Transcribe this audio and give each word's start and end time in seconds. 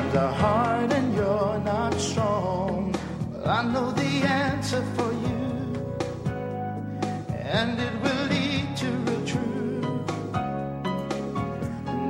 times 0.00 0.16
are 0.16 0.32
hard 0.32 0.92
and 0.92 1.14
you're 1.14 1.60
not 1.62 1.92
strong, 2.00 2.94
I 3.44 3.62
know 3.70 3.92
the 3.92 4.02
answer 4.02 4.82
for 4.96 5.12
you, 5.12 5.40
and 7.36 7.78
it 7.78 7.94
will 8.02 8.24
lead 8.28 8.76
to 8.78 8.86
real 8.86 9.26
truth. 9.26 10.06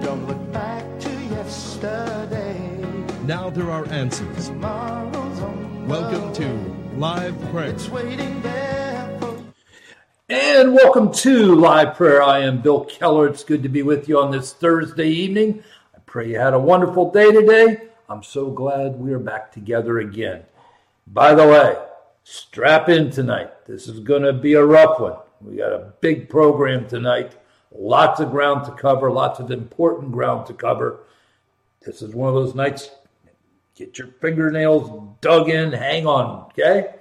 Don't 0.04 0.28
look 0.28 0.52
back 0.52 0.84
to 1.00 1.10
yesterday. 1.34 2.56
Now 3.24 3.50
there 3.50 3.70
are 3.70 3.86
answers. 3.88 4.48
Tomorrow's 4.48 5.40
on 5.40 5.88
the 5.88 5.88
Welcome 5.88 6.32
to. 6.34 6.96
Live 6.96 7.40
Prayer. 7.50 7.70
It's 7.70 7.88
waiting 7.88 8.40
there. 8.42 9.18
And 10.28 10.74
welcome 10.74 11.12
to 11.12 11.56
Live 11.56 11.96
Prayer. 11.96 12.22
I 12.22 12.40
am 12.40 12.60
Bill 12.60 12.84
Keller. 12.84 13.26
It's 13.26 13.42
good 13.42 13.64
to 13.64 13.68
be 13.68 13.82
with 13.82 14.08
you 14.08 14.20
on 14.20 14.30
this 14.30 14.52
Thursday 14.52 15.08
evening. 15.08 15.64
Pray 16.10 16.30
you 16.30 16.40
had 16.40 16.54
a 16.54 16.58
wonderful 16.58 17.12
day 17.12 17.30
today. 17.30 17.82
I'm 18.08 18.24
so 18.24 18.50
glad 18.50 18.96
we 18.96 19.12
are 19.12 19.20
back 19.20 19.52
together 19.52 20.00
again. 20.00 20.42
By 21.06 21.36
the 21.36 21.46
way, 21.46 21.76
strap 22.24 22.88
in 22.88 23.12
tonight. 23.12 23.64
This 23.64 23.86
is 23.86 24.00
going 24.00 24.22
to 24.22 24.32
be 24.32 24.54
a 24.54 24.64
rough 24.64 24.98
one. 24.98 25.18
We 25.40 25.58
got 25.58 25.72
a 25.72 25.92
big 26.00 26.28
program 26.28 26.88
tonight, 26.88 27.36
lots 27.70 28.18
of 28.18 28.32
ground 28.32 28.64
to 28.64 28.72
cover, 28.72 29.08
lots 29.08 29.38
of 29.38 29.52
important 29.52 30.10
ground 30.10 30.46
to 30.48 30.52
cover. 30.52 30.98
This 31.86 32.02
is 32.02 32.12
one 32.12 32.28
of 32.28 32.34
those 32.34 32.56
nights, 32.56 32.90
get 33.76 33.96
your 33.96 34.08
fingernails 34.20 35.14
dug 35.20 35.48
in, 35.48 35.70
hang 35.70 36.08
on, 36.08 36.46
okay? 36.46 36.96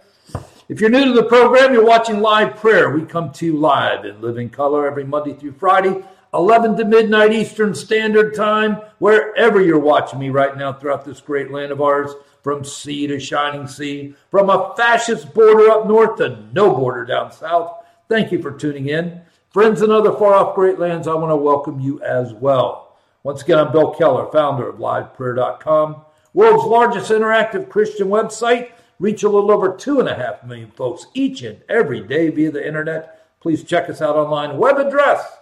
If 0.67 0.79
you're 0.79 0.91
new 0.91 1.05
to 1.05 1.13
the 1.13 1.23
program, 1.23 1.73
you're 1.73 1.83
watching 1.83 2.19
Live 2.21 2.57
Prayer. 2.57 2.91
We 2.91 3.05
come 3.05 3.31
to 3.31 3.45
you 3.47 3.57
live 3.57 4.05
in 4.05 4.21
living 4.21 4.51
color 4.51 4.85
every 4.85 5.03
Monday 5.03 5.33
through 5.33 5.53
Friday, 5.53 6.03
11 6.33 6.77
to 6.77 6.85
midnight 6.85 7.33
Eastern 7.33 7.73
Standard 7.73 8.35
Time, 8.35 8.81
wherever 8.99 9.59
you're 9.61 9.79
watching 9.79 10.19
me 10.19 10.29
right 10.29 10.55
now 10.55 10.71
throughout 10.71 11.03
this 11.03 11.21
great 11.21 11.49
land 11.49 11.71
of 11.71 11.81
ours, 11.81 12.11
from 12.43 12.63
sea 12.63 13.07
to 13.07 13.19
shining 13.19 13.67
sea, 13.67 14.13
from 14.29 14.49
a 14.49 14.73
fascist 14.77 15.33
border 15.33 15.71
up 15.71 15.87
north 15.87 16.17
to 16.17 16.43
no 16.53 16.73
border 16.73 17.03
down 17.03 17.31
south. 17.31 17.83
Thank 18.07 18.31
you 18.31 18.41
for 18.41 18.51
tuning 18.51 18.89
in. 18.89 19.21
Friends 19.51 19.81
in 19.81 19.89
other 19.89 20.13
far 20.13 20.35
off 20.35 20.55
great 20.55 20.77
lands, 20.77 21.07
I 21.07 21.15
want 21.15 21.31
to 21.31 21.35
welcome 21.35 21.79
you 21.79 22.01
as 22.03 22.31
well. 22.33 22.95
Once 23.23 23.41
again, 23.41 23.57
I'm 23.57 23.71
Bill 23.71 23.91
Keller, 23.91 24.31
founder 24.31 24.69
of 24.69 24.77
liveprayer.com, 24.77 26.01
world's 26.33 26.65
largest 26.65 27.09
interactive 27.09 27.69
Christian 27.69 28.07
website. 28.07 28.71
Reach 28.99 29.23
a 29.23 29.29
little 29.29 29.51
over 29.51 29.75
two 29.75 29.99
and 29.99 30.07
a 30.07 30.15
half 30.15 30.43
million 30.43 30.69
folks 30.71 31.07
each 31.13 31.41
and 31.41 31.61
every 31.69 32.01
day 32.01 32.29
via 32.29 32.51
the 32.51 32.65
internet. 32.65 33.39
Please 33.39 33.63
check 33.63 33.89
us 33.89 34.01
out 34.01 34.15
online. 34.15 34.57
Web 34.57 34.77
address 34.77 35.38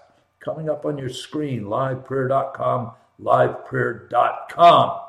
coming 0.48 0.70
up 0.70 0.86
on 0.86 0.98
your 0.98 1.10
screen 1.10 1.64
liveprayer.com, 1.64 2.92
liveprayer.com. 3.22 5.00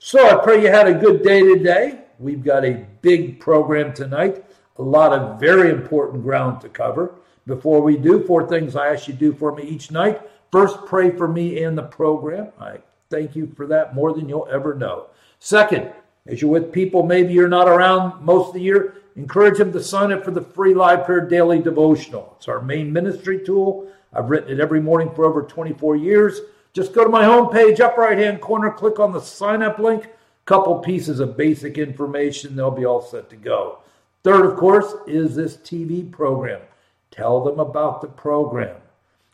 So 0.00 0.26
I 0.26 0.42
pray 0.42 0.62
you 0.62 0.68
had 0.68 0.88
a 0.88 0.94
good 0.94 1.22
day 1.22 1.42
today. 1.42 2.00
We've 2.18 2.42
got 2.42 2.64
a 2.64 2.84
big 3.00 3.38
program 3.38 3.94
tonight, 3.94 4.44
a 4.78 4.82
lot 4.82 5.12
of 5.12 5.38
very 5.38 5.70
important 5.70 6.24
ground 6.24 6.60
to 6.62 6.68
cover. 6.68 7.14
Before 7.46 7.82
we 7.82 7.96
do, 7.96 8.24
four 8.24 8.48
things 8.48 8.74
I 8.74 8.92
ask 8.92 9.06
you 9.06 9.14
to 9.14 9.20
do 9.20 9.32
for 9.32 9.54
me 9.54 9.62
each 9.62 9.92
night. 9.92 10.20
First, 10.50 10.86
pray 10.86 11.12
for 11.12 11.28
me 11.28 11.62
and 11.62 11.78
the 11.78 11.84
program. 11.84 12.48
I 12.58 12.78
thank 13.10 13.36
you 13.36 13.52
for 13.56 13.68
that 13.68 13.94
more 13.94 14.12
than 14.12 14.28
you'll 14.28 14.48
ever 14.50 14.74
know. 14.74 15.06
Second, 15.38 15.92
as 16.26 16.42
you're 16.42 16.50
with 16.50 16.72
people, 16.72 17.04
maybe 17.04 17.32
you're 17.32 17.46
not 17.46 17.68
around 17.68 18.24
most 18.24 18.48
of 18.48 18.54
the 18.54 18.60
year, 18.60 18.96
encourage 19.14 19.58
them 19.58 19.72
to 19.72 19.80
sign 19.80 20.10
up 20.10 20.24
for 20.24 20.32
the 20.32 20.42
free 20.42 20.74
Live 20.74 21.04
Prayer 21.04 21.20
Daily 21.20 21.60
Devotional. 21.60 22.34
It's 22.38 22.48
our 22.48 22.60
main 22.60 22.92
ministry 22.92 23.44
tool. 23.44 23.88
I've 24.14 24.30
written 24.30 24.50
it 24.50 24.60
every 24.60 24.80
morning 24.80 25.10
for 25.14 25.24
over 25.24 25.42
24 25.42 25.96
years. 25.96 26.40
Just 26.72 26.92
go 26.92 27.04
to 27.04 27.10
my 27.10 27.24
homepage, 27.24 27.80
up 27.80 27.96
right 27.96 28.18
hand 28.18 28.40
corner, 28.40 28.70
click 28.70 28.98
on 28.98 29.12
the 29.12 29.20
sign 29.20 29.62
up 29.62 29.78
link. 29.78 30.08
Couple 30.44 30.78
pieces 30.80 31.20
of 31.20 31.38
basic 31.38 31.78
information, 31.78 32.54
they'll 32.54 32.70
be 32.70 32.84
all 32.84 33.00
set 33.00 33.30
to 33.30 33.36
go. 33.36 33.78
Third, 34.24 34.44
of 34.44 34.56
course, 34.56 34.94
is 35.06 35.34
this 35.34 35.56
TV 35.56 36.10
program. 36.10 36.60
Tell 37.10 37.42
them 37.42 37.60
about 37.60 38.02
the 38.02 38.08
program. 38.08 38.76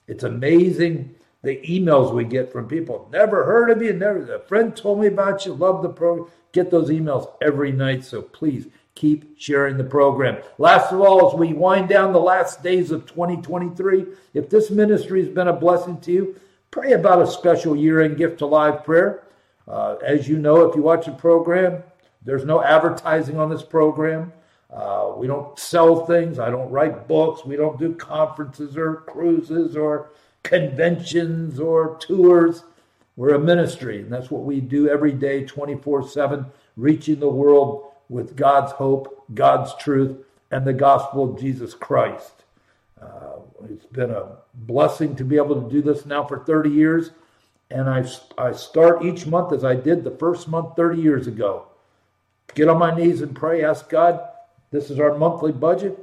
It's 0.06 0.22
amazing 0.22 1.14
the 1.42 1.60
emails 1.62 2.14
we 2.14 2.24
get 2.24 2.52
from 2.52 2.68
people. 2.68 3.08
Never 3.12 3.44
heard 3.44 3.70
of 3.70 3.82
you. 3.82 3.92
Never. 3.92 4.34
A 4.34 4.40
friend 4.40 4.76
told 4.76 5.00
me 5.00 5.06
about 5.06 5.46
you. 5.46 5.54
Love 5.54 5.82
the 5.82 5.88
program. 5.88 6.28
Get 6.52 6.70
those 6.70 6.90
emails 6.90 7.32
every 7.40 7.72
night. 7.72 8.04
So 8.04 8.22
please 8.22 8.66
keep 9.00 9.38
sharing 9.38 9.78
the 9.78 9.84
program. 9.84 10.36
Last 10.58 10.92
of 10.92 11.00
all, 11.00 11.26
as 11.26 11.34
we 11.34 11.54
wind 11.54 11.88
down 11.88 12.12
the 12.12 12.20
last 12.20 12.62
days 12.62 12.90
of 12.90 13.06
2023, 13.06 14.04
if 14.34 14.50
this 14.50 14.70
ministry 14.70 15.24
has 15.24 15.32
been 15.32 15.48
a 15.48 15.54
blessing 15.54 15.98
to 16.02 16.12
you, 16.12 16.40
pray 16.70 16.92
about 16.92 17.22
a 17.22 17.26
special 17.26 17.74
year-end 17.74 18.18
gift 18.18 18.38
to 18.38 18.46
live 18.46 18.84
prayer. 18.84 19.24
Uh, 19.66 19.96
as 20.04 20.28
you 20.28 20.38
know, 20.38 20.68
if 20.68 20.76
you 20.76 20.82
watch 20.82 21.06
the 21.06 21.12
program, 21.12 21.82
there's 22.26 22.44
no 22.44 22.62
advertising 22.62 23.38
on 23.38 23.48
this 23.48 23.62
program. 23.62 24.34
Uh, 24.70 25.14
we 25.16 25.26
don't 25.26 25.58
sell 25.58 26.04
things. 26.04 26.38
I 26.38 26.50
don't 26.50 26.70
write 26.70 27.08
books. 27.08 27.42
We 27.42 27.56
don't 27.56 27.78
do 27.78 27.94
conferences 27.94 28.76
or 28.76 28.96
cruises 29.06 29.76
or 29.76 30.10
conventions 30.42 31.58
or 31.58 31.96
tours. 32.00 32.64
We're 33.16 33.34
a 33.34 33.38
ministry, 33.38 34.02
and 34.02 34.12
that's 34.12 34.30
what 34.30 34.42
we 34.42 34.60
do 34.60 34.90
every 34.90 35.12
day, 35.12 35.44
24 35.44 36.06
7, 36.06 36.44
reaching 36.76 37.18
the 37.18 37.28
world 37.28 37.89
with 38.10 38.36
God's 38.36 38.72
hope, 38.72 39.24
God's 39.32 39.74
truth, 39.76 40.18
and 40.50 40.66
the 40.66 40.74
gospel 40.74 41.30
of 41.32 41.40
Jesus 41.40 41.72
Christ. 41.72 42.32
Uh, 43.00 43.38
it's 43.70 43.86
been 43.86 44.10
a 44.10 44.36
blessing 44.52 45.16
to 45.16 45.24
be 45.24 45.36
able 45.36 45.62
to 45.62 45.70
do 45.70 45.80
this 45.80 46.04
now 46.04 46.24
for 46.24 46.44
30 46.44 46.68
years, 46.68 47.12
and 47.70 47.88
I, 47.88 48.04
I 48.36 48.52
start 48.52 49.04
each 49.04 49.26
month 49.26 49.52
as 49.52 49.64
I 49.64 49.76
did 49.76 50.04
the 50.04 50.10
first 50.10 50.48
month 50.48 50.76
30 50.76 51.00
years 51.00 51.26
ago. 51.28 51.68
Get 52.54 52.68
on 52.68 52.78
my 52.78 52.94
knees 52.94 53.22
and 53.22 53.34
pray, 53.34 53.64
ask 53.64 53.88
God, 53.88 54.20
this 54.72 54.90
is 54.90 54.98
our 54.98 55.16
monthly 55.16 55.52
budget. 55.52 55.96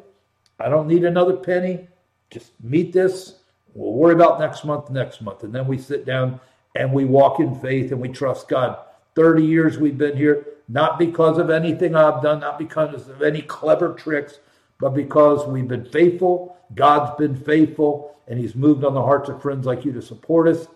I 0.59 0.69
don't 0.69 0.87
need 0.87 1.03
another 1.03 1.35
penny. 1.35 1.87
Just 2.29 2.51
meet 2.63 2.93
this. 2.93 3.39
We'll 3.73 3.93
worry 3.93 4.13
about 4.13 4.39
next 4.39 4.63
month, 4.63 4.89
next 4.89 5.21
month. 5.21 5.43
And 5.43 5.53
then 5.53 5.67
we 5.67 5.77
sit 5.77 6.05
down 6.05 6.39
and 6.75 6.93
we 6.93 7.05
walk 7.05 7.39
in 7.39 7.53
faith 7.59 7.91
and 7.91 7.99
we 7.99 8.09
trust 8.09 8.47
God. 8.47 8.79
30 9.15 9.43
years 9.43 9.77
we've 9.77 9.97
been 9.97 10.15
here, 10.15 10.45
not 10.67 10.99
because 10.99 11.37
of 11.37 11.49
anything 11.49 11.95
I've 11.95 12.21
done, 12.21 12.41
not 12.41 12.59
because 12.59 13.07
of 13.07 13.21
any 13.21 13.41
clever 13.41 13.93
tricks, 13.93 14.39
but 14.79 14.89
because 14.89 15.47
we've 15.47 15.67
been 15.67 15.85
faithful. 15.85 16.57
God's 16.75 17.17
been 17.17 17.35
faithful, 17.35 18.15
and 18.27 18.37
He's 18.37 18.55
moved 18.55 18.83
on 18.83 18.93
the 18.93 19.01
hearts 19.01 19.29
of 19.29 19.41
friends 19.41 19.65
like 19.65 19.85
you 19.85 19.93
to 19.93 20.01
support 20.01 20.47
us. 20.47 20.67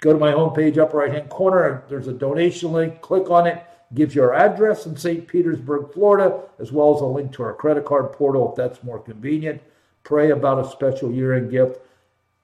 Go 0.00 0.12
to 0.12 0.18
my 0.18 0.32
homepage, 0.32 0.78
upper 0.78 0.98
right 0.98 1.12
hand 1.12 1.28
corner. 1.28 1.84
There's 1.88 2.06
a 2.06 2.12
donation 2.12 2.72
link. 2.72 3.00
Click 3.00 3.30
on 3.30 3.46
it. 3.46 3.64
Gives 3.94 4.14
you 4.14 4.22
our 4.22 4.34
address 4.34 4.86
in 4.86 4.96
St. 4.96 5.26
Petersburg, 5.26 5.92
Florida, 5.92 6.42
as 6.58 6.72
well 6.72 6.94
as 6.94 7.00
a 7.00 7.06
link 7.06 7.32
to 7.32 7.42
our 7.42 7.54
credit 7.54 7.84
card 7.84 8.12
portal 8.12 8.50
if 8.50 8.56
that's 8.56 8.84
more 8.84 8.98
convenient. 8.98 9.60
Pray 10.04 10.30
about 10.30 10.64
a 10.64 10.70
special 10.70 11.10
year 11.10 11.34
end 11.34 11.50
gift. 11.50 11.80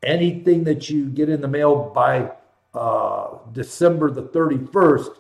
Anything 0.03 0.65
that 0.65 0.91
you 0.91 1.09
get 1.09 1.29
in 1.29 1.41
the 1.41 1.49
mail 1.49 1.93
by 1.95 2.31
uh, 2.75 3.39
December 3.53 4.11
the 4.11 4.25
31st, 4.25 5.17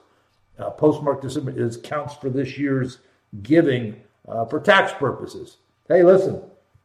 uh, 0.58 0.70
postmark 0.70 1.22
December, 1.22 1.52
is 1.56 1.76
counts 1.76 2.14
for 2.14 2.30
this 2.30 2.56
year's 2.58 2.98
giving 3.42 4.00
uh, 4.28 4.44
for 4.44 4.60
tax 4.60 4.92
purposes. 4.92 5.58
Hey, 5.88 6.02
listen, 6.02 6.42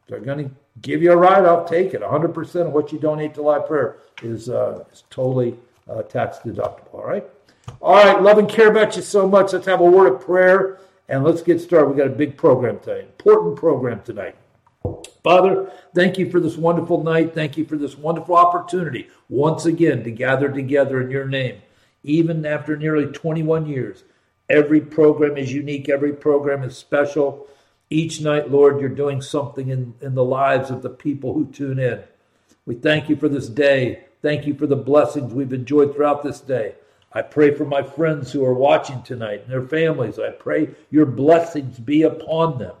they're 0.08 0.20
going 0.20 0.48
to 0.48 0.54
give 0.82 1.02
you 1.02 1.12
a 1.12 1.16
write 1.16 1.44
off. 1.44 1.68
Take 1.68 1.94
it. 1.94 2.02
100% 2.02 2.66
of 2.66 2.72
what 2.72 2.92
you 2.92 2.98
donate 2.98 3.34
to 3.34 3.42
Live 3.42 3.66
Prayer 3.66 3.98
is, 4.22 4.48
uh, 4.48 4.84
is 4.92 5.04
totally 5.10 5.56
uh, 5.88 6.02
tax 6.02 6.38
deductible. 6.38 6.94
All 6.94 7.06
right. 7.06 7.24
All 7.80 7.94
right. 7.94 8.20
Love 8.20 8.38
and 8.38 8.48
care 8.48 8.70
about 8.70 8.96
you 8.96 9.02
so 9.02 9.28
much. 9.28 9.52
Let's 9.52 9.66
have 9.66 9.80
a 9.80 9.84
word 9.84 10.12
of 10.12 10.20
prayer 10.20 10.78
and 11.08 11.24
let's 11.24 11.42
get 11.42 11.60
started. 11.60 11.90
We 11.90 11.96
got 11.96 12.06
a 12.06 12.10
big 12.10 12.36
program 12.36 12.78
tonight, 12.80 13.08
important 13.18 13.56
program 13.56 14.02
tonight. 14.02 14.36
Father, 15.22 15.70
thank 15.94 16.18
you 16.18 16.30
for 16.30 16.40
this 16.40 16.56
wonderful 16.56 17.02
night. 17.02 17.34
Thank 17.34 17.58
you 17.58 17.66
for 17.66 17.76
this 17.76 17.98
wonderful 17.98 18.36
opportunity 18.36 19.08
once 19.28 19.66
again 19.66 20.02
to 20.04 20.10
gather 20.10 20.50
together 20.50 21.02
in 21.02 21.10
your 21.10 21.26
name. 21.26 21.60
Even 22.02 22.46
after 22.46 22.76
nearly 22.76 23.06
21 23.06 23.66
years, 23.66 24.04
every 24.48 24.80
program 24.80 25.36
is 25.36 25.52
unique, 25.52 25.88
every 25.88 26.12
program 26.12 26.62
is 26.62 26.76
special. 26.76 27.46
Each 27.90 28.20
night, 28.20 28.50
Lord, 28.50 28.80
you're 28.80 28.88
doing 28.88 29.20
something 29.20 29.68
in, 29.68 29.94
in 30.00 30.14
the 30.14 30.24
lives 30.24 30.70
of 30.70 30.82
the 30.82 30.90
people 30.90 31.34
who 31.34 31.46
tune 31.46 31.78
in. 31.78 32.02
We 32.66 32.74
thank 32.76 33.08
you 33.08 33.16
for 33.16 33.28
this 33.28 33.48
day. 33.48 34.04
Thank 34.22 34.46
you 34.46 34.54
for 34.54 34.66
the 34.66 34.76
blessings 34.76 35.32
we've 35.32 35.52
enjoyed 35.52 35.94
throughout 35.94 36.22
this 36.22 36.40
day. 36.40 36.74
I 37.12 37.22
pray 37.22 37.52
for 37.54 37.64
my 37.64 37.82
friends 37.82 38.30
who 38.30 38.44
are 38.44 38.54
watching 38.54 39.02
tonight 39.02 39.42
and 39.42 39.50
their 39.50 39.66
families. 39.66 40.18
I 40.18 40.30
pray 40.30 40.70
your 40.90 41.06
blessings 41.06 41.78
be 41.78 42.02
upon 42.02 42.58
them. 42.58 42.76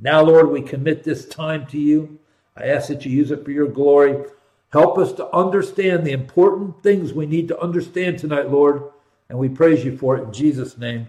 Now, 0.00 0.22
Lord, 0.22 0.50
we 0.50 0.62
commit 0.62 1.04
this 1.04 1.26
time 1.26 1.66
to 1.66 1.78
you. 1.78 2.18
I 2.56 2.64
ask 2.66 2.88
that 2.88 3.04
you 3.04 3.12
use 3.12 3.30
it 3.30 3.44
for 3.44 3.52
your 3.52 3.68
glory. 3.68 4.24
Help 4.70 4.98
us 4.98 5.12
to 5.14 5.28
understand 5.34 6.06
the 6.06 6.12
important 6.12 6.82
things 6.82 7.12
we 7.12 7.26
need 7.26 7.48
to 7.48 7.60
understand 7.60 8.18
tonight, 8.18 8.50
Lord. 8.50 8.84
And 9.28 9.38
we 9.38 9.48
praise 9.48 9.84
you 9.84 9.96
for 9.96 10.16
it 10.16 10.22
in 10.24 10.32
Jesus' 10.32 10.78
name. 10.78 11.08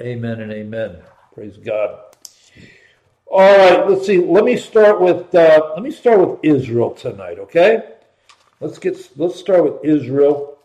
Amen 0.00 0.40
and 0.40 0.52
amen. 0.52 0.98
Praise 1.34 1.56
God. 1.56 2.00
All 3.26 3.40
right, 3.40 3.88
let's 3.88 4.06
see. 4.06 4.18
Let 4.18 4.44
me 4.44 4.56
start 4.56 5.00
with 5.00 5.34
uh, 5.34 5.72
let 5.74 5.82
me 5.82 5.90
start 5.90 6.20
with 6.20 6.38
Israel 6.42 6.90
tonight. 6.92 7.38
Okay, 7.38 7.82
let's 8.60 8.78
get 8.78 8.96
let's 9.16 9.38
start 9.38 9.64
with 9.64 9.84
Israel. 9.84 10.58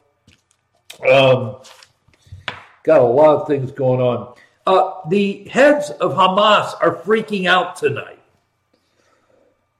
Um, 1.09 1.57
got 2.83 2.99
a 2.99 3.03
lot 3.03 3.41
of 3.41 3.47
things 3.47 3.71
going 3.71 3.99
on. 3.99 4.35
Uh, 4.67 4.93
the 5.09 5.45
heads 5.45 5.89
of 5.89 6.13
Hamas 6.13 6.75
are 6.81 6.95
freaking 6.95 7.47
out 7.47 7.77
tonight. 7.77 8.19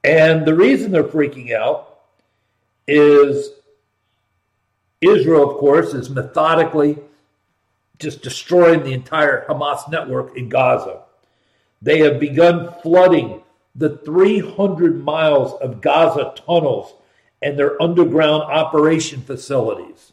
And 0.04 0.46
the 0.46 0.56
reason 0.56 0.92
they're 0.92 1.04
freaking 1.04 1.54
out 1.54 1.91
is 2.88 3.52
Israel, 5.02 5.50
of 5.50 5.58
course, 5.58 5.94
is 5.94 6.10
methodically 6.10 6.98
just 8.00 8.22
destroying 8.22 8.84
the 8.84 8.94
entire 8.94 9.46
Hamas 9.46 9.90
network 9.90 10.36
in 10.38 10.50
Gaza. 10.50 11.04
They 11.82 12.00
have 12.00 12.20
begun 12.20 12.74
flooding 12.82 13.42
the 13.76 13.98
300 13.98 15.04
miles 15.04 15.60
of 15.62 15.82
Gaza 15.82 16.34
tunnels 16.36 16.94
and 17.42 17.58
their 17.58 17.82
underground 17.82 18.44
operation 18.44 19.22
facilities. 19.22 20.12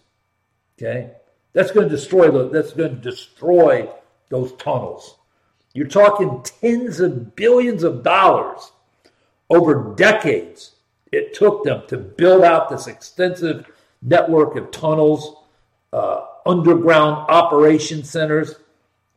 Okay? 0.79 1.11
That's 1.53 1.70
going 1.70 1.88
to 1.88 1.94
destroy 1.94 2.31
the, 2.31 2.49
that's 2.49 2.73
going 2.73 2.94
to 2.94 3.00
destroy 3.03 3.88
those 4.29 4.53
tunnels. 4.55 5.17
You're 5.75 5.88
talking 5.88 6.43
tens 6.43 7.00
of 7.00 7.35
billions 7.37 7.82
of 7.82 8.03
dollars 8.03 8.73
over 9.50 9.94
decades 9.97 10.73
it 11.12 11.34
took 11.34 11.64
them 11.64 11.82
to 11.88 11.96
build 11.96 12.44
out 12.44 12.69
this 12.69 12.87
extensive 12.87 13.70
network 14.02 14.56
of 14.56 14.70
tunnels, 14.70 15.37
uh, 15.93 16.26
underground 16.46 17.26
operation 17.28 18.05
centers. 18.05 18.56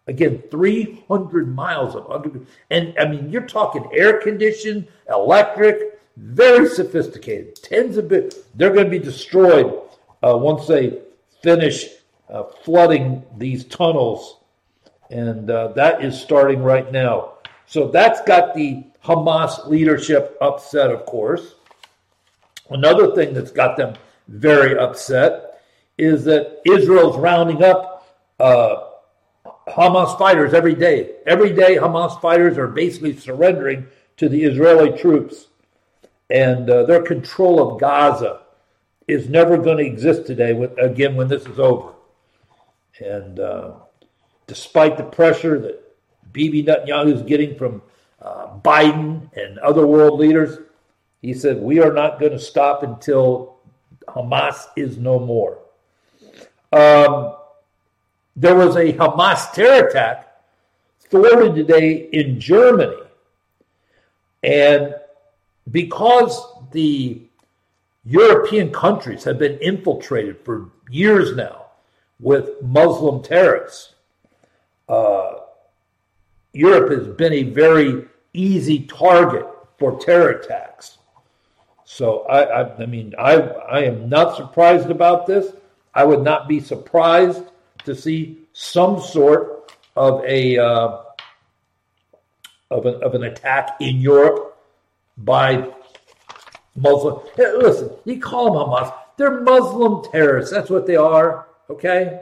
Again, 0.07 0.43
300 0.49 1.55
miles 1.55 1.95
of 1.95 2.09
underground. 2.09 2.47
And 2.69 2.93
I 2.99 3.05
mean, 3.05 3.29
you're 3.29 3.47
talking 3.47 3.87
air 3.93 4.19
conditioned, 4.19 4.87
electric, 5.09 5.99
very 6.17 6.67
sophisticated. 6.67 7.55
Tens 7.55 7.97
of 7.97 8.07
bit. 8.07 8.35
They're 8.55 8.73
going 8.73 8.85
to 8.85 8.91
be 8.91 8.99
destroyed 8.99 9.79
uh, 10.23 10.37
once 10.37 10.67
they 10.67 10.99
finish 11.41 11.87
uh, 12.29 12.43
flooding 12.63 13.23
these 13.37 13.63
tunnels. 13.65 14.37
And 15.09 15.49
uh, 15.49 15.69
that 15.69 16.03
is 16.03 16.19
starting 16.19 16.63
right 16.63 16.91
now. 16.91 17.33
So 17.65 17.87
that's 17.87 18.21
got 18.21 18.53
the 18.53 18.83
Hamas 19.03 19.67
leadership 19.67 20.37
upset, 20.41 20.91
of 20.91 21.05
course. 21.05 21.55
Another 22.71 23.13
thing 23.13 23.33
that's 23.33 23.51
got 23.51 23.77
them 23.77 23.95
very 24.27 24.77
upset 24.77 25.61
is 25.97 26.23
that 26.23 26.61
Israel's 26.65 27.17
rounding 27.17 27.63
up 27.63 28.07
uh, 28.39 28.87
Hamas 29.67 30.17
fighters 30.17 30.53
every 30.53 30.75
day. 30.75 31.11
Every 31.27 31.53
day, 31.53 31.75
Hamas 31.75 32.19
fighters 32.21 32.57
are 32.57 32.67
basically 32.67 33.15
surrendering 33.15 33.87
to 34.17 34.29
the 34.29 34.43
Israeli 34.43 34.97
troops, 34.97 35.47
and 36.29 36.69
uh, 36.69 36.83
their 36.83 37.01
control 37.01 37.59
of 37.59 37.79
Gaza 37.79 38.41
is 39.07 39.29
never 39.29 39.57
going 39.57 39.77
to 39.77 39.85
exist 39.85 40.25
today. 40.25 40.53
With, 40.53 40.77
again, 40.79 41.15
when 41.15 41.27
this 41.27 41.45
is 41.45 41.59
over, 41.59 41.93
and 42.99 43.39
uh, 43.39 43.71
despite 44.47 44.97
the 44.97 45.03
pressure 45.03 45.59
that 45.59 45.83
Bibi 46.31 46.63
Netanyahu 46.63 47.13
is 47.13 47.21
getting 47.23 47.55
from 47.57 47.81
uh, 48.21 48.47
Biden 48.59 49.29
and 49.35 49.59
other 49.59 49.85
world 49.85 50.19
leaders, 50.19 50.59
he 51.21 51.33
said, 51.33 51.61
We 51.61 51.79
are 51.79 51.93
not 51.93 52.19
going 52.19 52.31
to 52.31 52.39
stop 52.39 52.83
until 52.83 53.57
Hamas 54.07 54.67
is 54.75 54.97
no 54.97 55.19
more. 55.19 55.59
Um, 56.71 57.35
there 58.35 58.55
was 58.55 58.75
a 58.75 58.93
Hamas 58.93 59.51
terror 59.53 59.87
attack 59.87 60.27
thwarted 61.09 61.55
today 61.55 62.09
in 62.11 62.39
Germany. 62.39 62.97
And 64.43 64.95
because 65.69 66.41
the 66.71 67.21
European 68.05 68.71
countries 68.71 69.23
have 69.25 69.37
been 69.37 69.59
infiltrated 69.59 70.39
for 70.43 70.69
years 70.89 71.35
now 71.35 71.65
with 72.19 72.61
Muslim 72.63 73.21
terrorists, 73.21 73.93
uh, 74.89 75.35
Europe 76.53 76.91
has 76.91 77.07
been 77.15 77.33
a 77.33 77.43
very 77.43 78.05
easy 78.33 78.79
target 78.87 79.45
for 79.77 79.99
terror 79.99 80.29
attacks. 80.29 80.97
So 81.93 82.21
I, 82.21 82.61
I, 82.61 82.83
I 82.83 82.85
mean, 82.85 83.13
I, 83.19 83.33
I 83.33 83.79
am 83.81 84.07
not 84.07 84.37
surprised 84.37 84.89
about 84.89 85.27
this. 85.27 85.53
I 85.93 86.05
would 86.05 86.23
not 86.23 86.47
be 86.47 86.61
surprised 86.61 87.43
to 87.83 87.93
see 87.93 88.37
some 88.53 89.01
sort 89.01 89.73
of 89.97 90.23
a 90.23 90.57
uh, 90.57 91.01
of 92.69 92.85
an 92.85 93.03
of 93.03 93.13
an 93.13 93.23
attack 93.23 93.75
in 93.81 93.97
Europe 93.99 94.57
by 95.17 95.69
Muslim. 96.77 97.27
Hey, 97.35 97.51
listen, 97.57 97.89
you 98.05 98.21
call 98.21 98.53
them 98.53 98.69
Hamas. 98.69 98.93
They're 99.17 99.41
Muslim 99.41 100.01
terrorists. 100.13 100.49
That's 100.49 100.69
what 100.69 100.87
they 100.87 100.95
are. 100.95 101.47
Okay. 101.69 102.21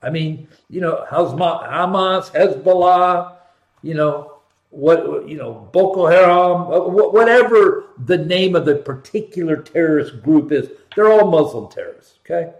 I 0.00 0.10
mean, 0.10 0.46
you 0.70 0.80
know, 0.80 1.04
Hamas, 1.10 2.30
Hezbollah, 2.30 3.34
you 3.82 3.94
know, 3.94 4.37
what 4.70 5.28
you 5.28 5.36
know 5.36 5.68
Boko 5.72 6.06
Haram, 6.06 6.72
uh, 6.72 6.80
whatever 6.80 7.84
the 8.04 8.18
name 8.18 8.54
of 8.54 8.64
the 8.64 8.76
particular 8.76 9.56
terrorist 9.56 10.22
group 10.22 10.52
is, 10.52 10.70
they're 10.94 11.10
all 11.10 11.30
Muslim 11.30 11.70
terrorists. 11.70 12.18
Okay, 12.24 12.52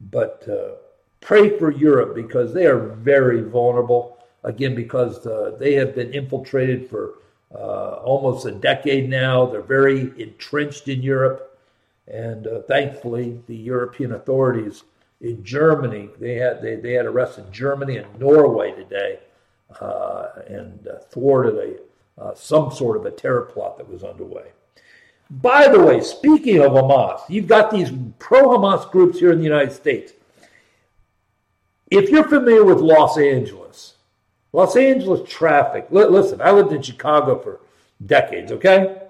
but 0.00 0.46
uh, 0.48 0.76
pray 1.20 1.58
for 1.58 1.70
Europe 1.70 2.14
because 2.14 2.52
they 2.52 2.66
are 2.66 2.78
very 2.78 3.42
vulnerable. 3.42 4.16
Again, 4.44 4.76
because 4.76 5.26
uh, 5.26 5.56
they 5.58 5.74
have 5.74 5.96
been 5.96 6.14
infiltrated 6.14 6.88
for 6.88 7.14
uh, 7.52 7.96
almost 8.04 8.46
a 8.46 8.52
decade 8.52 9.10
now. 9.10 9.46
They're 9.46 9.62
very 9.62 10.12
entrenched 10.22 10.86
in 10.86 11.02
Europe, 11.02 11.58
and 12.06 12.46
uh, 12.46 12.62
thankfully, 12.62 13.40
the 13.48 13.56
European 13.56 14.12
authorities 14.12 14.84
in 15.20 15.44
Germany 15.44 16.08
they 16.20 16.34
had 16.34 16.62
they, 16.62 16.76
they 16.76 16.92
had 16.92 17.06
arrested 17.06 17.52
Germany 17.52 17.96
and 17.96 18.20
Norway 18.20 18.70
today 18.72 19.18
and 20.48 20.86
uh, 20.88 20.98
thwarted 21.10 21.56
a 21.56 22.22
uh, 22.22 22.34
some 22.34 22.72
sort 22.72 22.96
of 22.96 23.06
a 23.06 23.10
terror 23.10 23.42
plot 23.42 23.78
that 23.78 23.88
was 23.88 24.02
underway. 24.02 24.46
By 25.30 25.68
the 25.68 25.80
way, 25.80 26.00
speaking 26.00 26.58
of 26.60 26.72
Hamas, 26.72 27.20
you've 27.28 27.46
got 27.46 27.70
these 27.70 27.92
pro-Hamas 28.18 28.90
groups 28.90 29.18
here 29.18 29.30
in 29.30 29.38
the 29.38 29.44
United 29.44 29.72
States. 29.72 30.12
If 31.90 32.10
you're 32.10 32.28
familiar 32.28 32.64
with 32.64 32.78
Los 32.78 33.18
Angeles, 33.18 33.94
Los 34.52 34.76
Angeles 34.76 35.28
traffic. 35.30 35.86
listen, 35.90 36.40
I 36.40 36.50
lived 36.50 36.72
in 36.72 36.82
Chicago 36.82 37.38
for 37.38 37.60
decades. 38.04 38.52
Okay, 38.52 39.00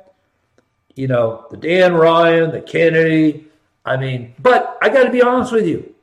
you 0.95 1.07
know 1.07 1.47
the 1.51 1.57
Dan 1.57 1.95
Ryan, 1.95 2.51
the 2.51 2.61
Kennedy. 2.61 3.47
I 3.85 3.97
mean, 3.97 4.35
but 4.39 4.77
I 4.83 4.89
got 4.89 5.05
to 5.05 5.11
be 5.11 5.23
honest 5.23 5.53
with 5.53 5.67
you. 5.67 5.95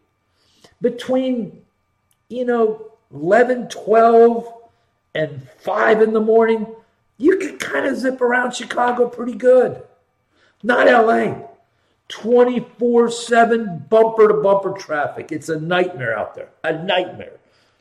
Between 0.82 1.62
you 2.30 2.46
know 2.46 2.92
11, 3.14 3.70
12, 3.70 4.54
and 5.14 5.48
5 5.60 6.02
in 6.02 6.14
the 6.14 6.22
morning, 6.22 6.68
you 7.18 7.38
can 7.38 7.58
kind 7.58 7.86
of 7.86 7.98
zip 7.98 8.22
around 8.22 8.54
Chicago 8.54 9.08
pretty 9.08 9.36
good. 9.36 9.82
Not 10.64 10.88
LA. 10.88 11.48
24 12.08 13.10
7 13.10 13.86
bumper 13.90 14.28
to 14.28 14.36
bumper 14.36 14.74
traffic. 14.74 15.32
It's 15.32 15.50
a 15.50 15.60
nightmare 15.60 16.18
out 16.18 16.36
there. 16.36 16.50
A 16.64 16.84
nightmare. 16.84 17.40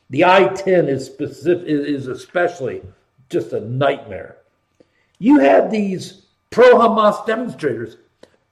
The 0.09 0.25
I 0.25 0.47
10 0.47 0.87
is 0.87 1.09
is 1.09 2.07
especially 2.07 2.81
just 3.29 3.53
a 3.53 3.59
nightmare. 3.59 4.37
You 5.19 5.39
had 5.39 5.71
these 5.71 6.25
pro 6.49 6.75
Hamas 6.75 7.25
demonstrators 7.25 7.97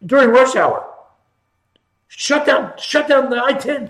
during 0.05 0.29
rush 0.29 0.55
hour. 0.55 0.87
Shut 2.07 2.45
down, 2.45 2.73
shut 2.77 3.07
down 3.07 3.29
the 3.29 3.43
I 3.43 3.53
10. 3.53 3.89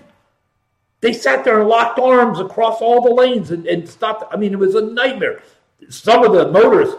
They 1.04 1.12
sat 1.12 1.44
there 1.44 1.60
and 1.60 1.68
locked 1.68 1.98
arms 1.98 2.40
across 2.40 2.80
all 2.80 3.02
the 3.02 3.12
lanes 3.12 3.50
and, 3.50 3.66
and 3.66 3.86
stopped. 3.86 4.24
I 4.32 4.38
mean, 4.38 4.54
it 4.54 4.58
was 4.58 4.74
a 4.74 4.80
nightmare. 4.80 5.42
Some 5.90 6.24
of 6.24 6.32
the 6.32 6.50
motorists 6.50 6.96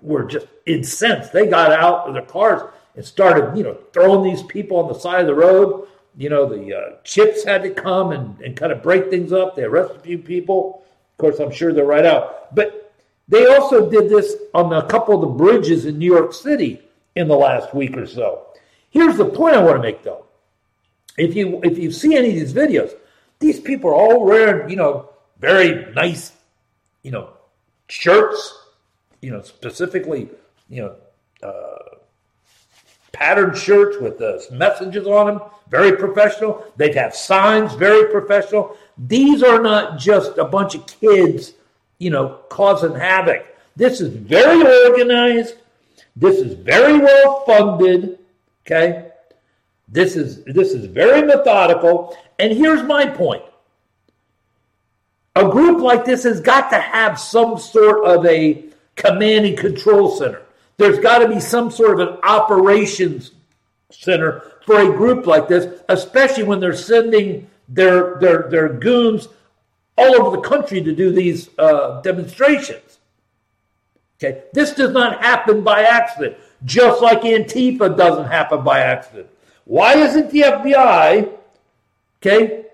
were 0.00 0.22
just 0.22 0.46
incensed. 0.66 1.32
They 1.32 1.48
got 1.48 1.72
out 1.72 2.06
of 2.06 2.14
their 2.14 2.22
cars 2.22 2.62
and 2.94 3.04
started, 3.04 3.58
you 3.58 3.64
know, 3.64 3.76
throwing 3.92 4.22
these 4.22 4.44
people 4.44 4.76
on 4.76 4.86
the 4.86 4.94
side 4.94 5.22
of 5.22 5.26
the 5.26 5.34
road. 5.34 5.88
You 6.16 6.28
know, 6.28 6.46
the 6.46 6.72
uh, 6.72 6.96
chips 7.02 7.42
had 7.42 7.64
to 7.64 7.70
come 7.70 8.12
and, 8.12 8.40
and 8.42 8.56
kind 8.56 8.70
of 8.70 8.80
break 8.80 9.10
things 9.10 9.32
up. 9.32 9.56
They 9.56 9.64
arrested 9.64 9.96
a 9.96 10.02
few 10.02 10.18
people. 10.18 10.84
Of 11.14 11.18
course, 11.18 11.40
I'm 11.40 11.50
sure 11.50 11.72
they're 11.72 11.84
right 11.84 12.06
out. 12.06 12.54
But 12.54 12.94
they 13.26 13.48
also 13.48 13.90
did 13.90 14.08
this 14.08 14.36
on 14.54 14.72
a 14.72 14.86
couple 14.86 15.16
of 15.16 15.20
the 15.20 15.26
bridges 15.26 15.84
in 15.84 15.98
New 15.98 16.06
York 16.06 16.32
City 16.32 16.80
in 17.16 17.26
the 17.26 17.34
last 17.34 17.74
week 17.74 17.96
or 17.96 18.06
so. 18.06 18.46
Here's 18.90 19.16
the 19.16 19.24
point 19.24 19.56
I 19.56 19.64
want 19.64 19.78
to 19.78 19.82
make, 19.82 20.04
though. 20.04 20.26
If 21.16 21.34
you 21.34 21.60
if 21.64 21.76
you 21.76 21.90
see 21.90 22.14
any 22.14 22.28
of 22.28 22.34
these 22.36 22.54
videos, 22.54 22.94
these 23.38 23.60
people 23.60 23.90
are 23.90 23.94
all 23.94 24.24
wearing, 24.24 24.68
you 24.70 24.76
know, 24.76 25.10
very 25.38 25.92
nice, 25.92 26.32
you 27.02 27.10
know, 27.10 27.30
shirts, 27.88 28.58
you 29.20 29.30
know, 29.30 29.42
specifically, 29.42 30.28
you 30.68 30.82
know, 30.82 30.96
uh, 31.42 31.96
patterned 33.12 33.56
shirts 33.56 33.98
with 34.00 34.20
uh, 34.20 34.38
messages 34.52 35.06
on 35.06 35.26
them, 35.26 35.40
very 35.70 35.96
professional. 35.96 36.64
They'd 36.76 36.94
have 36.94 37.14
signs, 37.14 37.74
very 37.74 38.10
professional. 38.10 38.76
These 38.96 39.42
are 39.42 39.60
not 39.60 39.98
just 39.98 40.38
a 40.38 40.44
bunch 40.44 40.74
of 40.74 40.86
kids, 40.86 41.52
you 41.98 42.10
know, 42.10 42.40
causing 42.48 42.94
havoc. 42.94 43.46
This 43.76 44.00
is 44.00 44.08
very 44.08 44.88
organized. 44.90 45.54
This 46.16 46.38
is 46.38 46.54
very 46.54 46.98
well 46.98 47.44
funded. 47.46 48.18
Okay. 48.66 49.07
This 49.88 50.16
is 50.16 50.44
this 50.44 50.72
is 50.72 50.86
very 50.86 51.22
methodical. 51.22 52.16
And 52.38 52.52
here's 52.52 52.82
my 52.82 53.06
point. 53.06 53.42
A 55.34 55.48
group 55.48 55.80
like 55.80 56.04
this 56.04 56.24
has 56.24 56.40
got 56.40 56.70
to 56.70 56.78
have 56.78 57.18
some 57.18 57.58
sort 57.58 58.04
of 58.04 58.26
a 58.26 58.64
command 58.96 59.46
and 59.46 59.56
control 59.56 60.10
center. 60.10 60.42
There's 60.76 60.98
got 60.98 61.18
to 61.18 61.28
be 61.28 61.40
some 61.40 61.70
sort 61.70 62.00
of 62.00 62.08
an 62.08 62.18
operations 62.22 63.32
center 63.90 64.42
for 64.66 64.80
a 64.80 64.96
group 64.96 65.26
like 65.26 65.48
this, 65.48 65.80
especially 65.88 66.44
when 66.44 66.60
they're 66.60 66.74
sending 66.74 67.48
their 67.68 68.16
their 68.16 68.48
their 68.50 68.68
goons 68.68 69.28
all 69.96 70.20
over 70.20 70.36
the 70.36 70.42
country 70.42 70.82
to 70.82 70.94
do 70.94 71.10
these 71.10 71.50
uh, 71.58 72.00
demonstrations. 72.02 72.98
Okay, 74.18 74.42
this 74.52 74.72
does 74.72 74.92
not 74.92 75.22
happen 75.22 75.62
by 75.62 75.82
accident, 75.82 76.36
just 76.64 77.00
like 77.00 77.22
Antifa 77.22 77.96
doesn't 77.96 78.26
happen 78.26 78.62
by 78.62 78.80
accident. 78.80 79.28
Why 79.68 79.98
isn't 79.98 80.30
the 80.30 80.40
FBI, 80.40 81.30
okay, 82.22 82.64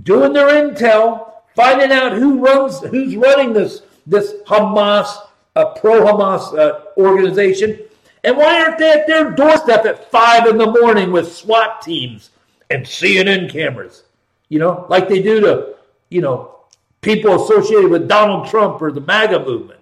doing 0.00 0.32
their 0.32 0.46
intel, 0.46 1.32
finding 1.56 1.90
out 1.90 2.12
who 2.12 2.38
runs, 2.38 2.78
who's 2.82 3.16
running 3.16 3.52
this 3.52 3.82
this 4.06 4.34
Hamas, 4.46 5.08
uh, 5.56 5.64
pro 5.74 6.04
Hamas 6.04 6.56
uh, 6.56 6.82
organization, 6.96 7.80
and 8.22 8.36
why 8.36 8.62
aren't 8.62 8.78
they 8.78 8.92
at 8.92 9.08
their 9.08 9.32
doorstep 9.32 9.84
at 9.86 10.08
five 10.08 10.46
in 10.46 10.56
the 10.56 10.70
morning 10.70 11.10
with 11.10 11.32
SWAT 11.32 11.82
teams 11.82 12.30
and 12.70 12.84
CNN 12.84 13.50
cameras? 13.50 14.04
You 14.48 14.60
know, 14.60 14.86
like 14.88 15.08
they 15.08 15.20
do 15.20 15.40
to, 15.40 15.74
you 16.10 16.20
know, 16.20 16.60
people 17.00 17.42
associated 17.42 17.90
with 17.90 18.06
Donald 18.06 18.46
Trump 18.46 18.80
or 18.80 18.92
the 18.92 19.00
MAGA 19.00 19.40
movement. 19.40 19.80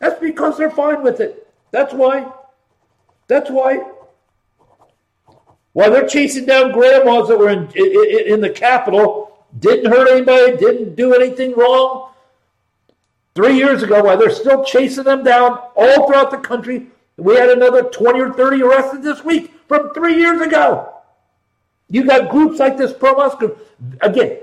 That's 0.00 0.20
because 0.20 0.58
they're 0.58 0.70
fine 0.70 1.02
with 1.02 1.20
it. 1.20 1.50
That's 1.70 1.94
why. 1.94 2.30
That's 3.28 3.50
why. 3.50 3.80
While 5.72 5.90
they're 5.90 6.06
chasing 6.06 6.46
down 6.46 6.72
grandmas 6.72 7.28
that 7.28 7.38
were 7.38 7.50
in, 7.50 7.70
in, 7.74 8.34
in 8.34 8.40
the 8.40 8.50
Capitol, 8.50 9.44
didn't 9.58 9.90
hurt 9.90 10.08
anybody, 10.08 10.56
didn't 10.56 10.94
do 10.94 11.14
anything 11.14 11.54
wrong. 11.54 12.12
Three 13.34 13.56
years 13.56 13.82
ago, 13.82 14.02
while 14.02 14.16
they're 14.16 14.30
still 14.30 14.64
chasing 14.64 15.04
them 15.04 15.22
down 15.22 15.58
all 15.74 16.06
throughout 16.06 16.30
the 16.30 16.38
country, 16.38 16.86
we 17.18 17.34
had 17.34 17.50
another 17.50 17.82
20 17.82 18.20
or 18.20 18.32
30 18.32 18.62
arrested 18.62 19.02
this 19.02 19.22
week 19.24 19.52
from 19.68 19.92
three 19.92 20.16
years 20.16 20.40
ago. 20.40 20.94
You 21.88 22.04
got 22.04 22.30
groups 22.30 22.58
like 22.58 22.76
this 22.76 22.92
pro 22.92 23.28
group. 23.36 23.68
Again, 24.00 24.38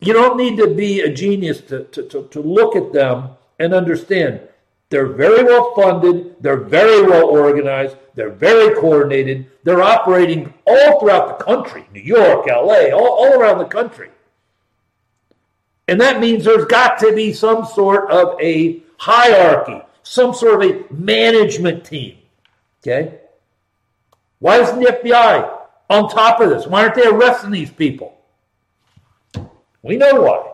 you 0.00 0.12
don't 0.12 0.36
need 0.36 0.56
to 0.58 0.68
be 0.74 1.00
a 1.00 1.12
genius 1.12 1.60
to, 1.62 1.84
to, 1.84 2.02
to, 2.04 2.28
to 2.28 2.40
look 2.40 2.76
at 2.76 2.92
them 2.92 3.30
and 3.58 3.74
understand 3.74 4.40
they're 4.90 5.06
very 5.06 5.44
well 5.44 5.72
funded, 5.74 6.36
they're 6.40 6.56
very 6.56 7.02
well 7.06 7.26
organized, 7.26 7.96
they're 8.14 8.30
very 8.30 8.74
coordinated, 8.74 9.46
they're 9.62 9.82
operating 9.82 10.52
all 10.66 11.00
throughout 11.00 11.38
the 11.38 11.44
country 11.44 11.86
New 11.92 12.02
York, 12.02 12.46
LA, 12.46 12.90
all, 12.90 13.24
all 13.24 13.40
around 13.40 13.58
the 13.58 13.64
country. 13.64 14.10
And 15.86 16.00
that 16.00 16.20
means 16.20 16.44
there's 16.44 16.66
got 16.66 16.98
to 17.00 17.12
be 17.14 17.32
some 17.32 17.64
sort 17.66 18.10
of 18.10 18.38
a 18.40 18.82
hierarchy, 18.96 19.80
some 20.02 20.34
sort 20.34 20.62
of 20.62 20.70
a 20.70 20.92
management 20.92 21.84
team. 21.84 22.18
Okay? 22.82 23.18
Why 24.40 24.60
isn't 24.60 24.80
the 24.80 24.86
FBI 24.86 25.58
on 25.88 26.08
top 26.08 26.40
of 26.40 26.50
this? 26.50 26.66
Why 26.66 26.82
aren't 26.82 26.94
they 26.96 27.06
arresting 27.06 27.50
these 27.50 27.70
people? 27.70 28.16
We 29.82 29.96
know 29.96 30.22
why. 30.22 30.50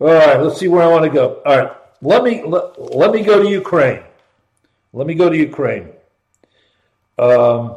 All 0.00 0.06
right, 0.08 0.40
let's 0.40 0.58
see 0.58 0.68
where 0.68 0.82
I 0.82 0.86
want 0.86 1.04
to 1.04 1.10
go. 1.10 1.42
All 1.44 1.58
right, 1.58 1.72
let 2.02 2.22
me 2.22 2.42
let, 2.44 2.80
let 2.94 3.12
me 3.12 3.22
go 3.22 3.42
to 3.42 3.48
Ukraine. 3.48 4.02
Let 4.92 5.06
me 5.06 5.14
go 5.14 5.28
to 5.28 5.36
Ukraine. 5.36 5.90
Um, 7.18 7.76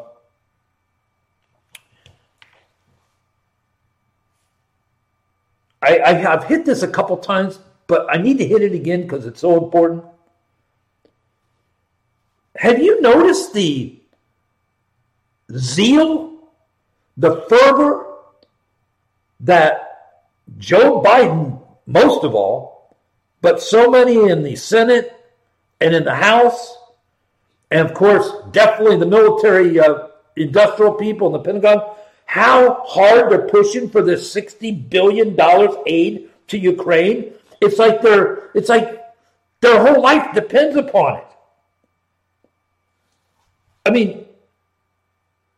I, 5.81 5.99
I 5.99 6.13
have 6.13 6.43
hit 6.43 6.63
this 6.63 6.83
a 6.83 6.87
couple 6.87 7.17
times, 7.17 7.59
but 7.87 8.05
I 8.09 8.17
need 8.17 8.37
to 8.37 8.45
hit 8.45 8.61
it 8.61 8.73
again 8.73 9.01
because 9.01 9.25
it's 9.25 9.41
so 9.41 9.63
important. 9.63 10.05
Have 12.55 12.79
you 12.79 13.01
noticed 13.01 13.53
the 13.53 13.99
zeal, 15.55 16.37
the 17.17 17.41
fervor 17.49 18.05
that 19.39 20.27
Joe 20.59 21.01
Biden 21.01 21.60
most 21.91 22.23
of 22.23 22.35
all, 22.35 22.97
but 23.41 23.61
so 23.61 23.89
many 23.89 24.29
in 24.29 24.43
the 24.43 24.55
Senate 24.55 25.13
and 25.79 25.95
in 25.95 26.03
the 26.03 26.15
House, 26.15 26.77
and 27.69 27.87
of 27.87 27.93
course, 27.93 28.31
definitely 28.51 28.97
the 28.97 29.05
military 29.05 29.79
uh, 29.79 30.07
industrial 30.35 30.93
people 30.93 31.27
in 31.27 31.33
the 31.33 31.39
Pentagon, 31.39 31.95
how 32.25 32.83
hard 32.85 33.31
they're 33.31 33.47
pushing 33.47 33.89
for 33.89 34.01
this 34.01 34.33
$60 34.33 34.89
billion 34.89 35.37
aid 35.85 36.29
to 36.47 36.57
Ukraine. 36.57 37.33
It's 37.61 37.77
like 37.77 38.01
their 38.01 38.51
it's 38.53 38.69
like 38.69 39.01
their 39.61 39.85
whole 39.85 40.01
life 40.01 40.33
depends 40.33 40.75
upon 40.75 41.17
it. 41.17 41.27
I 43.85 43.89
mean, 43.89 44.25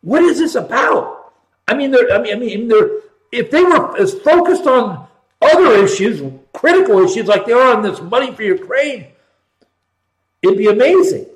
what 0.01 0.23
is 0.23 0.39
this 0.39 0.55
about? 0.55 1.33
I 1.67 1.73
mean, 1.73 1.91
they're, 1.91 2.11
I 2.13 2.21
mean, 2.21 2.35
I 2.35 2.39
mean, 2.39 2.67
they're, 2.67 2.89
if 3.31 3.51
they 3.51 3.63
were 3.63 3.97
as 3.97 4.13
focused 4.19 4.67
on 4.67 5.07
other 5.43 5.83
issues, 5.83 6.21
critical 6.53 7.00
issues 7.00 7.27
like 7.27 7.45
they 7.45 7.53
are 7.53 7.75
on 7.75 7.83
this 7.83 8.01
money 8.01 8.33
for 8.33 8.43
Ukraine, 8.43 9.07
it'd 10.41 10.57
be 10.57 10.67
amazing. 10.67 11.27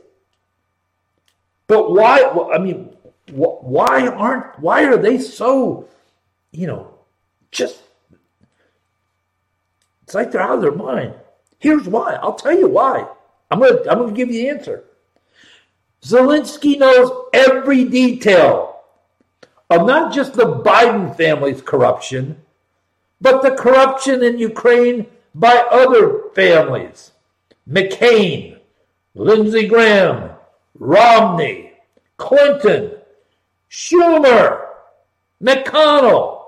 But 1.67 1.91
why? 1.91 2.23
I 2.53 2.57
mean, 2.57 2.95
why 3.31 4.07
aren't? 4.07 4.59
Why 4.59 4.85
are 4.85 4.97
they 4.97 5.19
so? 5.19 5.87
You 6.51 6.67
know, 6.67 6.93
just 7.51 7.81
it's 10.03 10.15
like 10.15 10.31
they're 10.31 10.41
out 10.41 10.55
of 10.55 10.61
their 10.61 10.71
mind. 10.71 11.13
Here's 11.59 11.85
why. 11.87 12.13
I'll 12.15 12.35
tell 12.35 12.57
you 12.57 12.69
why. 12.69 13.05
I'm 13.51 13.59
gonna 13.59 13.79
I'm 13.89 13.99
gonna 13.99 14.13
give 14.13 14.29
you 14.29 14.41
the 14.41 14.49
answer. 14.49 14.85
Zelensky 16.01 16.79
knows 16.79 17.11
every 17.33 17.83
detail 17.83 18.79
of 19.69 19.85
not 19.85 20.13
just 20.13 20.33
the 20.33 20.61
Biden 20.61 21.15
family's 21.17 21.61
corruption, 21.61 22.41
but 23.19 23.41
the 23.41 23.51
corruption 23.51 24.23
in 24.23 24.37
Ukraine 24.37 25.07
by 25.33 25.55
other 25.71 26.29
families 26.35 27.11
McCain, 27.69 28.57
Lindsey 29.15 29.67
Graham, 29.67 30.31
Romney, 30.75 31.73
Clinton, 32.17 32.91
Schumer, 33.69 34.67
McConnell. 35.43 36.43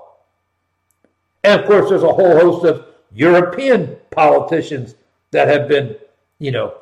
And 1.44 1.60
of 1.60 1.66
course, 1.66 1.90
there's 1.90 2.02
a 2.02 2.12
whole 2.12 2.38
host 2.38 2.64
of 2.64 2.86
European 3.12 3.96
politicians 4.10 4.94
that 5.30 5.48
have 5.48 5.68
been, 5.68 5.96
you 6.38 6.50
know, 6.50 6.74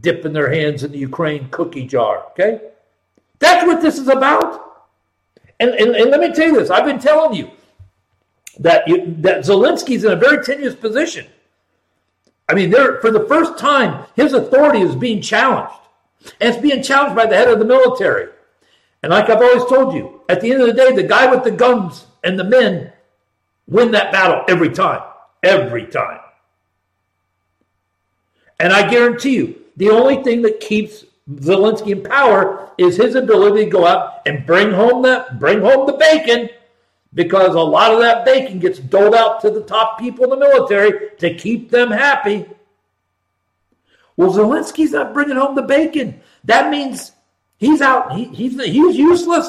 dipping 0.00 0.32
their 0.32 0.52
hands 0.52 0.84
in 0.84 0.92
the 0.92 0.98
Ukraine 0.98 1.48
cookie 1.50 1.86
jar. 1.86 2.26
Okay? 2.30 2.60
That's 3.38 3.66
what 3.66 3.80
this 3.80 3.98
is 3.98 4.08
about. 4.08 4.88
And, 5.58 5.70
and, 5.70 5.94
and 5.94 6.10
let 6.10 6.20
me 6.20 6.32
tell 6.32 6.48
you 6.48 6.58
this 6.58 6.70
I've 6.70 6.84
been 6.84 6.98
telling 6.98 7.34
you 7.34 7.50
that 8.60 8.86
you, 8.86 9.14
that 9.18 9.40
Zelensky's 9.40 10.04
in 10.04 10.12
a 10.12 10.16
very 10.16 10.44
tenuous 10.44 10.74
position. 10.74 11.26
I 12.48 12.54
mean, 12.54 12.70
there 12.70 13.00
for 13.00 13.10
the 13.10 13.26
first 13.26 13.58
time, 13.58 14.06
his 14.14 14.32
authority 14.32 14.80
is 14.80 14.94
being 14.94 15.22
challenged, 15.22 15.74
and 16.40 16.54
it's 16.54 16.62
being 16.62 16.82
challenged 16.82 17.16
by 17.16 17.26
the 17.26 17.36
head 17.36 17.48
of 17.48 17.58
the 17.58 17.64
military. 17.64 18.28
And 19.02 19.10
like 19.10 19.30
I've 19.30 19.42
always 19.42 19.64
told 19.64 19.94
you, 19.94 20.20
at 20.28 20.40
the 20.40 20.52
end 20.52 20.60
of 20.60 20.68
the 20.68 20.74
day, 20.74 20.92
the 20.92 21.02
guy 21.02 21.30
with 21.30 21.42
the 21.42 21.50
guns 21.50 22.06
and 22.22 22.38
the 22.38 22.44
men 22.44 22.92
win 23.66 23.92
that 23.92 24.12
battle 24.12 24.44
every 24.48 24.70
time, 24.70 25.02
every 25.42 25.86
time. 25.86 26.20
And 28.58 28.74
I 28.74 28.90
guarantee 28.90 29.36
you, 29.36 29.60
the 29.76 29.88
only 29.88 30.22
thing 30.22 30.42
that 30.42 30.60
keeps 30.60 31.06
Zelensky 31.36 31.92
in 31.92 32.02
power 32.02 32.72
is 32.76 32.96
his 32.96 33.14
ability 33.14 33.64
to 33.64 33.70
go 33.70 33.86
out 33.86 34.20
and 34.26 34.44
bring 34.44 34.72
home 34.72 35.02
that 35.02 35.38
bring 35.38 35.60
home 35.60 35.86
the 35.86 35.94
bacon 35.94 36.50
because 37.14 37.54
a 37.54 37.60
lot 37.60 37.92
of 37.92 38.00
that 38.00 38.24
bacon 38.24 38.58
gets 38.58 38.78
doled 38.78 39.14
out 39.14 39.40
to 39.40 39.50
the 39.50 39.62
top 39.62 39.98
people 39.98 40.24
in 40.24 40.30
the 40.30 40.36
military 40.36 41.10
to 41.18 41.34
keep 41.34 41.70
them 41.70 41.90
happy. 41.90 42.46
Well, 44.16 44.32
Zelensky's 44.32 44.92
not 44.92 45.14
bringing 45.14 45.36
home 45.36 45.54
the 45.54 45.62
bacon. 45.62 46.20
That 46.44 46.70
means 46.70 47.12
he's 47.58 47.80
out. 47.80 48.12
He, 48.12 48.24
he's 48.24 48.62
he's 48.62 48.96
useless. 48.96 49.48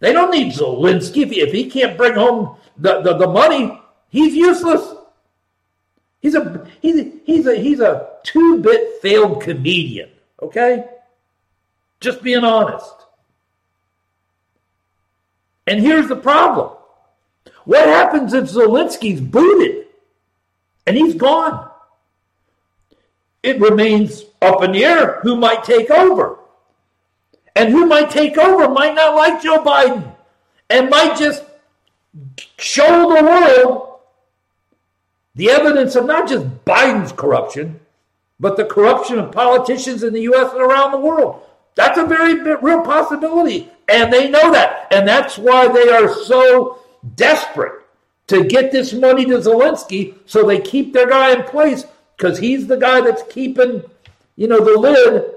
They 0.00 0.12
don't 0.12 0.30
need 0.30 0.52
Zelensky 0.52 1.22
if 1.22 1.30
he, 1.30 1.40
if 1.40 1.52
he 1.52 1.70
can't 1.70 1.96
bring 1.96 2.14
home 2.14 2.56
the, 2.76 3.02
the, 3.02 3.18
the 3.18 3.28
money. 3.28 3.80
He's 4.08 4.34
useless. 4.34 4.94
He's 6.20 6.34
a 6.34 6.66
he's 6.82 7.12
he's 7.24 7.46
a 7.46 7.56
he's 7.56 7.80
a 7.80 8.08
two 8.24 8.60
bit 8.60 9.00
failed 9.00 9.40
comedian. 9.42 10.10
Okay, 10.42 10.84
just 12.00 12.22
being 12.22 12.44
honest. 12.44 12.94
And 15.70 15.78
here's 15.78 16.08
the 16.08 16.16
problem 16.16 16.76
what 17.64 17.86
happens 17.86 18.34
if 18.34 18.44
Zelensky's 18.46 19.20
booted 19.20 19.86
and 20.84 20.96
he's 20.96 21.14
gone? 21.14 21.70
It 23.44 23.60
remains 23.60 24.24
up 24.42 24.64
in 24.64 24.72
the 24.72 24.84
air 24.84 25.20
who 25.22 25.36
might 25.36 25.62
take 25.62 25.88
over. 25.88 26.38
And 27.54 27.70
who 27.70 27.86
might 27.86 28.10
take 28.10 28.36
over 28.36 28.68
might 28.68 28.94
not 28.94 29.14
like 29.14 29.42
Joe 29.42 29.62
Biden 29.62 30.12
and 30.68 30.90
might 30.90 31.16
just 31.16 31.44
show 32.58 33.14
the 33.14 33.22
world 33.22 33.98
the 35.36 35.50
evidence 35.50 35.94
of 35.94 36.04
not 36.04 36.28
just 36.28 36.46
Biden's 36.64 37.12
corruption, 37.12 37.78
but 38.40 38.56
the 38.56 38.64
corruption 38.64 39.18
of 39.18 39.32
politicians 39.32 40.02
in 40.02 40.12
the 40.12 40.22
U.S. 40.22 40.52
and 40.52 40.62
around 40.62 40.90
the 40.90 40.98
world. 40.98 41.42
That's 41.76 41.98
a 41.98 42.06
very 42.06 42.40
real 42.56 42.82
possibility. 42.82 43.70
And 43.90 44.12
they 44.12 44.30
know 44.30 44.52
that. 44.52 44.86
And 44.92 45.06
that's 45.06 45.36
why 45.36 45.68
they 45.68 45.88
are 45.90 46.14
so 46.24 46.78
desperate 47.16 47.82
to 48.28 48.44
get 48.44 48.70
this 48.70 48.92
money 48.92 49.24
to 49.24 49.38
Zelensky 49.38 50.14
so 50.26 50.46
they 50.46 50.60
keep 50.60 50.92
their 50.92 51.08
guy 51.08 51.32
in 51.34 51.42
place 51.42 51.84
because 52.16 52.38
he's 52.38 52.68
the 52.68 52.76
guy 52.76 53.00
that's 53.00 53.24
keeping, 53.24 53.82
you 54.36 54.46
know, 54.46 54.64
the 54.64 54.78
lid 54.78 55.34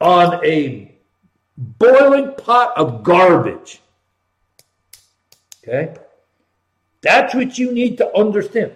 on 0.00 0.44
a 0.44 0.92
boiling 1.56 2.34
pot 2.34 2.76
of 2.76 3.02
garbage. 3.02 3.80
Okay? 5.64 5.94
That's 7.00 7.34
what 7.34 7.56
you 7.56 7.72
need 7.72 7.96
to 7.98 8.14
understand. 8.14 8.72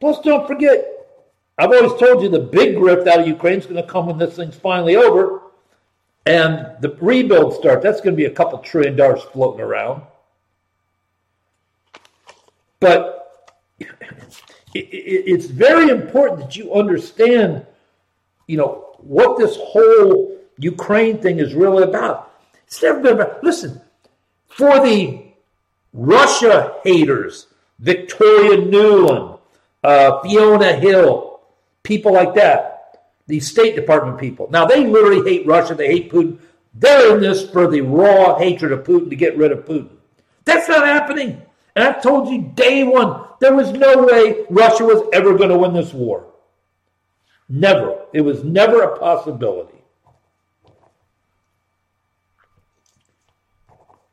Plus, 0.00 0.18
don't 0.20 0.46
forget, 0.46 0.84
I've 1.58 1.70
always 1.70 1.98
told 2.00 2.22
you 2.22 2.28
the 2.28 2.40
big 2.40 2.74
grift 2.74 3.06
out 3.06 3.20
of 3.20 3.28
Ukraine 3.28 3.58
is 3.58 3.66
going 3.66 3.76
to 3.76 3.88
come 3.88 4.06
when 4.06 4.18
this 4.18 4.34
thing's 4.34 4.56
finally 4.56 4.96
over 4.96 5.42
and 6.26 6.76
the 6.80 6.96
rebuild 7.00 7.54
starts. 7.54 7.82
That's 7.82 8.00
going 8.00 8.14
to 8.14 8.16
be 8.16 8.26
a 8.26 8.30
couple 8.30 8.58
trillion 8.58 8.96
dollars 8.96 9.22
floating 9.32 9.60
around. 9.60 10.02
But 12.78 13.16
it's 14.74 15.46
very 15.46 15.90
important 15.90 16.40
that 16.40 16.56
you 16.56 16.72
understand, 16.72 17.66
you 18.46 18.56
know, 18.56 18.94
what 18.98 19.38
this 19.38 19.56
whole 19.56 20.38
Ukraine 20.58 21.18
thing 21.18 21.38
is 21.38 21.54
really 21.54 21.82
about. 21.82 22.32
It's 22.66 22.82
never 22.82 23.00
been 23.00 23.14
about, 23.14 23.42
listen, 23.42 23.80
for 24.48 24.80
the 24.80 25.22
Russia 25.92 26.76
haters, 26.84 27.48
Victoria 27.78 28.58
Nuland, 28.58 29.40
uh, 29.82 30.20
Fiona 30.20 30.72
Hill, 30.74 31.40
people 31.82 32.12
like 32.12 32.34
that, 32.34 32.79
these 33.30 33.48
State 33.48 33.76
Department 33.76 34.18
people. 34.18 34.48
Now, 34.50 34.66
they 34.66 34.86
literally 34.86 35.28
hate 35.28 35.46
Russia, 35.46 35.74
they 35.74 35.86
hate 35.86 36.12
Putin. 36.12 36.38
They're 36.74 37.16
in 37.16 37.22
this 37.22 37.48
for 37.50 37.66
the 37.66 37.80
raw 37.80 38.38
hatred 38.38 38.72
of 38.72 38.84
Putin 38.84 39.10
to 39.10 39.16
get 39.16 39.36
rid 39.36 39.52
of 39.52 39.64
Putin. 39.64 39.88
That's 40.44 40.68
not 40.68 40.86
happening. 40.86 41.42
And 41.74 41.84
I've 41.84 42.02
told 42.02 42.28
you 42.28 42.52
day 42.54 42.84
one, 42.84 43.24
there 43.40 43.54
was 43.54 43.72
no 43.72 44.04
way 44.04 44.44
Russia 44.50 44.84
was 44.84 45.08
ever 45.12 45.36
going 45.36 45.50
to 45.50 45.58
win 45.58 45.72
this 45.72 45.92
war. 45.92 46.26
Never. 47.48 48.04
It 48.12 48.20
was 48.20 48.44
never 48.44 48.82
a 48.82 48.98
possibility. 48.98 49.82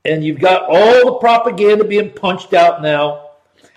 And 0.06 0.24
you've 0.24 0.40
got 0.40 0.64
all 0.64 1.06
the 1.06 1.18
propaganda 1.20 1.84
being 1.84 2.12
punched 2.12 2.54
out 2.54 2.82
now 2.82 3.28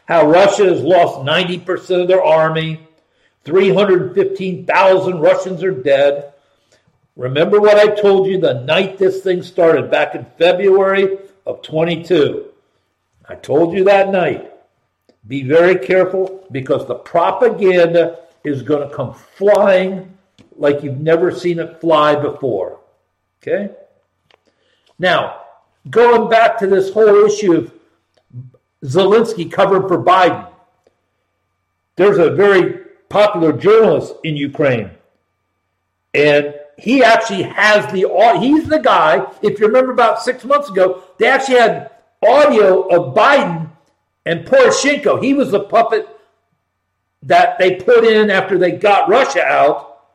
how 0.06 0.26
Russia 0.26 0.64
has 0.64 0.82
lost 0.82 1.20
90% 1.20 2.02
of 2.02 2.08
their 2.08 2.22
army, 2.22 2.80
315,000 3.44 5.20
Russians 5.20 5.62
are 5.62 5.70
dead. 5.70 6.34
Remember 7.16 7.60
what 7.60 7.76
I 7.76 7.94
told 7.94 8.26
you 8.26 8.38
the 8.38 8.62
night 8.62 8.98
this 8.98 9.22
thing 9.22 9.42
started 9.42 9.90
back 9.90 10.14
in 10.14 10.24
February 10.38 11.18
of 11.46 11.62
22. 11.62 12.46
I 13.28 13.34
told 13.36 13.74
you 13.74 13.84
that 13.84 14.10
night. 14.10 14.52
Be 15.28 15.42
very 15.42 15.76
careful 15.78 16.46
because 16.50 16.86
the 16.86 16.94
propaganda 16.94 18.20
is 18.44 18.62
going 18.62 18.88
to 18.88 18.94
come 18.94 19.14
flying 19.14 20.16
like 20.56 20.82
you've 20.82 21.00
never 21.00 21.30
seen 21.30 21.58
it 21.58 21.80
fly 21.80 22.14
before. 22.14 22.80
Okay? 23.42 23.70
Now, 24.98 25.42
going 25.88 26.28
back 26.28 26.58
to 26.58 26.66
this 26.66 26.92
whole 26.92 27.24
issue 27.26 27.54
of 27.54 27.72
Zelensky 28.84 29.50
covering 29.50 29.86
for 29.88 30.02
Biden. 30.02 30.46
There's 31.96 32.18
a 32.18 32.30
very 32.30 32.79
popular 33.10 33.52
journalist 33.52 34.14
in 34.24 34.36
Ukraine, 34.36 34.90
and 36.14 36.54
he 36.78 37.04
actually 37.04 37.42
has 37.42 37.84
the 37.92 38.08
he's 38.40 38.66
the 38.66 38.78
guy. 38.78 39.26
If 39.42 39.60
you 39.60 39.66
remember 39.66 39.92
about 39.92 40.22
six 40.22 40.44
months 40.44 40.70
ago, 40.70 41.02
they 41.18 41.26
actually 41.26 41.58
had 41.58 41.90
audio 42.26 42.82
of 42.88 43.14
Biden 43.14 43.68
and 44.24 44.46
Poroshenko. 44.46 45.22
He 45.22 45.34
was 45.34 45.50
the 45.50 45.60
puppet 45.60 46.08
that 47.22 47.58
they 47.58 47.76
put 47.76 48.04
in 48.04 48.30
after 48.30 48.56
they 48.56 48.72
got 48.72 49.08
Russia 49.10 49.44
out, 49.44 50.06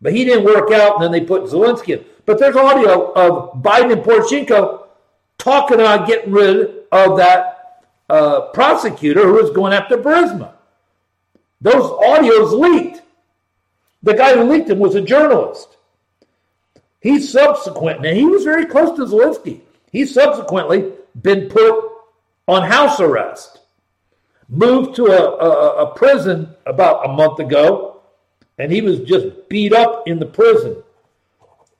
but 0.00 0.12
he 0.12 0.24
didn't 0.24 0.44
work 0.44 0.72
out, 0.72 0.94
and 0.94 1.04
then 1.04 1.12
they 1.12 1.20
put 1.20 1.44
Zelensky 1.44 1.98
in. 1.98 2.04
But 2.26 2.38
there's 2.38 2.56
audio 2.56 3.12
of 3.12 3.62
Biden 3.62 3.92
and 3.92 4.02
Poroshenko 4.02 4.86
talking 5.38 5.80
about 5.80 6.08
getting 6.08 6.32
rid 6.32 6.84
of 6.90 7.16
that 7.18 7.84
uh, 8.10 8.40
prosecutor 8.52 9.22
who 9.22 9.34
was 9.34 9.50
going 9.50 9.72
after 9.72 9.96
Burisma. 9.96 10.52
Those 11.60 11.90
audios 11.90 12.52
leaked. 12.52 13.02
The 14.02 14.14
guy 14.14 14.34
who 14.34 14.44
leaked 14.44 14.68
them 14.68 14.78
was 14.78 14.94
a 14.94 15.00
journalist. 15.00 15.76
He 17.00 17.20
subsequently, 17.20 18.08
and 18.08 18.18
he 18.18 18.24
was 18.24 18.44
very 18.44 18.66
close 18.66 18.96
to 18.96 19.04
Zelensky. 19.04 19.60
He's 19.90 20.12
subsequently 20.12 20.92
been 21.22 21.48
put 21.48 21.92
on 22.46 22.62
house 22.62 23.00
arrest, 23.00 23.60
moved 24.48 24.96
to 24.96 25.06
a, 25.06 25.36
a, 25.36 25.86
a 25.86 25.94
prison 25.94 26.54
about 26.66 27.08
a 27.08 27.12
month 27.12 27.38
ago, 27.38 28.02
and 28.58 28.72
he 28.72 28.80
was 28.80 29.00
just 29.00 29.48
beat 29.48 29.72
up 29.72 30.06
in 30.06 30.18
the 30.18 30.26
prison. 30.26 30.82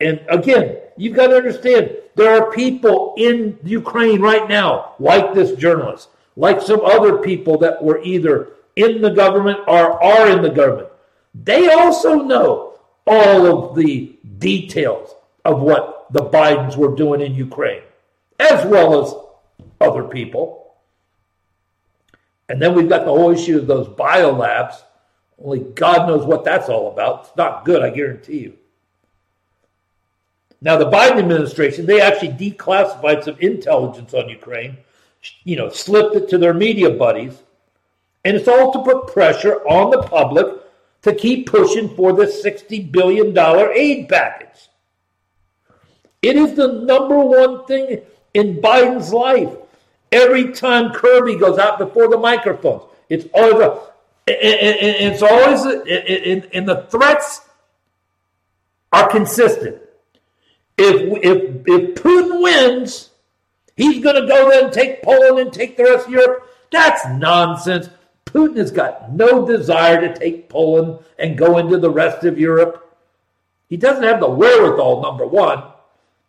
And 0.00 0.24
again, 0.28 0.78
you've 0.96 1.16
got 1.16 1.28
to 1.28 1.36
understand 1.36 1.96
there 2.14 2.30
are 2.30 2.52
people 2.52 3.14
in 3.16 3.58
Ukraine 3.64 4.20
right 4.20 4.48
now, 4.48 4.94
like 4.98 5.34
this 5.34 5.58
journalist, 5.58 6.08
like 6.36 6.60
some 6.60 6.80
other 6.84 7.18
people 7.18 7.58
that 7.58 7.82
were 7.82 8.00
either 8.02 8.52
in 8.78 9.02
the 9.02 9.10
government 9.10 9.58
or 9.66 10.02
are 10.02 10.30
in 10.30 10.42
the 10.42 10.50
government. 10.50 10.88
They 11.34 11.70
also 11.70 12.22
know 12.22 12.78
all 13.06 13.46
of 13.46 13.76
the 13.76 14.16
details 14.38 15.14
of 15.44 15.60
what 15.60 16.06
the 16.10 16.24
Bidens 16.24 16.76
were 16.76 16.94
doing 16.94 17.20
in 17.20 17.34
Ukraine, 17.34 17.82
as 18.38 18.64
well 18.66 19.04
as 19.04 19.14
other 19.80 20.04
people. 20.04 20.74
And 22.48 22.60
then 22.60 22.74
we've 22.74 22.88
got 22.88 23.04
the 23.04 23.12
whole 23.12 23.30
issue 23.30 23.58
of 23.58 23.66
those 23.66 23.88
biolabs. 23.88 24.76
Only 25.42 25.60
God 25.60 26.08
knows 26.08 26.24
what 26.24 26.44
that's 26.44 26.68
all 26.68 26.90
about. 26.92 27.26
It's 27.26 27.36
not 27.36 27.64
good, 27.64 27.82
I 27.82 27.90
guarantee 27.90 28.38
you. 28.38 28.54
Now, 30.60 30.76
the 30.76 30.90
Biden 30.90 31.18
administration, 31.18 31.86
they 31.86 32.00
actually 32.00 32.32
declassified 32.32 33.22
some 33.22 33.36
intelligence 33.38 34.12
on 34.12 34.28
Ukraine 34.28 34.78
you 35.44 35.56
know, 35.56 35.68
slipped 35.68 36.16
it 36.16 36.28
to 36.30 36.38
their 36.38 36.54
media 36.54 36.90
buddies. 36.90 37.42
And 38.28 38.36
it's 38.36 38.46
all 38.46 38.70
to 38.74 38.82
put 38.82 39.06
pressure 39.06 39.66
on 39.66 39.90
the 39.90 40.02
public 40.02 40.60
to 41.00 41.14
keep 41.14 41.46
pushing 41.46 41.88
for 41.96 42.12
this 42.12 42.44
$60 42.44 42.92
billion 42.92 43.34
aid 43.74 44.06
package. 44.10 44.68
It 46.20 46.36
is 46.36 46.54
the 46.54 46.70
number 46.84 47.16
one 47.16 47.64
thing 47.64 48.02
in 48.34 48.60
Biden's 48.60 49.14
life. 49.14 49.48
Every 50.12 50.52
time 50.52 50.92
Kirby 50.92 51.36
goes 51.36 51.58
out 51.58 51.78
before 51.78 52.08
the 52.08 52.18
microphones, 52.18 52.82
it's 53.08 53.24
always 53.32 53.62
a, 53.62 53.80
it's 54.26 55.22
always 55.22 55.64
and 56.52 56.68
the 56.68 56.86
threats 56.90 57.40
are 58.92 59.08
consistent. 59.08 59.80
If 60.76 61.24
if 61.24 61.62
if 61.66 61.94
Putin 61.94 62.42
wins, 62.42 63.08
He's 63.74 64.02
going 64.02 64.20
to 64.20 64.26
go 64.26 64.50
there 64.50 64.64
and 64.64 64.72
take 64.72 65.02
Poland 65.02 65.38
and 65.38 65.50
take 65.50 65.78
the 65.78 65.84
rest 65.84 66.08
of 66.08 66.12
Europe. 66.12 66.46
That's 66.70 67.06
nonsense. 67.06 67.88
Putin 68.28 68.58
has 68.58 68.70
got 68.70 69.12
no 69.12 69.46
desire 69.46 70.00
to 70.00 70.18
take 70.18 70.48
Poland 70.48 70.98
and 71.18 71.38
go 71.38 71.58
into 71.58 71.78
the 71.78 71.90
rest 71.90 72.24
of 72.24 72.38
Europe. 72.38 72.96
He 73.68 73.76
doesn't 73.76 74.02
have 74.02 74.20
the 74.20 74.28
wherewithal, 74.28 75.02
number 75.02 75.26
one, 75.26 75.64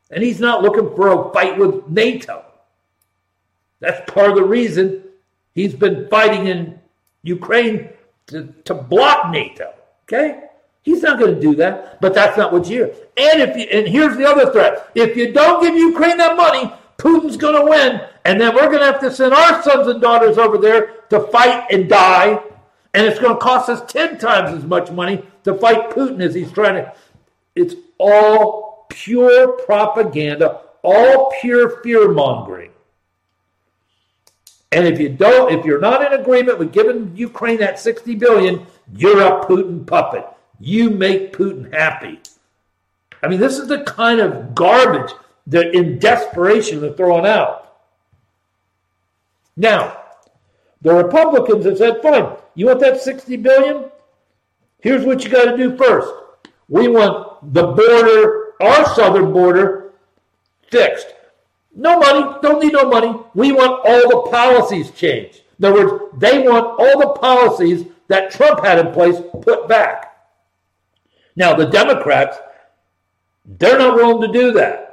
and 0.10 0.24
he's 0.24 0.40
not 0.40 0.62
looking 0.62 0.96
for 0.96 1.10
a 1.10 1.34
fight 1.34 1.58
with 1.58 1.88
NATO. 1.88 2.46
That's 3.82 4.10
part 4.12 4.30
of 4.30 4.36
the 4.38 4.44
reason 4.44 5.04
he's 5.54 5.76
been 5.76 6.08
fighting 6.10 6.48
in 6.48 6.80
Ukraine 7.24 7.90
to, 8.28 8.54
to 8.64 8.74
block 8.74 9.30
NATO. 9.32 9.74
Okay? 10.04 10.44
He's 10.82 11.04
not 11.04 11.20
going 11.20 11.36
to 11.36 11.42
do 11.42 11.54
that, 11.56 12.00
but 12.00 12.14
that's 12.14 12.38
not 12.38 12.54
what 12.54 12.70
you. 12.70 12.86
And 13.18 13.42
if 13.42 13.58
you, 13.58 13.64
and 13.64 13.88
here's 13.88 14.16
the 14.18 14.26
other 14.26 14.52
threat: 14.52 14.90
if 14.96 15.18
you 15.18 15.34
don't 15.34 15.62
give 15.62 15.76
Ukraine 15.76 16.18
that 16.18 16.38
money, 16.38 16.72
Putin's 17.00 17.38
going 17.38 17.56
to 17.56 17.72
win, 17.72 18.02
and 18.26 18.40
then 18.40 18.54
we're 18.54 18.68
going 18.68 18.80
to 18.80 18.86
have 18.86 19.00
to 19.00 19.12
send 19.12 19.34
our 19.34 19.64
sons 19.64 19.88
and 19.88 20.02
daughters 20.02 20.38
over 20.38 20.58
there 20.58 20.98
to 21.10 21.22
fight 21.22 21.66
and 21.72 21.90
die, 21.90 22.44
and 22.94 23.08
it's 23.08 23.20
going 23.20 23.34
to 23.34 23.40
cost 23.40 23.70
us 23.70 23.90
10 23.92 24.18
times 24.18 24.56
as 24.56 24.66
much 24.66 24.92
money 24.92 25.24
to 25.46 25.56
fight 25.56 25.90
Putin 25.92 26.22
as 26.22 26.36
he's 26.36 26.52
trying 26.52 26.76
to. 26.76 26.94
It's 27.56 27.76
all 27.98 28.86
pure 28.90 29.54
propaganda, 29.64 30.62
all 30.84 31.34
pure 31.40 31.82
fear 31.82 32.12
mongering. 32.12 32.72
And 34.74 34.86
if 34.86 35.00
you 35.00 35.10
don't, 35.10 35.58
if 35.58 35.66
you're 35.66 35.80
not 35.80 36.06
in 36.06 36.20
agreement 36.20 36.60
with 36.60 36.74
giving 36.74 37.16
Ukraine 37.16 37.60
that 37.60 37.80
60 37.80 38.14
billion, 38.16 38.68
you're 38.94 39.22
a 39.22 39.46
Putin 39.46 39.88
puppet. 39.88 40.26
You 40.60 40.90
make 40.90 41.32
Putin 41.32 41.74
happy. 41.74 42.20
I 43.24 43.30
mean, 43.30 43.40
this 43.40 43.58
is 43.58 43.68
the 43.70 43.84
kind 43.84 44.20
of 44.20 44.54
garbage 44.54 45.12
that 45.50 45.76
in 45.76 46.00
desperation 46.00 46.82
they're 46.82 46.94
throwing 46.94 47.26
out. 47.26 47.78
Now, 49.58 49.98
the 50.82 50.94
Republicans 50.94 51.66
have 51.66 51.78
said, 51.78 52.02
fine, 52.02 52.38
you 52.56 52.68
want 52.68 52.80
that 52.80 53.02
60 53.02 53.36
billion? 53.38 53.92
Here's 54.80 55.06
what 55.06 55.24
you 55.24 55.30
got 55.30 55.52
to 55.52 55.58
do 55.58 55.76
first. 55.76 56.10
We 56.70 56.88
want 56.88 57.54
the 57.54 57.68
border, 57.68 58.54
our 58.62 58.96
southern 58.96 59.34
border, 59.34 59.94
fixed. 60.70 61.08
No 61.76 62.00
money, 62.00 62.38
don't 62.42 62.64
need 62.64 62.74
no 62.74 62.90
money. 62.90 63.14
We 63.34 63.52
want 63.52 63.86
all 63.86 64.24
the 64.24 64.30
policies 64.32 64.92
changed. 64.92 65.42
In 65.58 65.66
other 65.66 65.88
words, 65.88 66.04
they 66.18 66.48
want 66.48 66.80
all 66.80 67.00
the 67.00 67.20
policies 67.20 67.86
that 68.08 68.32
Trump 68.32 68.64
had 68.64 68.80
in 68.80 68.94
place 68.94 69.18
put 69.42 69.68
back. 69.68 70.16
Now, 71.36 71.54
the 71.56 71.66
Democrats, 71.66 72.38
they're 73.46 73.78
not 73.78 73.96
willing 73.96 74.22
to 74.22 74.40
do 74.40 74.52
that. 74.54 74.88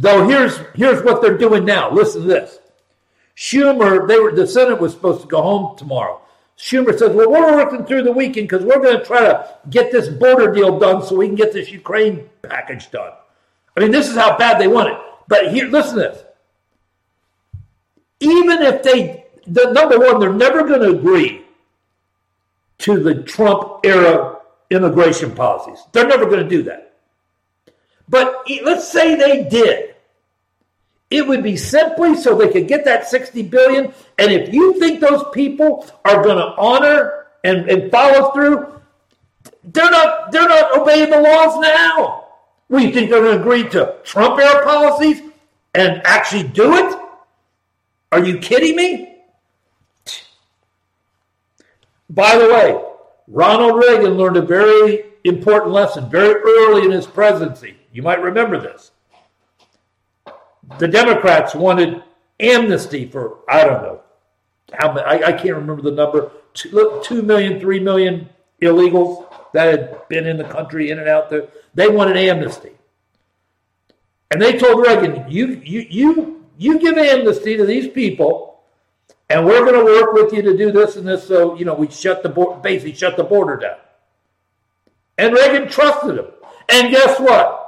Though 0.00 0.28
here's 0.28 0.58
here's 0.76 1.02
what 1.02 1.20
they're 1.20 1.36
doing 1.36 1.64
now. 1.64 1.90
Listen 1.90 2.22
to 2.22 2.28
this. 2.28 2.60
Schumer, 3.36 4.06
they 4.06 4.20
were 4.20 4.30
the 4.30 4.46
Senate 4.46 4.80
was 4.80 4.92
supposed 4.92 5.22
to 5.22 5.26
go 5.26 5.42
home 5.42 5.76
tomorrow. 5.76 6.20
Schumer 6.56 6.96
says, 6.96 7.10
"Well, 7.16 7.28
we're 7.28 7.56
working 7.56 7.84
through 7.84 8.02
the 8.02 8.12
weekend 8.12 8.48
because 8.48 8.64
we're 8.64 8.80
going 8.80 8.98
to 8.98 9.04
try 9.04 9.22
to 9.22 9.58
get 9.70 9.90
this 9.90 10.08
border 10.08 10.52
deal 10.52 10.78
done 10.78 11.04
so 11.04 11.16
we 11.16 11.26
can 11.26 11.34
get 11.34 11.52
this 11.52 11.72
Ukraine 11.72 12.30
package 12.42 12.92
done." 12.92 13.10
I 13.76 13.80
mean, 13.80 13.90
this 13.90 14.08
is 14.08 14.14
how 14.14 14.38
bad 14.38 14.60
they 14.60 14.68
want 14.68 14.90
it. 14.90 14.98
But 15.26 15.52
here, 15.52 15.66
listen 15.66 15.96
to 15.96 16.00
this. 16.00 16.22
Even 18.20 18.62
if 18.62 18.84
they, 18.84 19.26
the 19.48 19.72
number 19.72 19.98
one, 19.98 20.20
they're 20.20 20.32
never 20.32 20.62
going 20.62 20.80
to 20.80 20.96
agree 20.96 21.42
to 22.78 23.02
the 23.02 23.22
Trump 23.24 23.80
era 23.84 24.38
immigration 24.70 25.32
policies. 25.34 25.84
They're 25.90 26.06
never 26.06 26.26
going 26.26 26.44
to 26.44 26.48
do 26.48 26.62
that. 26.64 26.94
But 28.08 28.44
let's 28.64 28.90
say 28.90 29.16
they 29.16 29.48
did. 29.48 29.87
It 31.10 31.26
would 31.26 31.42
be 31.42 31.56
simply 31.56 32.14
so 32.14 32.36
they 32.36 32.50
could 32.50 32.68
get 32.68 32.84
that 32.84 33.08
60 33.08 33.42
billion. 33.44 33.92
And 34.18 34.30
if 34.30 34.52
you 34.52 34.78
think 34.78 35.00
those 35.00 35.24
people 35.32 35.86
are 36.04 36.22
going 36.22 36.36
to 36.36 36.54
honor 36.58 37.26
and, 37.44 37.68
and 37.70 37.90
follow 37.90 38.32
through, 38.32 38.74
they're 39.64 39.90
not 39.90 40.32
they're 40.32 40.48
not 40.48 40.78
obeying 40.78 41.10
the 41.10 41.20
laws 41.20 41.60
now. 41.60 42.26
We 42.68 42.90
think 42.92 43.10
they're 43.10 43.22
going 43.22 43.36
to 43.36 43.40
agree 43.40 43.68
to 43.70 43.96
Trump 44.04 44.38
era 44.38 44.64
policies 44.64 45.22
and 45.74 46.02
actually 46.04 46.44
do 46.44 46.74
it? 46.74 46.98
Are 48.12 48.24
you 48.24 48.38
kidding 48.38 48.76
me? 48.76 49.16
By 52.10 52.36
the 52.38 52.48
way, 52.48 52.82
Ronald 53.26 53.76
Reagan 53.76 54.14
learned 54.14 54.38
a 54.38 54.42
very 54.42 55.04
important 55.24 55.72
lesson 55.72 56.08
very 56.10 56.40
early 56.40 56.86
in 56.86 56.90
his 56.90 57.06
presidency. 57.06 57.76
You 57.92 58.02
might 58.02 58.22
remember 58.22 58.58
this. 58.58 58.92
The 60.78 60.88
Democrats 60.88 61.54
wanted 61.54 62.02
amnesty 62.40 63.08
for, 63.08 63.38
I 63.48 63.64
don't 63.64 63.82
know, 63.82 64.00
how 64.72 64.92
many, 64.92 65.06
I, 65.06 65.28
I 65.28 65.32
can't 65.32 65.56
remember 65.56 65.82
the 65.82 65.92
number, 65.92 66.30
two, 66.54 67.00
2 67.02 67.22
million, 67.22 67.58
3 67.58 67.80
million 67.80 68.28
illegals 68.60 69.26
that 69.52 69.66
had 69.66 70.08
been 70.08 70.26
in 70.26 70.36
the 70.36 70.44
country, 70.44 70.90
in 70.90 70.98
and 70.98 71.08
out 71.08 71.30
there. 71.30 71.48
They 71.74 71.88
wanted 71.88 72.16
amnesty. 72.16 72.72
And 74.30 74.42
they 74.42 74.58
told 74.58 74.84
Reagan, 74.84 75.30
you, 75.30 75.62
you, 75.64 75.86
you, 75.88 76.44
you 76.58 76.78
give 76.78 76.98
amnesty 76.98 77.56
to 77.56 77.64
these 77.64 77.88
people 77.88 78.48
and 79.30 79.44
we're 79.44 79.64
going 79.64 79.78
to 79.78 79.84
work 79.84 80.12
with 80.14 80.32
you 80.32 80.42
to 80.42 80.56
do 80.56 80.72
this 80.72 80.96
and 80.96 81.06
this. 81.06 81.26
So 81.26 81.56
you 81.56 81.64
know, 81.64 81.74
we 81.74 81.90
shut 81.90 82.22
the 82.22 82.28
board, 82.28 82.62
basically 82.62 82.94
shut 82.94 83.16
the 83.16 83.24
border 83.24 83.56
down. 83.56 83.76
And 85.18 85.34
Reagan 85.34 85.68
trusted 85.68 86.18
him. 86.18 86.26
And 86.68 86.92
guess 86.92 87.18
what? 87.20 87.64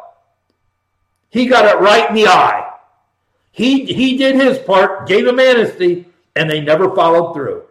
He 1.31 1.47
got 1.47 1.65
it 1.65 1.81
right 1.81 2.09
in 2.09 2.15
the 2.15 2.27
eye. 2.29 2.69
He 3.53 3.85
he 3.85 4.17
did 4.17 4.37
his 4.37 4.59
part, 4.59 5.09
gave 5.09 5.27
him 5.27 5.41
amnesty, 5.41 6.07
and 6.37 6.49
they 6.49 6.61
never 6.61 6.95
followed 6.95 7.35
through. 7.35 7.65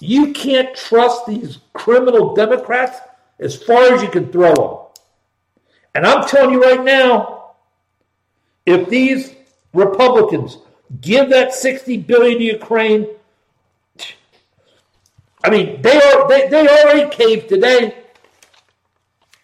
You 0.00 0.32
can't 0.32 0.76
trust 0.76 1.26
these 1.26 1.58
criminal 1.72 2.34
Democrats 2.34 2.98
as 3.38 3.60
far 3.62 3.94
as 3.94 4.02
you 4.02 4.08
can 4.08 4.30
throw 4.30 4.54
them. 4.54 5.04
And 5.94 6.06
I'm 6.06 6.26
telling 6.26 6.50
you 6.50 6.62
right 6.62 6.84
now, 6.84 7.52
if 8.66 8.88
these 8.88 9.34
Republicans 9.72 10.58
give 11.00 11.30
that 11.30 11.54
60 11.54 11.98
billion 11.98 12.38
to 12.38 12.44
Ukraine. 12.44 13.08
I 15.44 15.50
mean, 15.50 15.80
they 15.82 15.96
are 16.00 16.28
they, 16.28 16.48
they 16.48 16.66
already 16.66 17.08
caved 17.10 17.48
today. 17.48 17.96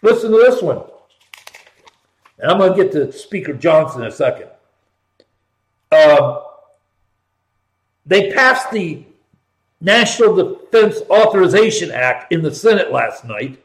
Listen 0.02 0.32
to 0.32 0.38
this 0.38 0.62
one. 0.62 0.82
And 2.38 2.50
I'm 2.50 2.58
going 2.58 2.76
to 2.76 2.82
get 2.82 2.92
to 2.92 3.12
Speaker 3.12 3.52
Johnson 3.52 4.02
in 4.02 4.08
a 4.08 4.10
second. 4.10 4.48
Uh, 5.92 6.40
they 8.06 8.32
passed 8.32 8.70
the 8.70 9.04
National 9.80 10.34
Defense 10.34 11.00
Authorization 11.10 11.90
Act 11.90 12.32
in 12.32 12.42
the 12.42 12.54
Senate 12.54 12.90
last 12.90 13.24
night, 13.24 13.62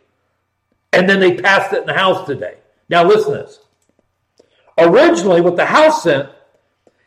and 0.92 1.10
then 1.10 1.20
they 1.20 1.36
passed 1.36 1.74
it 1.74 1.82
in 1.82 1.86
the 1.88 1.94
House 1.94 2.28
today. 2.28 2.56
Now, 2.90 3.04
listen 3.04 3.32
to 3.32 3.38
this. 3.40 3.60
Originally, 4.78 5.42
what 5.42 5.56
the 5.56 5.66
House 5.66 6.04
sent 6.04 6.30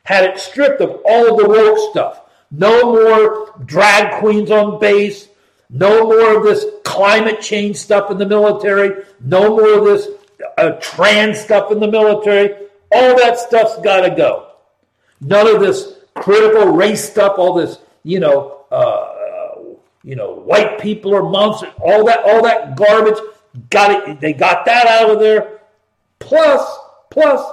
had 0.05 0.25
it 0.25 0.41
stripped 0.41 0.81
of 0.81 1.01
all 1.05 1.37
the 1.37 1.49
woke 1.49 1.91
stuff. 1.91 2.23
No 2.51 2.93
more 2.93 3.55
drag 3.65 4.21
queens 4.21 4.51
on 4.51 4.81
base. 4.81 5.29
No 5.69 6.05
more 6.05 6.39
of 6.39 6.43
this 6.43 6.65
climate 6.85 7.41
change 7.41 7.77
stuff 7.77 8.11
in 8.11 8.19
the 8.19 8.27
military. 8.27 9.05
No 9.21 9.51
more 9.51 9.79
of 9.79 9.85
this 9.85 10.09
uh, 10.59 10.73
trans 10.81 11.39
stuff 11.39 11.71
in 11.71 11.79
the 11.79 11.91
military. 11.91 12.67
All 12.93 13.17
that 13.17 13.39
stuff's 13.39 13.81
got 13.83 14.01
to 14.01 14.11
go. 14.11 14.50
None 15.21 15.47
of 15.47 15.61
this 15.61 15.95
critical 16.15 16.67
race 16.67 17.09
stuff. 17.09 17.35
All 17.39 17.55
this, 17.55 17.79
you 18.03 18.21
know, 18.21 18.65
uh, 18.71 19.21
you 20.03 20.17
know, 20.17 20.35
white 20.35 20.81
people 20.81 21.15
are 21.15 21.23
monsters. 21.23 21.73
All 21.79 22.05
that, 22.07 22.25
all 22.25 22.43
that 22.43 22.77
garbage. 22.77 23.19
Got 23.69 24.09
it. 24.09 24.21
They 24.21 24.33
got 24.33 24.65
that 24.65 24.87
out 24.87 25.11
of 25.11 25.19
there. 25.19 25.61
Plus, 26.19 26.79
plus, 27.11 27.45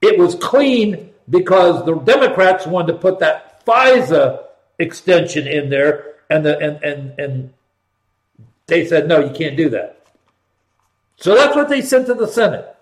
it 0.00 0.18
was 0.18 0.34
clean 0.36 1.12
because 1.28 1.84
the 1.84 1.94
Democrats 1.96 2.66
wanted 2.66 2.92
to 2.92 2.98
put 2.98 3.18
that 3.18 3.64
FISA 3.66 4.44
extension 4.78 5.46
in 5.46 5.68
there, 5.70 6.14
and 6.30 6.44
the 6.44 6.58
and 6.58 6.82
and 6.84 7.18
and 7.18 7.54
they 8.66 8.86
said 8.86 9.08
no, 9.08 9.20
you 9.20 9.34
can't 9.34 9.56
do 9.56 9.68
that. 9.70 10.04
So 11.16 11.34
that's 11.34 11.56
what 11.56 11.68
they 11.68 11.82
sent 11.82 12.06
to 12.06 12.14
the 12.14 12.28
Senate. 12.28 12.76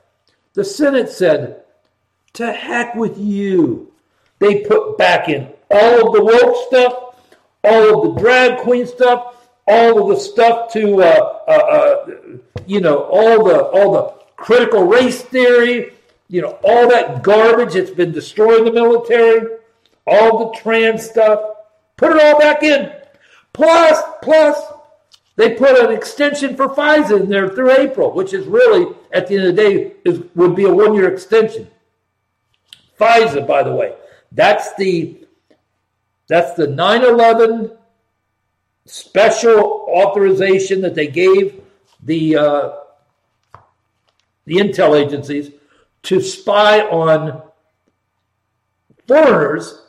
The 0.54 0.64
Senate 0.64 1.08
said, 1.08 1.63
"To 2.34 2.52
heck 2.52 2.94
with 2.94 3.18
you." 3.18 3.92
They 4.38 4.60
put 4.60 4.98
back 4.98 5.28
in 5.28 5.48
all 5.70 6.08
of 6.08 6.14
the 6.14 6.24
woke 6.24 6.56
stuff, 6.68 7.16
all 7.62 8.08
of 8.08 8.14
the 8.14 8.20
drag 8.20 8.58
queen 8.58 8.86
stuff, 8.86 9.48
all 9.66 10.02
of 10.02 10.16
the 10.16 10.22
stuff 10.22 10.72
to 10.72 11.02
uh, 11.02 11.38
uh, 11.48 11.50
uh, 11.50 12.06
you 12.66 12.80
know 12.80 13.04
all 13.04 13.44
the 13.44 13.62
all 13.62 13.92
the 13.92 14.24
critical 14.36 14.84
race 14.84 15.22
theory, 15.22 15.92
you 16.28 16.42
know, 16.42 16.58
all 16.62 16.88
that 16.88 17.22
garbage 17.22 17.74
that's 17.74 17.90
been 17.90 18.12
destroying 18.12 18.64
the 18.64 18.72
military, 18.72 19.58
all 20.06 20.38
the 20.38 20.58
trans 20.58 21.04
stuff, 21.04 21.40
put 21.96 22.12
it 22.12 22.22
all 22.22 22.38
back 22.38 22.62
in. 22.62 22.92
Plus, 23.52 24.02
plus, 24.22 24.60
they 25.36 25.54
put 25.54 25.78
an 25.78 25.94
extension 25.94 26.56
for 26.56 26.68
FISA 26.68 27.20
in 27.20 27.28
there 27.28 27.48
through 27.48 27.70
April, 27.70 28.12
which 28.12 28.34
is 28.34 28.46
really, 28.46 28.94
at 29.12 29.26
the 29.26 29.36
end 29.36 29.46
of 29.46 29.56
the 29.56 29.62
day, 29.62 29.92
is 30.04 30.20
would 30.34 30.54
be 30.54 30.64
a 30.64 30.72
one-year 30.74 31.12
extension. 31.12 31.68
FISA, 32.98 33.46
by 33.46 33.62
the 33.62 33.72
way, 33.72 33.94
that's 34.32 34.74
the 34.74 35.26
that's 36.28 36.54
the 36.54 36.66
9/11 36.66 37.76
special 38.86 39.86
authorization 39.88 40.80
that 40.82 40.94
they 40.94 41.06
gave 41.06 41.60
the 42.02 42.36
uh, 42.36 42.72
the 44.44 44.56
intel 44.56 44.98
agencies 44.98 45.50
to 46.02 46.20
spy 46.20 46.80
on 46.80 47.42
foreigners, 49.06 49.82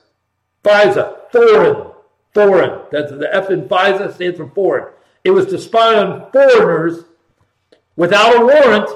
FISA, 0.63 1.31
foreign, 1.31 1.91
foreign. 2.33 2.81
That's 2.91 3.11
the 3.11 3.33
F 3.33 3.49
in 3.49 3.67
FISA 3.67 4.13
stands 4.13 4.37
for 4.37 4.49
foreign. 4.49 4.93
It 5.23 5.31
was 5.31 5.47
to 5.47 5.57
spy 5.57 5.95
on 5.95 6.31
foreigners 6.31 7.03
without 7.95 8.41
a 8.41 8.45
warrant 8.45 8.89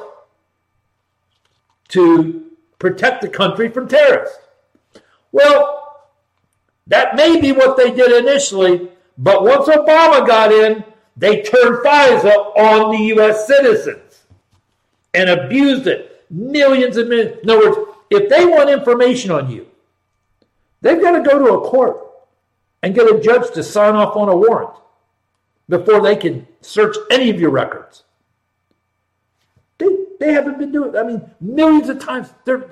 to 1.89 2.48
protect 2.79 3.21
the 3.21 3.29
country 3.29 3.69
from 3.69 3.87
terrorists. 3.87 4.37
Well, 5.31 6.07
that 6.87 7.15
may 7.15 7.39
be 7.39 7.51
what 7.51 7.77
they 7.77 7.91
did 7.91 8.11
initially, 8.25 8.89
but 9.17 9.43
once 9.43 9.67
Obama 9.67 10.25
got 10.25 10.51
in, 10.51 10.83
they 11.15 11.41
turned 11.41 11.85
FISA 11.85 12.57
on 12.57 12.91
the 12.91 13.03
U.S. 13.15 13.45
citizens 13.45 14.23
and 15.13 15.29
abused 15.29 15.85
it 15.85 16.25
millions 16.29 16.97
and 16.97 17.09
millions. 17.09 17.37
In 17.43 17.49
other 17.49 17.71
words, 17.71 17.91
if 18.09 18.29
they 18.29 18.45
want 18.45 18.69
information 18.69 19.31
on 19.31 19.51
you, 19.51 19.67
they've 20.81 21.01
got 21.01 21.11
to 21.11 21.29
go 21.29 21.37
to 21.37 21.53
a 21.55 21.69
court 21.69 21.97
and 22.81 22.95
get 22.95 23.13
a 23.13 23.19
judge 23.19 23.51
to 23.53 23.63
sign 23.63 23.95
off 23.95 24.15
on 24.15 24.29
a 24.29 24.35
warrant 24.35 24.73
before 25.67 26.01
they 26.01 26.15
can 26.15 26.47
search 26.61 26.95
any 27.11 27.29
of 27.29 27.39
your 27.39 27.51
records. 27.51 28.03
They, 29.79 29.87
they 30.19 30.33
haven't 30.33 30.59
been 30.59 30.71
doing 30.71 30.95
I 30.95 31.03
mean, 31.03 31.29
millions 31.41 31.89
of 31.89 31.99
times. 31.99 32.31
They're, 32.45 32.71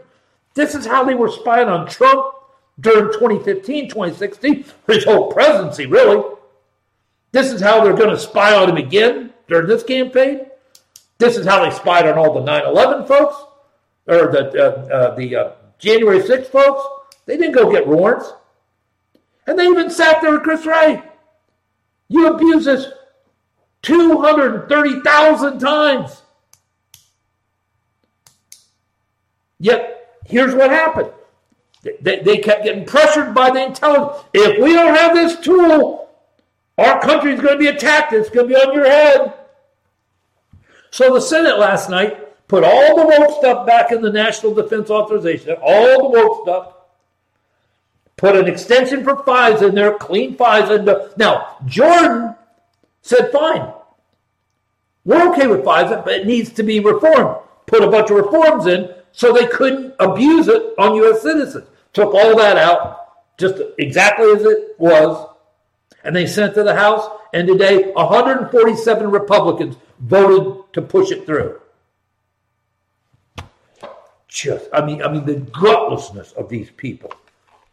this 0.53 0.75
is 0.75 0.85
how 0.85 1.03
they 1.03 1.15
were 1.15 1.31
spying 1.31 1.67
on 1.67 1.87
Trump 1.87 2.33
during 2.79 3.11
2015, 3.13 3.89
2016, 3.89 4.65
his 4.87 5.03
whole 5.03 5.31
presidency, 5.31 5.87
really. 5.87 6.35
This 7.31 7.51
is 7.51 7.61
how 7.61 7.83
they're 7.83 7.93
going 7.93 8.11
to 8.11 8.19
spy 8.19 8.55
on 8.55 8.69
him 8.69 8.77
again 8.77 9.33
during 9.47 9.67
this 9.67 9.83
campaign. 9.83 10.47
This 11.17 11.37
is 11.37 11.45
how 11.45 11.63
they 11.63 11.75
spied 11.75 12.07
on 12.07 12.17
all 12.17 12.33
the 12.33 12.41
9 12.41 12.65
11 12.65 13.07
folks, 13.07 13.35
or 14.05 14.31
the, 14.31 14.51
uh, 14.53 14.93
uh, 14.93 15.15
the 15.15 15.35
uh, 15.35 15.51
January 15.79 16.21
6 16.21 16.49
folks. 16.49 16.83
They 17.25 17.37
didn't 17.37 17.55
go 17.55 17.71
get 17.71 17.87
warrants. 17.87 18.31
And 19.47 19.57
they 19.57 19.65
even 19.65 19.89
sat 19.89 20.21
there 20.21 20.31
with 20.31 20.43
Chris 20.43 20.65
Wray. 20.65 21.01
You 22.09 22.33
abuse 22.33 22.65
this 22.65 22.87
230,000 23.81 25.59
times. 25.59 26.21
Yet, 29.59 30.19
here's 30.25 30.53
what 30.53 30.69
happened. 30.69 31.11
They, 32.01 32.19
they 32.19 32.37
kept 32.37 32.63
getting 32.63 32.85
pressured 32.85 33.33
by 33.33 33.51
the 33.51 33.63
intelligence. 33.65 34.23
If 34.33 34.61
we 34.61 34.73
don't 34.73 34.95
have 34.95 35.15
this 35.15 35.39
tool, 35.39 36.09
our 36.77 36.99
country 37.01 37.33
is 37.33 37.41
going 37.41 37.53
to 37.53 37.59
be 37.59 37.67
attacked. 37.67 38.13
It's 38.13 38.29
going 38.29 38.49
to 38.49 38.53
be 38.53 38.59
on 38.59 38.73
your 38.73 38.87
head. 38.87 39.33
So 40.91 41.13
the 41.13 41.21
Senate 41.21 41.59
last 41.59 41.89
night 41.89 42.47
put 42.47 42.63
all 42.63 42.95
the 42.95 43.05
woke 43.05 43.37
stuff 43.39 43.65
back 43.67 43.91
in 43.91 44.01
the 44.01 44.11
National 44.11 44.53
Defense 44.53 44.89
Authorization, 44.89 45.57
all 45.61 46.11
the 46.11 46.19
woke 46.19 46.43
stuff. 46.43 46.73
Put 48.15 48.35
an 48.35 48.47
extension 48.47 49.03
for 49.03 49.17
FISA 49.17 49.69
in 49.69 49.75
there, 49.75 49.93
clean 49.93 50.35
FISA. 50.35 51.17
Now, 51.17 51.57
Jordan 51.65 52.35
said, 53.03 53.31
fine. 53.31 53.71
We're 55.05 55.31
okay 55.31 55.47
with 55.47 55.63
FISA, 55.63 56.03
but 56.03 56.13
it 56.13 56.27
needs 56.27 56.51
to 56.53 56.63
be 56.63 56.79
reformed. 56.79 57.37
Put 57.67 57.83
a 57.83 57.91
bunch 57.91 58.09
of 58.09 58.17
reforms 58.17 58.65
in 58.65 58.91
so 59.17 59.33
they 59.33 59.47
couldn't 59.47 59.95
abuse 59.99 60.47
it 60.47 60.75
on 60.77 60.93
U.S. 60.97 61.23
citizens. 61.23 61.67
Took 61.91 62.13
all 62.13 62.37
that 62.37 62.55
out, 62.55 63.37
just 63.39 63.59
exactly 63.79 64.29
as 64.29 64.43
it 64.43 64.75
was, 64.77 65.27
and 66.03 66.15
they 66.15 66.27
sent 66.27 66.51
it 66.51 66.53
to 66.53 66.63
the 66.63 66.75
House. 66.75 67.09
And 67.33 67.47
today, 67.47 67.91
147 67.93 69.09
Republicans 69.09 69.75
voted 69.99 70.71
to 70.73 70.83
push 70.83 71.09
it 71.09 71.25
through. 71.25 71.59
Just, 74.27 74.69
I 74.71 74.85
mean, 74.85 75.01
I 75.01 75.11
mean, 75.11 75.25
the 75.25 75.37
gutlessness 75.37 76.33
of 76.33 76.47
these 76.47 76.69
people 76.69 77.11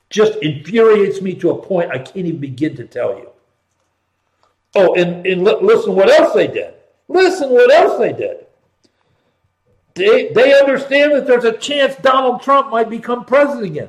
just 0.09 0.37
infuriates 0.37 1.21
me 1.21 1.35
to 1.35 1.51
a 1.51 1.63
point 1.63 1.91
I 1.91 1.99
can't 1.99 2.25
even 2.25 2.41
begin 2.41 2.75
to 2.77 2.87
tell 2.87 3.19
you. 3.19 3.29
Oh, 4.75 4.95
and, 4.95 5.27
and 5.27 5.45
listen 5.45 5.95
what 5.95 6.09
else 6.09 6.33
they 6.33 6.47
did. 6.47 6.73
Listen 7.07 7.51
what 7.51 7.71
else 7.71 7.99
they 7.99 8.15
did. 8.15 8.44
They, 9.95 10.33
they 10.33 10.59
understand 10.59 11.13
that 11.13 11.27
there's 11.27 11.45
a 11.45 11.57
chance 11.57 11.95
Donald 11.97 12.43
Trump 12.43 12.71
might 12.71 12.91
become 12.91 13.25
president 13.25 13.67
again. 13.67 13.89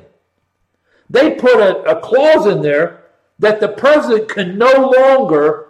They 1.10 1.34
put 1.34 1.58
a, 1.60 1.82
a 1.82 2.00
clause 2.00 2.46
in 2.46 2.62
there 2.62 3.04
that 3.38 3.60
the 3.60 3.68
president 3.68 4.28
can 4.28 4.56
no 4.56 4.90
longer 4.96 5.68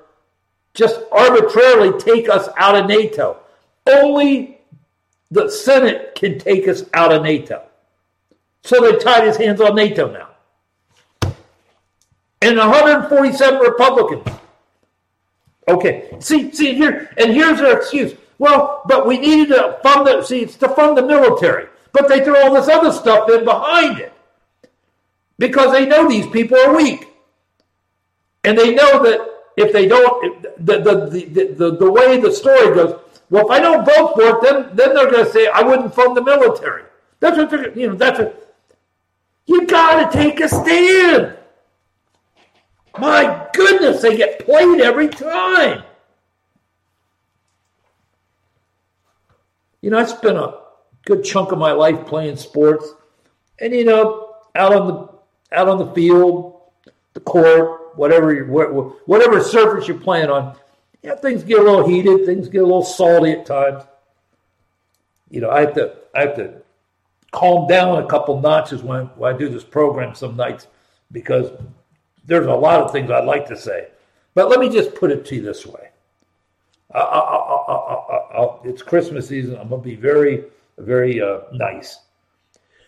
just 0.75 1.01
arbitrarily 1.11 1.99
take 1.99 2.29
us 2.29 2.49
out 2.59 2.75
of 2.75 2.87
NATO. 2.87 3.39
Only 3.87 4.59
the 5.31 5.51
Senate 5.51 6.15
can 6.15 6.39
take 6.39 6.69
us 6.69 6.85
out 6.93 7.13
of 7.13 7.23
NATO. 7.23 7.63
So 8.63 8.81
they 8.81 8.99
tied 8.99 9.25
his 9.25 9.37
hands 9.37 9.61
on 9.61 9.75
NATO 9.75 10.11
now 10.11 10.29
and 12.43 12.59
147 12.59 13.61
Republicans. 13.61 14.23
Okay, 15.69 16.17
see, 16.21 16.53
see 16.53 16.75
here, 16.75 17.11
and 17.17 17.33
here's 17.33 17.59
their 17.59 17.77
excuse. 17.77 18.15
Well, 18.39 18.83
but 18.87 19.07
we 19.07 19.19
needed 19.19 19.49
to 19.55 19.79
fund 19.83 20.07
the 20.07 20.23
see, 20.23 20.43
it's 20.43 20.57
to 20.57 20.69
fund 20.69 20.97
the 20.97 21.03
military, 21.03 21.69
but 21.93 22.09
they 22.09 22.23
throw 22.23 22.43
all 22.43 22.55
this 22.55 22.69
other 22.69 22.93
stuff 22.93 23.31
in 23.31 23.45
behind 23.45 23.99
it 23.99 24.13
because 25.39 25.73
they 25.73 25.87
know 25.87 26.09
these 26.09 26.27
people 26.27 26.59
are 26.59 26.77
weak, 26.77 27.09
and 28.45 28.59
they 28.59 28.75
know 28.75 29.03
that 29.03 29.21
if 29.57 29.73
they 29.73 29.87
don't, 29.89 30.43
the 30.65 30.79
the 30.81 31.07
the, 31.07 31.55
the, 31.55 31.77
the 31.77 31.91
way 31.91 32.21
the 32.21 32.33
story 32.33 32.75
goes, 32.75 33.01
well, 33.31 33.47
if 33.47 33.51
I 33.51 33.59
don't 33.59 33.85
vote 33.85 34.15
for 34.15 34.37
it, 34.37 34.43
then 34.43 34.77
then 34.77 34.95
they're 34.95 35.11
going 35.11 35.25
to 35.25 35.33
say 35.33 35.49
I 35.49 35.63
wouldn't 35.63 35.95
fund 35.95 36.17
the 36.17 36.23
military. 36.23 36.85
That's 37.21 37.37
what 37.39 37.51
they're, 37.51 37.77
you 37.77 37.89
know. 37.89 37.95
That's 37.95 38.19
what 38.19 38.55
you 39.47 39.67
got 39.67 40.13
to 40.13 40.19
take 40.19 40.41
a 40.41 40.49
stand. 40.49 41.37
My 42.99 43.49
goodness, 43.53 44.03
they 44.03 44.17
get 44.17 44.45
played 44.45 44.81
every 44.81 45.09
time. 45.09 45.83
You 49.87 49.93
know, 49.93 50.01
I 50.01 50.05
spent 50.05 50.37
a 50.37 50.63
good 51.05 51.23
chunk 51.23 51.53
of 51.53 51.61
my 51.61 51.71
life 51.71 52.07
playing 52.07 52.39
sports, 52.39 52.93
and 53.61 53.73
you 53.73 53.85
know, 53.85 54.35
out 54.57 54.75
on 54.75 54.89
the 54.89 55.57
out 55.57 55.69
on 55.69 55.79
the 55.79 55.93
field, 55.93 56.61
the 57.13 57.21
court, 57.21 57.97
whatever 57.97 58.35
whatever 59.07 59.41
surface 59.41 59.87
you're 59.87 59.97
playing 59.97 60.29
on, 60.29 60.57
yeah, 61.05 61.15
things 61.15 61.45
get 61.45 61.61
a 61.61 61.63
little 61.63 61.87
heated, 61.87 62.27
things 62.27 62.49
get 62.49 62.65
a 62.65 62.67
little 62.67 62.83
salty 62.83 63.31
at 63.31 63.47
times. 63.47 63.85
You 65.31 65.43
know, 65.43 65.51
I 65.51 65.61
have 65.61 65.75
to 65.75 65.95
I 66.17 66.23
have 66.23 66.35
to 66.35 66.63
calm 67.31 67.69
down 67.69 68.03
a 68.03 68.09
couple 68.09 68.41
notches 68.41 68.83
when, 68.83 69.07
when 69.15 69.33
I 69.33 69.39
do 69.39 69.49
this 69.49 69.63
program 69.63 70.17
some 70.17 70.35
nights 70.35 70.67
because 71.13 71.53
there's 72.25 72.49
a 72.49 72.53
lot 72.53 72.81
of 72.81 72.91
things 72.91 73.09
I'd 73.09 73.25
like 73.25 73.47
to 73.47 73.57
say, 73.57 73.87
but 74.35 74.49
let 74.49 74.59
me 74.59 74.69
just 74.69 74.97
put 74.97 75.13
it 75.13 75.25
to 75.27 75.37
you 75.37 75.43
this 75.43 75.65
way. 75.65 75.91
I, 77.01 77.19
I, 77.19 78.43
I, 78.43 78.59
it's 78.65 78.83
Christmas 78.83 79.29
season. 79.29 79.57
I'm 79.57 79.69
going 79.69 79.83
to 79.83 79.89
be 79.89 79.97
very, 79.97 80.45
very 80.79 81.21
uh, 81.21 81.41
nice. 81.53 82.01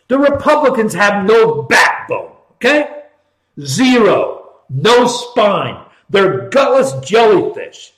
The 0.09 0.19
Republicans 0.19 0.95
have 0.95 1.27
no 1.27 1.63
backbone, 1.63 2.33
okay? 2.55 3.03
Zero. 3.61 4.51
No 4.71 5.07
spine. 5.07 5.85
They're 6.11 6.49
gutless 6.49 6.93
jellyfish. 7.07 7.93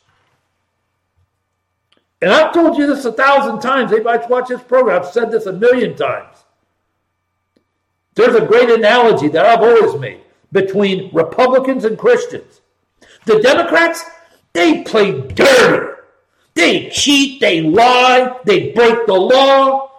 And 2.23 2.33
I've 2.33 2.53
told 2.53 2.77
you 2.77 2.87
this 2.87 3.05
a 3.05 3.13
thousand 3.13 3.61
times. 3.61 3.93
Anybody 3.93 4.27
watch 4.29 4.49
this 4.49 4.63
program, 4.63 5.01
I've 5.01 5.09
said 5.09 5.31
this 5.31 5.47
a 5.47 5.53
million 5.53 5.97
times. 5.97 6.37
There's 8.15 8.35
a 8.35 8.45
great 8.45 8.69
analogy 8.69 9.29
that 9.29 9.47
I've 9.47 9.63
always 9.63 9.99
made 9.99 10.21
between 10.53 11.15
Republicans 11.15 11.85
and 11.85 11.97
Christians. 11.97 12.61
The 13.25 13.41
Democrats, 13.41 14.05
they 14.53 14.83
play 14.83 15.21
dirty. 15.21 16.00
They 16.61 16.91
cheat, 16.91 17.41
they 17.41 17.63
lie, 17.63 18.37
they 18.45 18.73
break 18.73 19.07
the 19.07 19.15
law, 19.15 19.93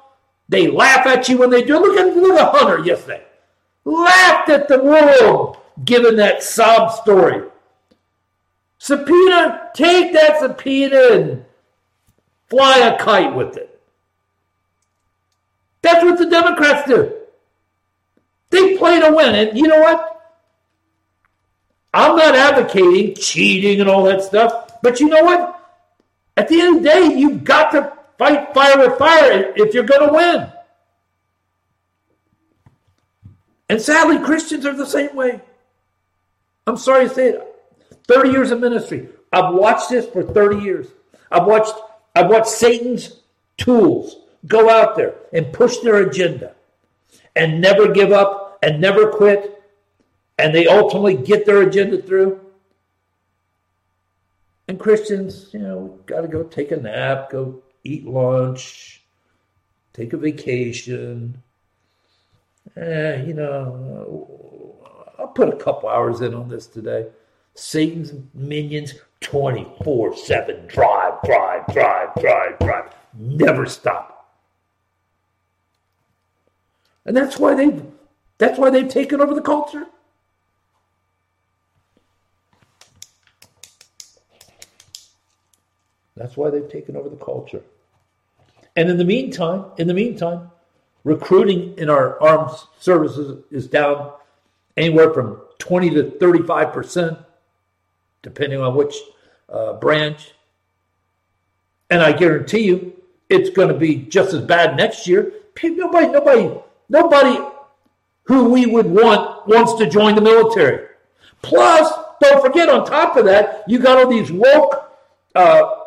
they 0.47 0.67
laugh 0.67 1.07
at 1.07 1.27
you 1.27 1.39
when 1.39 1.49
they 1.49 1.63
do. 1.63 1.79
Look 1.79 1.97
at, 1.97 2.15
look 2.15 2.39
at 2.39 2.53
Hunter 2.53 2.85
yesterday. 2.85 3.23
Laughed 3.83 4.47
at 4.49 4.67
the 4.67 4.77
world 4.77 5.57
given 5.83 6.17
that 6.17 6.43
sob 6.43 6.91
story. 6.91 7.49
Subpoena, 8.77 9.71
take 9.73 10.13
that 10.13 10.39
subpoena 10.39 10.99
and 11.13 11.45
fly 12.47 12.77
a 12.77 12.99
kite 12.99 13.33
with 13.33 13.57
it. 13.57 13.81
That's 15.81 16.03
what 16.03 16.19
the 16.19 16.29
Democrats 16.29 16.87
do. 16.87 17.11
They 18.51 18.77
play 18.77 18.99
to 18.99 19.11
win. 19.11 19.33
And 19.33 19.57
you 19.57 19.67
know 19.67 19.79
what? 19.79 20.31
I'm 21.91 22.15
not 22.15 22.35
advocating 22.35 23.15
cheating 23.15 23.81
and 23.81 23.89
all 23.89 24.03
that 24.03 24.21
stuff, 24.21 24.79
but 24.83 24.99
you 24.99 25.09
know 25.09 25.23
what? 25.23 25.57
At 26.41 26.47
the 26.47 26.59
end 26.59 26.77
of 26.77 26.83
the 26.83 26.89
day, 26.89 27.13
you've 27.19 27.43
got 27.43 27.69
to 27.73 27.93
fight 28.17 28.51
fire 28.51 28.79
with 28.79 28.97
fire 28.97 29.53
if 29.55 29.75
you're 29.75 29.83
going 29.83 30.07
to 30.07 30.11
win. 30.11 30.51
And 33.69 33.79
sadly, 33.79 34.17
Christians 34.17 34.65
are 34.65 34.73
the 34.73 34.87
same 34.87 35.15
way. 35.15 35.39
I'm 36.65 36.77
sorry 36.77 37.07
to 37.07 37.13
say 37.13 37.27
it. 37.27 37.47
30 38.07 38.31
years 38.31 38.49
of 38.49 38.59
ministry. 38.59 39.09
I've 39.31 39.53
watched 39.53 39.91
this 39.91 40.07
for 40.07 40.23
30 40.23 40.63
years. 40.63 40.87
I've 41.29 41.45
watched 41.45 41.75
I've 42.15 42.31
watched 42.31 42.47
Satan's 42.47 43.19
tools 43.57 44.15
go 44.47 44.67
out 44.67 44.95
there 44.95 45.13
and 45.33 45.53
push 45.53 45.77
their 45.77 45.97
agenda 45.97 46.55
and 47.35 47.61
never 47.61 47.91
give 47.91 48.11
up 48.11 48.57
and 48.63 48.81
never 48.81 49.11
quit 49.11 49.63
and 50.39 50.55
they 50.55 50.65
ultimately 50.65 51.17
get 51.17 51.45
their 51.45 51.61
agenda 51.61 52.01
through. 52.01 52.41
And 54.71 54.79
Christians, 54.79 55.49
you 55.51 55.59
know, 55.59 55.99
got 56.05 56.21
to 56.21 56.29
go 56.29 56.43
take 56.43 56.71
a 56.71 56.77
nap, 56.77 57.29
go 57.29 57.61
eat 57.83 58.05
lunch, 58.05 59.03
take 59.91 60.13
a 60.13 60.17
vacation. 60.17 61.43
Eh, 62.77 63.21
you 63.21 63.33
know, 63.33 64.77
I'll 65.19 65.27
put 65.27 65.49
a 65.49 65.57
couple 65.57 65.89
hours 65.89 66.21
in 66.21 66.33
on 66.33 66.47
this 66.47 66.67
today. 66.67 67.07
Satan's 67.53 68.13
minions 68.33 68.93
24 69.19 70.15
7 70.15 70.67
drive, 70.67 71.21
drive, 71.25 71.67
drive, 71.73 72.15
drive, 72.21 72.59
drive. 72.59 72.95
Never 73.13 73.65
stop. 73.65 74.37
And 77.03 77.17
that's 77.17 77.37
why 77.37 77.55
they've 77.55 77.83
that's 78.37 78.57
why 78.57 78.69
they've 78.69 78.87
taken 78.87 79.19
over 79.19 79.33
the 79.33 79.41
culture. 79.41 79.87
That's 86.21 86.37
why 86.37 86.51
they've 86.51 86.69
taken 86.69 86.95
over 86.95 87.09
the 87.09 87.15
culture. 87.15 87.63
And 88.75 88.91
in 88.91 88.97
the 88.97 89.03
meantime, 89.03 89.65
in 89.79 89.87
the 89.87 89.93
meantime, 89.95 90.51
recruiting 91.03 91.75
in 91.79 91.89
our 91.89 92.21
armed 92.21 92.55
services 92.79 93.43
is 93.49 93.65
down 93.65 94.13
anywhere 94.77 95.11
from 95.11 95.41
20 95.57 95.89
to 95.89 96.11
35 96.11 96.73
percent, 96.73 97.17
depending 98.21 98.61
on 98.61 98.75
which 98.75 98.95
uh, 99.49 99.73
branch. 99.73 100.33
And 101.89 102.03
I 102.03 102.11
guarantee 102.11 102.65
you, 102.65 102.93
it's 103.27 103.49
going 103.49 103.69
to 103.69 103.73
be 103.73 103.95
just 103.95 104.31
as 104.33 104.41
bad 104.41 104.77
next 104.77 105.07
year. 105.07 105.33
Nobody, 105.63 106.07
nobody, 106.07 106.61
nobody 106.87 107.45
who 108.25 108.49
we 108.49 108.67
would 108.67 108.85
want 108.85 109.47
wants 109.47 109.73
to 109.73 109.89
join 109.89 110.13
the 110.13 110.21
military. 110.21 110.87
Plus, 111.41 111.91
don't 112.21 112.45
forget, 112.45 112.69
on 112.69 112.85
top 112.85 113.17
of 113.17 113.25
that, 113.25 113.63
you 113.67 113.79
got 113.79 113.97
all 113.97 114.07
these 114.07 114.31
woke 114.31 114.91
uh, 115.33 115.80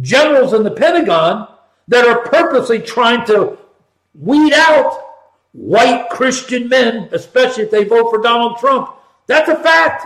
generals 0.00 0.52
in 0.52 0.62
the 0.62 0.70
Pentagon 0.70 1.48
that 1.88 2.06
are 2.06 2.28
purposely 2.28 2.78
trying 2.78 3.24
to 3.26 3.58
weed 4.14 4.52
out 4.52 5.08
white 5.52 6.08
Christian 6.10 6.68
men, 6.68 7.08
especially 7.12 7.64
if 7.64 7.70
they 7.70 7.84
vote 7.84 8.10
for 8.10 8.20
Donald 8.20 8.58
Trump. 8.58 8.90
That's 9.26 9.48
a 9.48 9.56
fact. 9.56 10.04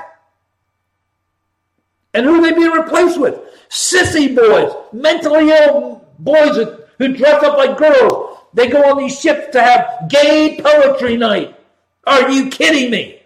And 2.14 2.26
who 2.26 2.36
are 2.36 2.42
they 2.42 2.52
being 2.52 2.70
replaced 2.70 3.18
with? 3.18 3.40
Sissy 3.70 4.34
boys, 4.34 4.72
mentally 4.92 5.50
ill 5.50 6.04
boys 6.18 6.56
who 6.98 7.16
dress 7.16 7.42
up 7.42 7.56
like 7.56 7.78
girls. 7.78 8.38
They 8.54 8.68
go 8.68 8.84
on 8.90 8.98
these 8.98 9.18
ships 9.18 9.50
to 9.52 9.62
have 9.62 10.10
gay 10.10 10.60
poetry 10.62 11.16
night. 11.16 11.58
Are 12.04 12.30
you 12.30 12.50
kidding 12.50 12.90
me? 12.90 13.21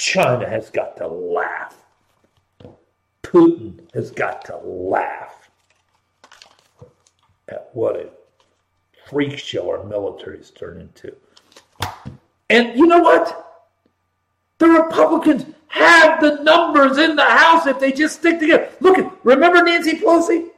China 0.00 0.48
has 0.48 0.70
got 0.70 0.96
to 0.96 1.06
laugh. 1.06 1.76
Putin 3.22 3.80
has 3.92 4.10
got 4.10 4.42
to 4.46 4.56
laugh 4.56 5.50
at 7.48 7.68
what 7.74 7.96
a 7.96 8.08
freak 9.10 9.38
show 9.38 9.68
our 9.68 9.84
military 9.84 10.38
has 10.38 10.50
turned 10.50 10.80
into. 10.80 11.14
And 12.48 12.78
you 12.78 12.86
know 12.86 13.00
what? 13.00 13.68
The 14.56 14.68
Republicans 14.68 15.44
have 15.68 16.22
the 16.22 16.42
numbers 16.44 16.96
in 16.96 17.14
the 17.14 17.22
House 17.22 17.66
if 17.66 17.78
they 17.78 17.92
just 17.92 18.20
stick 18.20 18.40
together. 18.40 18.70
Look, 18.80 19.18
remember 19.22 19.62
Nancy 19.62 19.98
Pelosi? 19.98 20.48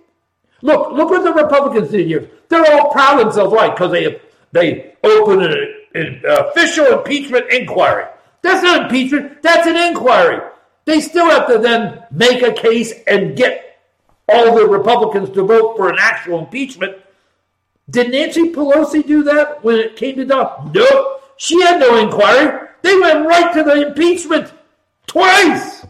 Look, 0.62 0.92
look 0.92 1.10
what 1.10 1.24
the 1.24 1.32
Republicans 1.32 1.90
did 1.90 2.06
here. 2.06 2.30
They're 2.48 2.64
all 2.74 2.92
proud 2.92 3.18
themselves, 3.18 3.52
right? 3.52 3.74
Because 3.74 3.90
they 3.90 4.20
they 4.52 4.94
opened 5.02 5.42
an, 5.42 5.74
an 5.96 6.22
official 6.24 6.98
impeachment 6.98 7.50
inquiry. 7.50 8.06
That's 8.42 8.62
not 8.62 8.82
impeachment. 8.84 9.42
That's 9.42 9.66
an 9.66 9.76
inquiry. 9.76 10.40
They 10.84 11.00
still 11.00 11.30
have 11.30 11.46
to 11.46 11.58
then 11.58 12.02
make 12.10 12.42
a 12.42 12.52
case 12.52 12.92
and 13.06 13.36
get 13.36 13.80
all 14.28 14.54
the 14.54 14.66
Republicans 14.66 15.30
to 15.30 15.44
vote 15.44 15.76
for 15.76 15.88
an 15.88 15.96
actual 15.98 16.40
impeachment. 16.40 16.96
Did 17.88 18.10
Nancy 18.10 18.52
Pelosi 18.52 19.06
do 19.06 19.22
that 19.24 19.62
when 19.62 19.76
it 19.76 19.96
came 19.96 20.16
to 20.16 20.24
Donald? 20.24 20.74
No. 20.74 21.18
She 21.36 21.60
had 21.60 21.80
no 21.80 21.96
inquiry. 21.96 22.68
They 22.82 22.98
went 22.98 23.26
right 23.26 23.52
to 23.54 23.62
the 23.62 23.88
impeachment 23.88 24.52
twice. 25.06 25.84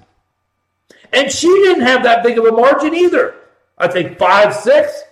And 1.12 1.30
she 1.30 1.48
didn't 1.48 1.84
have 1.84 2.02
that 2.04 2.22
big 2.22 2.38
of 2.38 2.44
a 2.44 2.52
margin 2.52 2.94
either. 2.94 3.34
I 3.78 3.88
think 3.88 4.18
five, 4.18 4.54
six. 4.54 5.02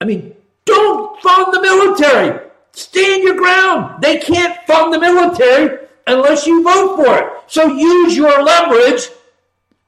I 0.00 0.04
mean, 0.04 0.34
don't 0.74 1.22
fund 1.22 1.54
the 1.54 1.60
military. 1.60 2.50
Stand 2.72 3.22
your 3.22 3.36
ground. 3.36 4.02
They 4.02 4.18
can't 4.18 4.58
fund 4.66 4.92
the 4.92 5.00
military 5.00 5.86
unless 6.06 6.46
you 6.46 6.62
vote 6.62 6.96
for 6.96 7.18
it. 7.18 7.32
So 7.46 7.68
use 7.68 8.16
your 8.16 8.42
leverage 8.42 9.08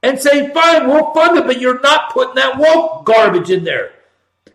and 0.03 0.19
say, 0.19 0.51
fine, 0.53 0.87
we'll 0.87 1.13
fund 1.13 1.37
it, 1.37 1.45
but 1.45 1.59
you're 1.59 1.81
not 1.81 2.11
putting 2.11 2.35
that 2.35 2.57
woke 2.57 3.05
garbage 3.05 3.49
in 3.49 3.63
there. 3.63 3.93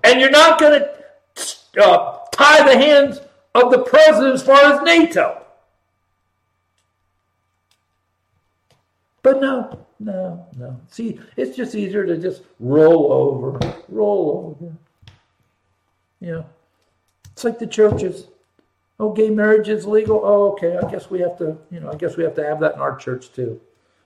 And 0.04 0.20
you're 0.20 0.30
not 0.30 0.58
going 0.58 0.80
to 0.80 1.82
uh, 1.82 2.18
tie 2.32 2.66
the 2.66 2.78
hands 2.78 3.20
of 3.54 3.70
the 3.70 3.82
president 3.82 4.34
as 4.34 4.42
far 4.42 4.60
as 4.72 4.82
NATO. 4.82 5.42
But 9.22 9.40
no, 9.40 9.86
no, 10.00 10.46
no. 10.56 10.80
See, 10.88 11.20
it's 11.36 11.56
just 11.56 11.74
easier 11.74 12.04
to 12.04 12.18
just 12.18 12.42
roll 12.58 13.12
over, 13.12 13.76
roll 13.88 14.56
over. 14.60 14.72
You 16.22 16.30
know, 16.30 16.46
it's 17.32 17.42
like 17.42 17.58
the 17.58 17.66
churches. 17.66 18.28
Oh, 19.00 19.12
gay 19.12 19.28
marriage 19.28 19.68
is 19.68 19.86
legal. 19.86 20.20
Oh, 20.22 20.52
okay. 20.52 20.76
I 20.76 20.88
guess 20.88 21.10
we 21.10 21.18
have 21.18 21.36
to, 21.38 21.58
you 21.72 21.80
know, 21.80 21.90
I 21.90 21.96
guess 21.96 22.16
we 22.16 22.22
have 22.22 22.36
to 22.36 22.44
have 22.44 22.60
that 22.60 22.76
in 22.76 22.80
our 22.80 22.94
church 22.96 23.32
too. 23.32 23.60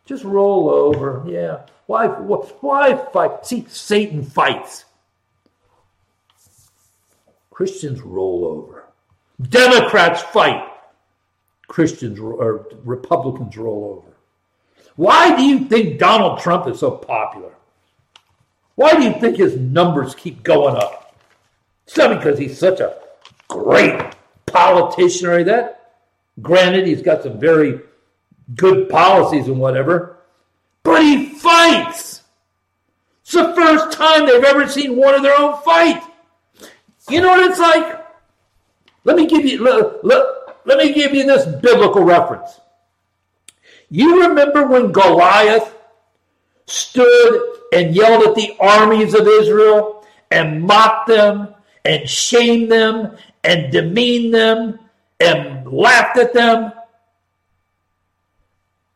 Just 0.07 0.25
roll 0.25 0.71
over. 0.71 1.23
Yeah. 1.27 1.67
Why? 1.85 2.07
Why 2.07 2.95
fight? 3.13 3.45
See, 3.45 3.67
Satan 3.69 4.23
fights. 4.23 4.87
Christians 7.51 8.01
roll 8.01 8.47
over. 8.47 8.87
Democrats 9.51 10.23
fight. 10.23 10.67
Christians 11.69 12.19
or 12.19 12.67
Republicans 12.85 13.57
roll 13.59 14.03
over. 14.03 14.17
Why 14.95 15.37
do 15.37 15.43
you 15.43 15.67
think 15.67 15.99
Donald 15.99 16.39
Trump 16.39 16.67
is 16.67 16.79
so 16.79 16.93
popular? 16.93 17.53
Why 18.77 18.95
do 18.95 19.03
you 19.03 19.13
think 19.21 19.37
his 19.37 19.57
numbers 19.57 20.15
keep 20.15 20.43
going 20.43 20.77
up? 20.77 21.06
It's 21.87 21.97
not 21.97 22.19
because 22.19 22.39
he's 22.39 22.59
such 22.59 22.81
a 22.81 22.97
great 23.49 24.15
politician 24.47 25.29
or 25.29 25.45
that. 25.45 25.95
Granted, 26.43 26.87
he's 26.87 27.03
got 27.03 27.23
some 27.23 27.39
very 27.39 27.81
good 28.55 28.89
policies 28.89 29.49
and 29.49 29.59
whatever, 29.59 30.19
but 30.83 31.03
he 31.03 31.27
fights. 31.27 32.23
It's 33.23 33.33
the 33.33 33.55
first 33.55 33.97
time 33.97 34.27
they've 34.27 34.45
ever 34.45 34.69
seen 34.69 34.97
one 34.97 35.15
of 35.15 35.23
their 35.23 35.39
own 35.39 35.61
fight. 35.63 36.03
You 37.09 37.21
know 37.21 37.29
what 37.29 37.51
it's 37.51 37.59
like? 37.59 38.05
Let 39.05 39.17
me 39.17 39.27
give 39.27 39.45
you 39.45 39.63
let, 39.63 40.05
let, 40.05 40.25
let 40.65 40.79
me 40.79 40.93
give 40.93 41.15
you 41.15 41.25
this 41.25 41.47
biblical 41.61 42.03
reference. 42.03 42.61
You 43.89 44.29
remember 44.29 44.67
when 44.67 44.93
Goliath 44.93 45.75
stood 46.67 47.59
and 47.73 47.95
yelled 47.95 48.25
at 48.25 48.35
the 48.35 48.57
armies 48.59 49.15
of 49.15 49.27
Israel 49.27 50.05
and 50.31 50.63
mocked 50.63 51.09
them 51.09 51.55
and 51.87 52.09
shamed 52.09 52.71
them 52.71 53.17
and 53.45 53.73
demeaned 53.73 54.35
them 54.35 54.79
and 55.21 55.67
laughed 55.71 56.19
at 56.19 56.35
them. 56.35 56.73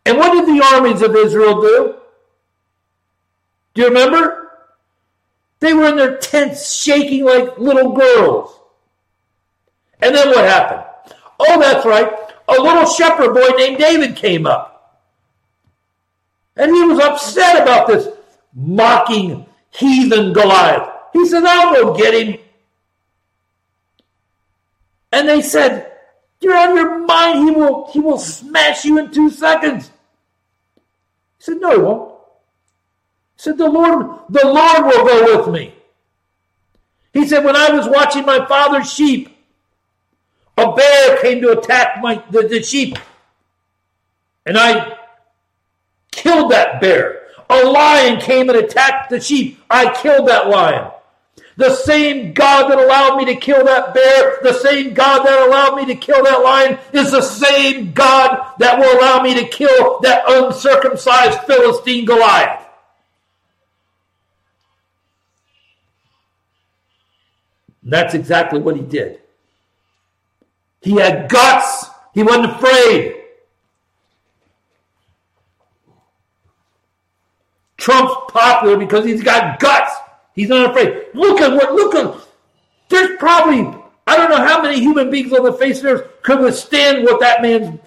And 0.05 0.19
what 0.19 0.33
did 0.33 0.47
the 0.47 0.65
armies 0.75 1.03
of 1.03 1.15
Israel 1.15 1.61
do? 1.61 1.95
Do 3.75 3.83
you 3.83 3.89
remember? 3.89 4.51
They 5.61 5.73
were 5.73 5.87
in 5.87 5.97
their 5.97 6.17
tents 6.17 6.75
shaking 6.75 7.25
like 7.25 7.59
little 7.59 7.93
girls. 7.93 8.59
And 10.01 10.15
then 10.15 10.29
what 10.29 10.45
happened? 10.45 10.85
Oh, 11.39 11.61
that's 11.61 11.87
right. 11.87 12.13
A 12.49 12.61
little 12.61 12.87
shepherd 12.87 13.35
boy 13.35 13.49
named 13.57 13.79
David 13.79 14.17
came 14.17 14.47
up. 14.47 14.99
And 16.57 16.75
he 16.75 16.83
was 16.83 16.99
upset 16.99 17.63
about 17.63 17.87
this 17.87 18.09
mocking 18.55 19.47
heathen 19.71 20.33
Goliath. 20.33 20.89
He 21.13 21.27
said, 21.27 21.45
I'll 21.45 21.75
go 21.75 21.97
get 21.97 22.15
him. 22.15 22.39
And 25.13 25.29
they 25.29 25.43
said, 25.43 25.93
You're 26.41 26.57
out 26.57 26.71
of 26.71 26.77
your 26.77 26.99
mind. 26.99 27.49
He 27.49 27.51
will, 27.51 27.91
he 27.93 28.01
will 28.01 28.19
smash 28.19 28.85
you 28.85 28.99
in 28.99 29.11
two 29.11 29.31
seconds. 29.31 29.91
He 31.39 31.45
said, 31.45 31.61
No, 31.61 31.71
he 31.73 31.79
won't. 31.79 32.15
He 33.37 33.43
said, 33.43 33.59
The 33.59 33.69
Lord, 33.69 34.21
the 34.29 34.47
Lord 34.47 34.85
will 34.85 35.05
go 35.05 35.39
with 35.39 35.55
me. 35.55 35.75
He 37.13 37.27
said, 37.27 37.45
When 37.45 37.57
I 37.57 37.71
was 37.71 37.89
watching 37.89 38.25
my 38.25 38.47
father's 38.47 38.93
sheep, 38.93 39.37
a 40.57 40.73
bear 40.73 41.21
came 41.23 41.41
to 41.41 41.59
attack 41.59 42.01
my 42.03 42.23
the, 42.31 42.47
the 42.47 42.63
sheep. 42.63 42.99
And 44.47 44.57
I 44.57 44.97
killed 46.11 46.51
that 46.53 46.81
bear. 46.81 47.23
A 47.49 47.65
lion 47.65 48.21
came 48.21 48.49
and 48.49 48.59
attacked 48.59 49.11
the 49.11 49.21
sheep. 49.21 49.61
I 49.69 49.93
killed 49.95 50.29
that 50.29 50.49
lion. 50.49 50.91
The 51.61 51.75
same 51.75 52.33
God 52.33 52.71
that 52.71 52.79
allowed 52.79 53.19
me 53.19 53.27
to 53.27 53.37
kill 53.37 53.67
that 53.67 53.93
bear, 53.93 54.39
the 54.43 54.55
same 54.55 54.95
God 54.95 55.27
that 55.27 55.47
allowed 55.47 55.77
me 55.77 55.85
to 55.85 55.95
kill 55.95 56.25
that 56.25 56.43
lion, 56.43 56.79
is 56.95 57.11
the 57.11 57.21
same 57.21 57.93
God 57.93 58.55
that 58.59 58.79
will 58.79 58.99
allow 58.99 59.23
me 59.23 59.35
to 59.35 59.47
kill 59.47 60.01
that 60.01 60.25
uncircumcised 60.27 61.41
Philistine 61.41 62.07
Goliath. 62.07 62.67
And 67.83 67.93
that's 67.93 68.15
exactly 68.15 68.59
what 68.59 68.77
he 68.77 68.83
did. 68.83 69.21
He 70.81 70.97
had 70.97 71.29
guts. 71.29 71.91
He 72.15 72.23
wasn't 72.23 72.53
afraid. 72.53 73.17
Trump's 77.77 78.15
popular 78.33 78.79
because 78.79 79.05
he's 79.05 79.23
got 79.23 79.61
guts. 79.61 80.00
He's 80.35 80.49
not 80.49 80.71
afraid. 80.71 81.07
Look 81.15 81.41
at 81.41 81.53
what, 81.53 81.75
look 81.75 81.95
at, 81.95 82.29
there's 82.89 83.19
probably, 83.19 83.83
I 84.07 84.17
don't 84.17 84.31
know 84.31 84.45
how 84.45 84.63
many 84.63 84.81
human 84.81 85.11
beings 85.11 85.33
on 85.33 85.45
the 85.45 85.53
face 85.53 85.79
of 85.79 85.83
the 85.83 85.91
earth 85.91 86.23
could 86.23 86.41
withstand 86.41 87.05
what 87.05 87.21
that 87.21 87.43
man's 87.43 87.79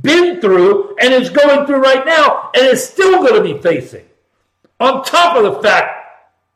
been 0.00 0.40
through 0.40 0.96
and 1.00 1.12
is 1.12 1.28
going 1.28 1.66
through 1.66 1.82
right 1.82 2.06
now 2.06 2.50
and 2.54 2.66
is 2.66 2.86
still 2.86 3.22
going 3.22 3.42
to 3.42 3.54
be 3.54 3.60
facing. 3.60 4.04
On 4.80 5.04
top 5.04 5.36
of 5.36 5.42
the 5.44 5.62
fact 5.62 6.02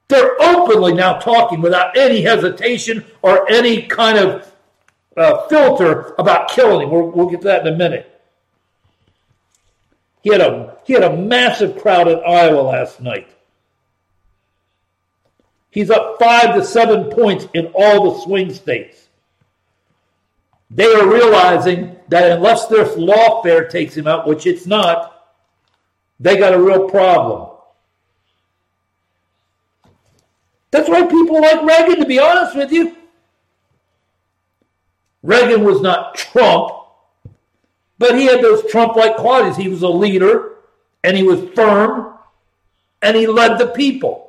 they're 0.09 0.41
openly 0.41 0.95
now 0.95 1.19
talking 1.19 1.61
without 1.61 1.97
any 1.97 2.23
hesitation 2.23 3.05
or 3.23 3.51
any 3.51 3.83
kind 3.83 4.19
of 4.19 4.53
uh, 5.17 5.47
filter 5.49 6.15
about 6.19 6.51
killing 6.51 6.83
him. 6.83 6.91
We'll, 6.91 7.11
we'll 7.11 7.29
get 7.29 7.41
to 7.41 7.49
that 7.49 7.67
in 7.67 7.75
a 7.75 7.77
minute. 7.77 8.13
He 10.23 10.31
had 10.31 10.41
a 10.41 10.77
he 10.85 10.93
had 10.93 11.05
a 11.05 11.17
massive 11.17 11.81
crowd 11.81 12.09
in 12.09 12.21
Iowa 12.27 12.61
last 12.61 13.01
night. 13.01 13.29
He's 15.77 15.91
up 15.91 16.17
five 16.19 16.55
to 16.55 16.65
seven 16.65 17.11
points 17.11 17.47
in 17.53 17.71
all 17.75 18.11
the 18.11 18.21
swing 18.23 18.51
states. 18.55 19.09
They 20.71 20.91
are 20.91 21.07
realizing 21.07 21.97
that 22.09 22.33
unless 22.33 22.67
this 22.69 22.97
lawfare 22.97 23.69
takes 23.69 23.95
him 23.95 24.07
out, 24.07 24.27
which 24.27 24.47
it's 24.47 24.65
not, 24.65 25.27
they 26.19 26.39
got 26.39 26.55
a 26.55 26.59
real 26.59 26.89
problem. 26.89 27.59
That's 30.71 30.89
why 30.89 31.05
people 31.05 31.43
like 31.43 31.63
Reagan, 31.63 31.99
to 31.99 32.07
be 32.07 32.21
honest 32.21 32.57
with 32.57 32.73
you. 32.73 32.97
Reagan 35.23 35.63
was 35.63 35.83
not 35.83 36.15
Trump, 36.15 36.71
but 37.99 38.19
he 38.19 38.25
had 38.25 38.41
those 38.41 38.65
Trump 38.71 38.97
like 38.97 39.17
qualities. 39.17 39.59
He 39.59 39.69
was 39.69 39.83
a 39.83 39.89
leader, 39.89 40.55
and 41.05 41.15
he 41.15 41.23
was 41.23 41.51
firm, 41.55 42.15
and 43.03 43.15
he 43.15 43.27
led 43.27 43.59
the 43.59 43.67
people, 43.67 44.26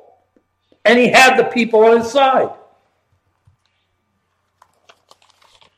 and 0.84 0.98
he 0.98 1.08
had 1.08 1.36
the 1.36 1.44
people 1.44 1.84
on 1.84 1.98
his 1.98 2.10
side. 2.10 2.50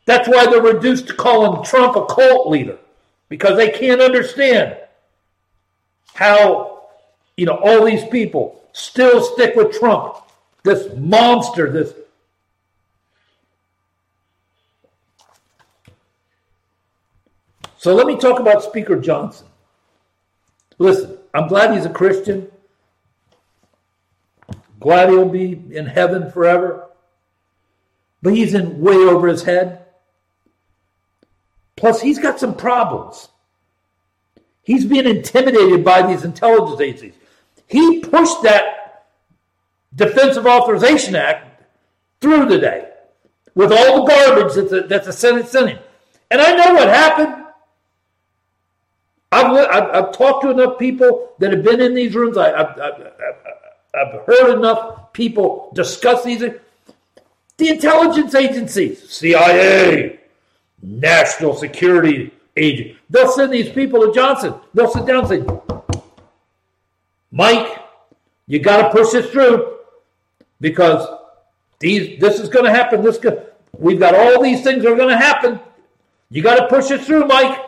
That's 0.06 0.28
why 0.28 0.46
they're 0.46 0.62
reduced 0.62 1.08
to 1.08 1.14
calling 1.14 1.64
Trump 1.64 1.96
a 1.96 2.06
cult 2.06 2.48
leader, 2.48 2.78
because 3.28 3.56
they 3.56 3.70
can't 3.70 4.00
understand 4.00 4.76
how, 6.14 6.82
you 7.36 7.46
know, 7.46 7.56
all 7.56 7.84
these 7.84 8.04
people 8.04 8.62
still 8.72 9.22
stick 9.22 9.54
with 9.54 9.78
Trump 9.78 10.16
this 10.62 10.94
monster, 10.96 11.70
this 11.70 11.94
So 17.80 17.94
let 17.94 18.06
me 18.06 18.18
talk 18.18 18.38
about 18.38 18.62
Speaker 18.62 18.96
Johnson. 18.96 19.46
Listen, 20.76 21.16
I'm 21.32 21.48
glad 21.48 21.74
he's 21.74 21.86
a 21.86 21.90
Christian. 21.90 22.49
Glad 24.80 25.10
he'll 25.10 25.28
be 25.28 25.62
in 25.70 25.86
heaven 25.86 26.30
forever. 26.30 26.88
But 28.22 28.34
he's 28.34 28.54
in 28.54 28.80
way 28.80 28.96
over 28.96 29.28
his 29.28 29.42
head. 29.42 29.86
Plus, 31.76 32.00
he's 32.00 32.18
got 32.18 32.40
some 32.40 32.54
problems. 32.54 33.28
He's 34.62 34.84
being 34.84 35.06
intimidated 35.06 35.84
by 35.84 36.06
these 36.06 36.24
intelligence 36.24 36.80
agencies. 36.80 37.14
He 37.66 38.00
pushed 38.00 38.42
that 38.42 39.06
Defensive 39.94 40.46
Authorization 40.46 41.14
Act 41.14 41.62
through 42.20 42.48
today 42.48 42.88
with 43.54 43.72
all 43.72 44.04
the 44.04 44.12
garbage 44.12 44.54
that 44.54 44.70
the, 44.70 44.82
that 44.82 45.04
the 45.04 45.12
Senate 45.12 45.48
sent 45.48 45.70
him. 45.70 45.78
And 46.30 46.40
I 46.40 46.54
know 46.54 46.74
what 46.74 46.88
happened. 46.88 47.44
I've, 49.32 49.46
I've, 49.46 49.90
I've, 49.94 50.12
talked 50.12 50.42
to 50.42 50.50
enough 50.50 50.78
people 50.78 51.32
that 51.38 51.52
have 51.52 51.62
been 51.62 51.80
in 51.80 51.94
these 51.94 52.14
rooms. 52.14 52.36
I, 52.36 52.48
have 52.56 52.78
I've 53.94 54.24
heard 54.26 54.56
enough 54.56 55.12
people 55.12 55.70
discuss 55.74 56.24
these. 56.24 56.40
The 56.40 57.68
intelligence 57.68 58.34
agencies, 58.34 59.08
CIA, 59.10 60.20
National 60.82 61.54
Security 61.54 62.32
Agent, 62.56 62.96
they'll 63.10 63.30
send 63.30 63.52
these 63.52 63.68
people 63.70 64.00
to 64.00 64.12
Johnson. 64.12 64.54
They'll 64.72 64.90
sit 64.90 65.06
down 65.06 65.24
and 65.24 65.28
say, 65.28 65.80
Mike, 67.30 67.78
you 68.46 68.60
got 68.60 68.82
to 68.82 68.90
push 68.90 69.12
this 69.12 69.30
through 69.30 69.76
because 70.60 71.06
these 71.78 72.20
this 72.20 72.40
is 72.40 72.48
going 72.48 72.64
to 72.64 72.70
happen. 72.70 73.02
This 73.02 73.18
we've 73.76 73.98
got 73.98 74.14
all 74.14 74.42
these 74.42 74.62
things 74.62 74.82
that 74.82 74.92
are 74.92 74.96
going 74.96 75.10
to 75.10 75.16
happen. 75.16 75.60
You 76.30 76.42
got 76.42 76.56
to 76.56 76.68
push 76.68 76.90
it 76.90 77.02
through, 77.02 77.26
Mike. 77.26 77.58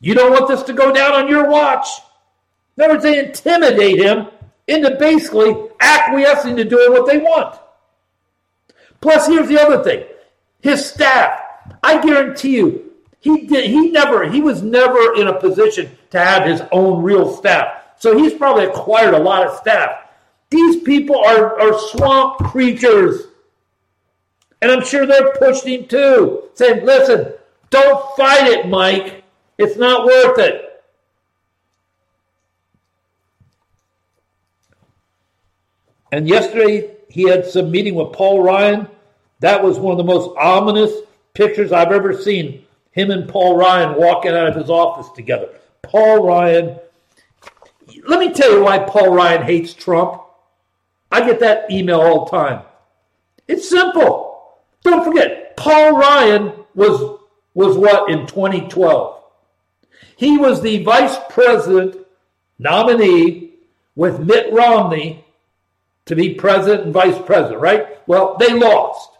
You 0.00 0.14
don't 0.14 0.32
want 0.32 0.48
this 0.48 0.62
to 0.64 0.72
go 0.72 0.92
down 0.92 1.12
on 1.12 1.28
your 1.28 1.48
watch. 1.48 1.88
In 2.76 2.84
other 2.84 2.94
words, 2.94 3.04
they 3.04 3.18
intimidate 3.18 3.98
him 3.98 4.28
into 4.66 4.96
basically 4.96 5.54
acquiescing 5.80 6.56
to 6.56 6.64
doing 6.64 6.92
what 6.92 7.06
they 7.06 7.18
want. 7.18 7.58
Plus, 9.00 9.26
here's 9.26 9.48
the 9.48 9.60
other 9.60 9.82
thing: 9.82 10.04
his 10.60 10.84
staff. 10.84 11.40
I 11.82 12.00
guarantee 12.00 12.56
you, 12.56 12.92
he 13.20 13.46
did. 13.46 13.70
He 13.70 13.90
never. 13.90 14.30
He 14.30 14.40
was 14.40 14.62
never 14.62 15.14
in 15.14 15.28
a 15.28 15.38
position 15.40 15.96
to 16.10 16.18
have 16.18 16.46
his 16.46 16.62
own 16.72 17.02
real 17.02 17.34
staff. 17.34 17.82
So 17.98 18.18
he's 18.18 18.34
probably 18.34 18.66
acquired 18.66 19.14
a 19.14 19.18
lot 19.18 19.46
of 19.46 19.56
staff. 19.56 20.08
These 20.50 20.82
people 20.82 21.16
are, 21.16 21.58
are 21.58 21.78
swamp 21.90 22.38
creatures. 22.38 23.22
And 24.60 24.70
I'm 24.70 24.84
sure 24.84 25.06
they're 25.06 25.32
pushing 25.32 25.80
him 25.80 25.88
too, 25.88 26.44
saying, 26.54 26.84
listen, 26.84 27.32
don't 27.70 28.16
fight 28.16 28.46
it, 28.46 28.68
Mike. 28.68 29.24
It's 29.58 29.76
not 29.76 30.04
worth 30.06 30.38
it. 30.38 30.63
And 36.14 36.28
yesterday 36.28 36.92
he 37.08 37.28
had 37.28 37.44
some 37.44 37.72
meeting 37.72 37.96
with 37.96 38.12
Paul 38.12 38.40
Ryan. 38.40 38.86
That 39.40 39.64
was 39.64 39.80
one 39.80 39.90
of 39.90 39.98
the 39.98 40.04
most 40.04 40.30
ominous 40.38 40.92
pictures 41.32 41.72
I've 41.72 41.90
ever 41.90 42.16
seen. 42.16 42.64
Him 42.92 43.10
and 43.10 43.28
Paul 43.28 43.56
Ryan 43.56 43.96
walking 43.96 44.30
out 44.30 44.46
of 44.46 44.54
his 44.54 44.70
office 44.70 45.10
together. 45.16 45.48
Paul 45.82 46.24
Ryan. 46.24 46.78
Let 48.06 48.20
me 48.20 48.32
tell 48.32 48.52
you 48.52 48.62
why 48.62 48.78
Paul 48.78 49.12
Ryan 49.12 49.42
hates 49.42 49.74
Trump. 49.74 50.22
I 51.10 51.26
get 51.26 51.40
that 51.40 51.68
email 51.68 52.00
all 52.00 52.26
the 52.26 52.30
time. 52.30 52.62
It's 53.48 53.68
simple. 53.68 54.54
Don't 54.84 55.04
forget, 55.04 55.56
Paul 55.56 55.98
Ryan 55.98 56.52
was, 56.76 57.18
was 57.54 57.76
what 57.76 58.08
in 58.08 58.28
2012? 58.28 59.20
He 60.16 60.38
was 60.38 60.62
the 60.62 60.84
vice 60.84 61.16
president 61.28 61.96
nominee 62.60 63.54
with 63.96 64.20
Mitt 64.20 64.52
Romney 64.52 65.23
to 66.06 66.16
be 66.16 66.34
president 66.34 66.84
and 66.84 66.92
vice 66.92 67.18
president, 67.24 67.60
right? 67.60 67.98
Well, 68.06 68.36
they 68.38 68.52
lost. 68.52 69.10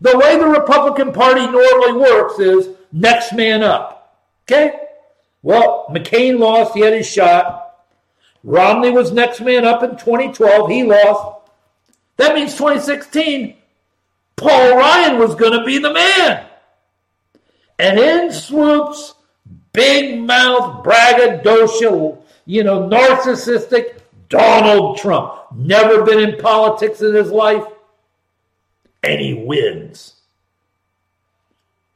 The 0.00 0.16
way 0.18 0.38
the 0.38 0.46
Republican 0.46 1.12
Party 1.12 1.46
normally 1.46 1.92
works 1.92 2.38
is 2.38 2.68
next 2.92 3.32
man 3.32 3.62
up. 3.62 4.20
Okay? 4.44 4.78
Well, 5.42 5.86
McCain 5.90 6.38
lost, 6.38 6.74
he 6.74 6.80
had 6.80 6.92
his 6.92 7.10
shot. 7.10 7.62
Romney 8.42 8.90
was 8.90 9.12
next 9.12 9.40
man 9.40 9.64
up 9.64 9.82
in 9.82 9.90
2012. 9.90 10.70
He 10.70 10.82
lost. 10.82 11.50
That 12.16 12.34
means 12.34 12.52
2016, 12.52 13.56
Paul 14.36 14.76
Ryan 14.76 15.18
was 15.18 15.34
going 15.34 15.58
to 15.58 15.64
be 15.64 15.78
the 15.78 15.92
man. 15.92 16.46
And 17.78 17.98
in 17.98 18.32
swoops 18.32 19.14
big 19.76 20.20
mouth, 20.20 20.82
braggadocious, 20.82 22.18
you 22.46 22.64
know, 22.64 22.88
narcissistic 22.88 24.00
Donald 24.28 24.98
Trump. 24.98 25.34
Never 25.54 26.02
been 26.02 26.20
in 26.20 26.40
politics 26.40 27.00
in 27.00 27.14
his 27.14 27.30
life. 27.30 27.64
And 29.02 29.20
he 29.20 29.34
wins. 29.34 30.14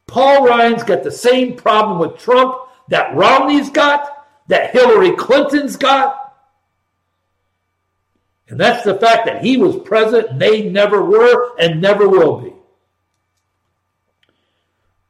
Paul 0.06 0.46
Ryan's 0.46 0.82
got 0.82 1.02
the 1.02 1.10
same 1.10 1.56
problem 1.56 1.98
with 1.98 2.18
Trump 2.18 2.56
that 2.88 3.14
Romney's 3.14 3.70
got, 3.70 4.26
that 4.48 4.72
Hillary 4.72 5.12
Clinton's 5.16 5.76
got, 5.76 6.20
and 8.50 8.58
that's 8.58 8.82
the 8.84 8.98
fact 8.98 9.26
that 9.26 9.44
he 9.44 9.56
was 9.56 9.76
president 9.84 10.32
and 10.32 10.42
they 10.42 10.68
never 10.68 11.02
were 11.02 11.56
and 11.58 11.80
never 11.80 12.08
will 12.08 12.40
be. 12.40 12.52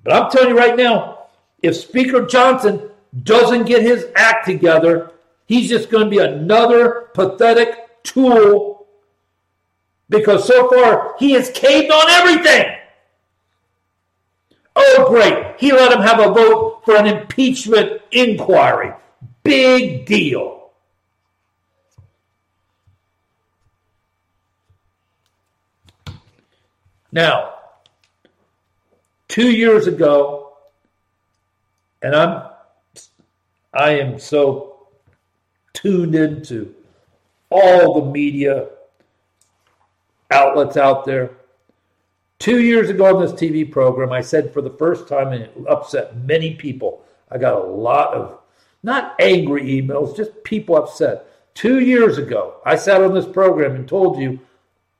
But 0.05 0.12
I'm 0.12 0.31
telling 0.31 0.51
you 0.51 0.59
right 0.59 0.77
now, 0.77 1.25
if 1.62 1.75
Speaker 1.75 2.27
Johnson 2.27 2.91
doesn't 3.23 3.64
get 3.64 3.83
his 3.83 4.07
act 4.14 4.45
together, 4.45 5.12
he's 5.51 5.68
just 5.68 5.90
going 5.90 6.05
to 6.05 6.09
be 6.09 6.18
another 6.18 7.11
pathetic 7.12 8.05
tool 8.05 8.86
because 10.09 10.46
so 10.46 10.70
far 10.70 11.16
he 11.18 11.32
has 11.32 11.51
caved 11.51 11.90
on 11.90 12.09
everything. 12.09 12.72
Oh, 14.76 15.07
great. 15.09 15.57
He 15.59 15.72
let 15.72 15.90
him 15.90 16.03
have 16.03 16.20
a 16.20 16.32
vote 16.32 16.82
for 16.84 16.94
an 16.94 17.09
impeachment 17.09 18.01
inquiry. 18.12 18.92
Big 19.42 20.07
deal. 20.07 20.70
Now, 27.11 27.55
two 29.26 29.51
years 29.51 29.88
ago, 29.88 30.53
and 32.03 32.14
I'm 32.14 32.44
I 33.74 33.98
am 33.98 34.20
so 34.20 34.70
tuned 35.81 36.14
into 36.14 36.74
all 37.51 38.01
the 38.01 38.11
media 38.11 38.68
outlets 40.31 40.76
out 40.76 41.05
there. 41.05 41.31
Two 42.39 42.62
years 42.62 42.89
ago 42.89 43.16
on 43.16 43.20
this 43.20 43.33
TV 43.33 43.70
program, 43.70 44.12
I 44.12 44.20
said 44.20 44.53
for 44.53 44.62
the 44.62 44.70
first 44.70 45.09
time, 45.09 45.33
and 45.33 45.45
it 45.45 45.53
upset 45.68 46.16
many 46.16 46.55
people. 46.55 47.05
I 47.31 47.39
got 47.39 47.55
a 47.55 47.64
lot 47.64 48.14
of 48.14 48.39
not 48.83 49.14
angry 49.20 49.62
emails, 49.62 50.16
just 50.16 50.43
people 50.43 50.76
upset. 50.76 51.26
Two 51.55 51.81
years 51.81 52.16
ago, 52.16 52.57
I 52.64 52.76
sat 52.76 53.03
on 53.03 53.12
this 53.12 53.26
program 53.26 53.74
and 53.74 53.87
told 53.87 54.18
you, 54.18 54.41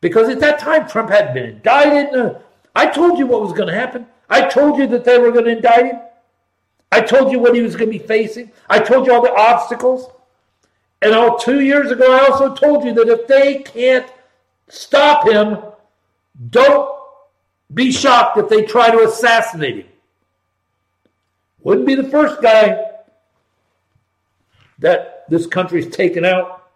because 0.01 0.29
at 0.29 0.41
that 0.41 0.59
time 0.59 0.89
Trump 0.89 1.11
hadn't 1.11 1.35
been 1.35 1.49
indicted. 1.49 2.15
uh, 2.15 2.39
I 2.75 2.87
told 2.87 3.19
you 3.19 3.27
what 3.27 3.41
was 3.41 3.53
going 3.53 3.69
to 3.69 3.75
happen. 3.75 4.07
I 4.29 4.47
told 4.47 4.79
you 4.79 4.87
that 4.89 5.05
they 5.05 5.19
were 5.19 5.33
going 5.33 5.47
to 5.47 5.53
indict 5.53 5.87
him. 5.87 6.01
I 6.93 7.01
told 7.01 7.33
you 7.33 7.39
what 7.39 7.55
he 7.55 7.63
was 7.63 7.75
going 7.75 7.91
to 7.91 7.99
be 7.99 8.05
facing. 8.05 8.51
I 8.69 8.81
told 8.81 9.07
you 9.07 9.15
all 9.15 9.23
the 9.23 9.35
obstacles. 9.35 10.11
And 11.03 11.15
all 11.15 11.39
two 11.39 11.61
years 11.61 11.91
ago, 11.91 12.13
I 12.13 12.29
also 12.29 12.55
told 12.55 12.85
you 12.85 12.93
that 12.95 13.09
if 13.09 13.27
they 13.27 13.63
can't 13.63 14.11
stop 14.69 15.27
him, 15.27 15.59
don't 16.51 16.95
be 17.73 17.91
shocked 17.91 18.37
if 18.39 18.49
they 18.49 18.63
try 18.63 18.91
to 18.91 19.05
assassinate 19.05 19.77
him. 19.77 19.87
Wouldn't 21.63 21.87
be 21.87 21.95
the 21.95 22.09
first 22.09 22.43
guy 22.43 22.85
that 24.79 25.25
this 25.29 25.47
country's 25.47 25.89
taken 25.89 26.25
out. 26.25 26.69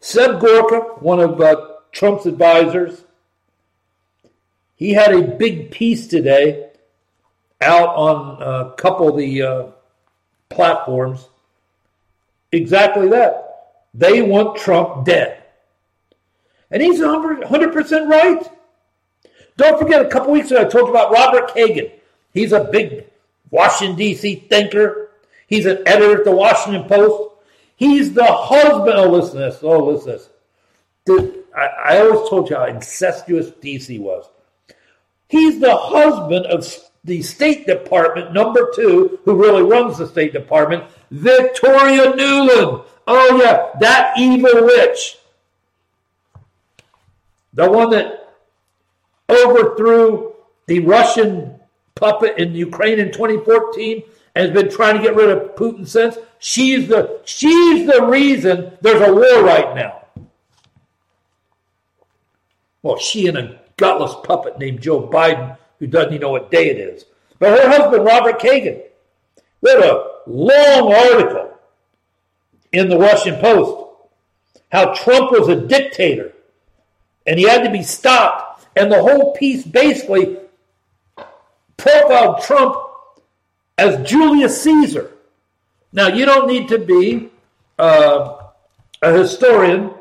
Seb 0.00 0.40
Gorka, 0.40 0.80
one 1.00 1.20
of 1.20 1.40
uh, 1.40 1.68
Trump's 1.92 2.26
advisors, 2.26 3.04
he 4.74 4.92
had 4.92 5.14
a 5.14 5.22
big 5.22 5.70
piece 5.70 6.08
today 6.08 6.70
out 7.60 7.94
on 7.94 8.42
a 8.42 8.74
couple 8.74 9.08
of 9.08 9.16
the 9.16 9.42
uh, 9.42 9.66
platforms. 10.48 11.28
Exactly 12.52 13.08
that. 13.08 13.72
They 13.94 14.22
want 14.22 14.58
Trump 14.58 15.04
dead. 15.04 15.42
And 16.70 16.82
he's 16.82 17.00
100% 17.00 18.08
right. 18.08 18.48
Don't 19.56 19.78
forget, 19.78 20.04
a 20.04 20.08
couple 20.08 20.32
weeks 20.32 20.50
ago, 20.50 20.60
I 20.62 20.64
told 20.64 20.86
you 20.88 20.90
about 20.90 21.12
Robert 21.12 21.50
Kagan. 21.50 21.90
He's 22.32 22.52
a 22.52 22.64
big 22.64 23.06
Washington, 23.50 23.96
D.C. 23.96 24.46
thinker. 24.48 25.10
He's 25.46 25.66
an 25.66 25.82
editor 25.86 26.18
at 26.18 26.24
the 26.24 26.32
Washington 26.32 26.84
Post. 26.88 27.34
He's 27.76 28.14
the 28.14 28.24
husband. 28.24 28.96
Oh, 28.96 29.10
listen 29.10 29.32
to 29.34 29.38
this. 29.38 29.58
Oh, 29.62 29.84
listen 29.84 30.06
to 30.06 30.12
this. 30.12 30.28
The- 31.04 31.42
I, 31.54 31.66
I 31.66 32.00
always 32.00 32.30
told 32.30 32.48
you 32.48 32.56
how 32.56 32.64
incestuous 32.64 33.50
D.C. 33.60 33.98
was. 33.98 34.24
He's 35.28 35.60
the 35.60 35.76
husband 35.76 36.46
of 36.46 36.66
the 37.04 37.20
State 37.22 37.66
Department, 37.66 38.32
number 38.32 38.70
two, 38.74 39.18
who 39.24 39.34
really 39.34 39.62
runs 39.62 39.98
the 39.98 40.06
State 40.06 40.32
Department, 40.32 40.84
Victoria 41.12 42.12
Nuland. 42.12 42.86
Oh, 43.06 43.36
yeah, 43.36 43.78
that 43.80 44.14
evil 44.18 44.64
witch. 44.64 45.18
The 47.52 47.70
one 47.70 47.90
that 47.90 48.34
overthrew 49.28 50.32
the 50.66 50.80
Russian 50.80 51.60
puppet 51.94 52.38
in 52.38 52.54
Ukraine 52.54 52.98
in 52.98 53.12
2014 53.12 54.02
and 54.34 54.46
has 54.46 54.62
been 54.62 54.72
trying 54.74 54.96
to 54.96 55.02
get 55.02 55.14
rid 55.14 55.28
of 55.28 55.54
Putin 55.54 55.86
since. 55.86 56.16
She's 56.38 56.88
the 56.88 57.20
she's 57.24 57.86
the 57.86 58.02
reason 58.04 58.78
there's 58.80 59.06
a 59.06 59.12
war 59.12 59.44
right 59.44 59.74
now. 59.76 60.06
Well, 62.82 62.96
she 62.96 63.26
and 63.26 63.36
a 63.36 63.60
gutless 63.76 64.14
puppet 64.24 64.58
named 64.58 64.80
Joe 64.80 65.06
Biden, 65.06 65.58
who 65.78 65.86
doesn't 65.86 66.14
even 66.14 66.22
know 66.22 66.30
what 66.30 66.50
day 66.50 66.70
it 66.70 66.78
is. 66.78 67.04
But 67.38 67.60
her 67.60 67.68
husband, 67.68 68.04
Robert 68.04 68.40
Kagan, 68.40 68.82
wrote 69.60 69.84
a 69.84 70.11
long 70.26 70.92
article 70.92 71.58
in 72.72 72.88
the 72.88 72.98
Washington 72.98 73.40
Post 73.40 73.82
how 74.70 74.94
Trump 74.94 75.30
was 75.30 75.48
a 75.48 75.56
dictator 75.56 76.32
and 77.26 77.38
he 77.38 77.44
had 77.44 77.62
to 77.62 77.70
be 77.70 77.82
stopped. 77.82 78.66
And 78.74 78.90
the 78.90 79.02
whole 79.02 79.32
piece 79.34 79.64
basically 79.64 80.38
profiled 81.76 82.42
Trump 82.42 82.76
as 83.76 84.08
Julius 84.08 84.62
Caesar. 84.62 85.12
Now, 85.92 86.08
you 86.08 86.24
don't 86.24 86.48
need 86.48 86.68
to 86.68 86.78
be 86.78 87.28
uh, 87.78 88.38
a 89.02 89.12
historian 89.12 89.92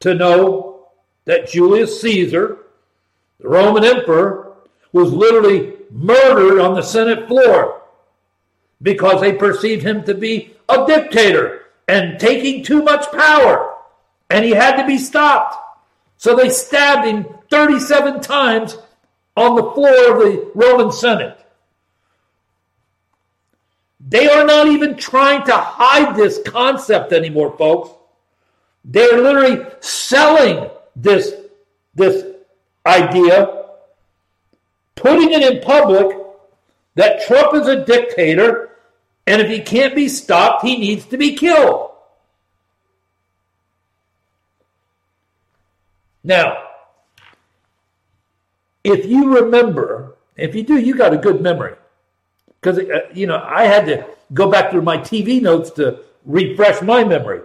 to 0.00 0.14
know 0.14 0.86
that 1.24 1.48
Julius 1.48 2.00
Caesar, 2.00 2.58
the 3.40 3.48
Roman 3.48 3.84
emperor, 3.84 4.52
was 4.92 5.12
literally 5.12 5.74
murdered 5.90 6.60
on 6.60 6.74
the 6.74 6.82
Senate 6.82 7.26
floor 7.26 7.77
because 8.80 9.20
they 9.20 9.32
perceived 9.32 9.82
him 9.82 10.04
to 10.04 10.14
be 10.14 10.54
a 10.68 10.86
dictator 10.86 11.62
and 11.88 12.20
taking 12.20 12.62
too 12.62 12.82
much 12.82 13.10
power. 13.12 13.74
And 14.30 14.44
he 14.44 14.52
had 14.52 14.76
to 14.76 14.86
be 14.86 14.98
stopped. 14.98 15.56
So 16.16 16.36
they 16.36 16.50
stabbed 16.50 17.06
him 17.06 17.26
37 17.50 18.20
times 18.20 18.76
on 19.36 19.54
the 19.54 19.70
floor 19.72 20.12
of 20.12 20.18
the 20.18 20.50
Roman 20.54 20.92
Senate. 20.92 21.38
They 24.00 24.28
are 24.28 24.44
not 24.44 24.68
even 24.68 24.96
trying 24.96 25.44
to 25.46 25.56
hide 25.56 26.16
this 26.16 26.40
concept 26.44 27.12
anymore, 27.12 27.56
folks. 27.56 27.90
They're 28.84 29.20
literally 29.20 29.66
selling 29.80 30.70
this, 30.96 31.34
this 31.94 32.24
idea, 32.86 33.64
putting 34.94 35.32
it 35.32 35.42
in 35.42 35.62
public 35.62 36.16
that 36.94 37.26
Trump 37.26 37.54
is 37.54 37.66
a 37.68 37.84
dictator, 37.84 38.67
and 39.28 39.42
if 39.42 39.48
he 39.48 39.60
can't 39.60 39.94
be 39.94 40.08
stopped, 40.08 40.64
he 40.64 40.78
needs 40.78 41.04
to 41.06 41.18
be 41.18 41.34
killed. 41.34 41.90
Now, 46.24 46.64
if 48.82 49.04
you 49.04 49.36
remember, 49.36 50.16
if 50.34 50.54
you 50.54 50.62
do, 50.62 50.78
you 50.78 50.94
got 50.94 51.12
a 51.12 51.18
good 51.18 51.42
memory. 51.42 51.74
Because, 52.60 52.78
uh, 52.78 53.08
you 53.12 53.26
know, 53.26 53.42
I 53.44 53.64
had 53.64 53.84
to 53.86 54.06
go 54.32 54.50
back 54.50 54.70
through 54.70 54.82
my 54.82 54.96
TV 54.96 55.42
notes 55.42 55.70
to 55.72 56.00
refresh 56.24 56.80
my 56.80 57.04
memory. 57.04 57.42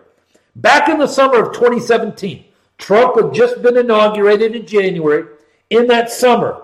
Back 0.56 0.88
in 0.88 1.00
the 1.00 1.08
summer 1.08 1.44
of 1.44 1.54
2017, 1.54 2.46
Trump 2.78 3.16
had 3.16 3.34
just 3.34 3.62
been 3.62 3.78
inaugurated 3.78 4.56
in 4.56 4.66
January. 4.66 5.26
In 5.70 5.88
that 5.88 6.10
summer, 6.12 6.62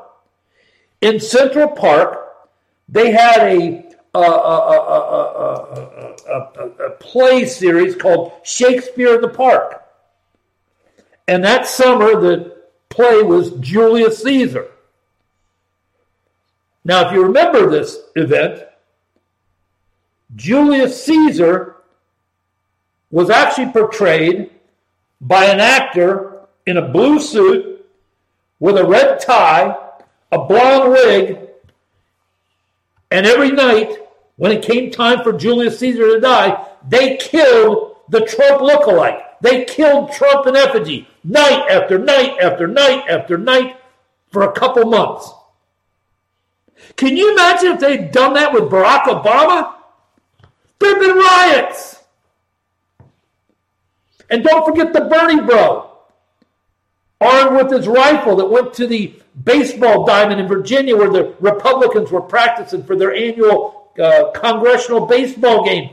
in 1.01 1.19
Central 1.19 1.67
Park, 1.67 2.25
they 2.87 3.11
had 3.11 3.39
a, 3.39 3.88
a, 4.13 4.19
a, 4.19 4.25
a, 6.79 6.89
play 6.99 7.45
series 7.45 7.95
called 7.95 8.33
Shakespeare 8.43 9.15
in 9.15 9.21
the 9.21 9.29
Park. 9.29 9.85
And 11.27 11.43
that 11.43 11.67
summer, 11.67 12.19
the 12.19 12.57
play 12.89 13.21
was 13.21 13.51
Julius 13.59 14.23
Caesar. 14.23 14.71
Now, 16.83 17.07
if 17.07 17.13
you 17.13 17.23
remember 17.23 17.69
this 17.69 17.99
event, 18.15 18.63
Julius 20.35 21.03
Caesar 21.05 21.75
was 23.11 23.29
actually 23.29 23.71
portrayed 23.71 24.51
by 25.21 25.45
an 25.45 25.59
actor 25.59 26.47
in 26.65 26.77
a 26.77 26.87
blue 26.87 27.19
suit 27.19 27.85
with 28.59 28.77
a 28.77 28.85
red 28.85 29.19
tie, 29.19 29.75
a 30.31 30.45
blonde 30.45 30.91
wig, 30.91 31.48
and 33.11 33.25
every 33.25 33.51
night 33.51 33.97
when 34.35 34.51
it 34.51 34.63
came 34.63 34.91
time 34.91 35.23
for 35.23 35.33
Julius 35.33 35.79
Caesar 35.79 36.15
to 36.15 36.19
die, 36.19 36.65
they 36.87 37.17
killed 37.17 37.97
the 38.09 38.21
Trump 38.21 38.61
lookalike. 38.61 39.21
They 39.41 39.65
killed 39.65 40.11
Trump 40.11 40.47
in 40.47 40.55
effigy 40.55 41.07
night 41.23 41.69
after 41.69 41.97
night 41.97 42.39
after 42.41 42.67
night 42.67 43.05
after 43.09 43.37
night 43.37 43.77
for 44.31 44.43
a 44.43 44.51
couple 44.51 44.85
months. 44.85 45.31
Can 46.95 47.15
you 47.15 47.33
imagine 47.33 47.73
if 47.73 47.79
they'd 47.79 48.11
done 48.11 48.33
that 48.33 48.53
with 48.53 48.63
Barack 48.63 49.03
Obama? 49.03 49.73
There'd 50.79 50.99
been 50.99 51.17
riots. 51.17 51.97
And 54.29 54.43
don't 54.43 54.65
forget 54.65 54.93
the 54.93 55.01
Bernie 55.01 55.41
bro, 55.41 55.88
armed 57.21 57.57
with 57.57 57.71
his 57.71 57.87
rifle 57.87 58.35
that 58.37 58.49
went 58.49 58.73
to 58.73 58.87
the 58.87 59.13
baseball 59.43 60.05
diamond 60.05 60.39
in 60.39 60.47
Virginia 60.47 60.95
where 60.95 61.09
the 61.09 61.35
Republicans 61.39 62.11
were 62.11 62.21
practicing 62.21 62.83
for 62.83 62.95
their 62.95 63.13
annual 63.13 63.91
uh, 64.01 64.31
congressional 64.31 65.05
baseball 65.05 65.65
game 65.65 65.91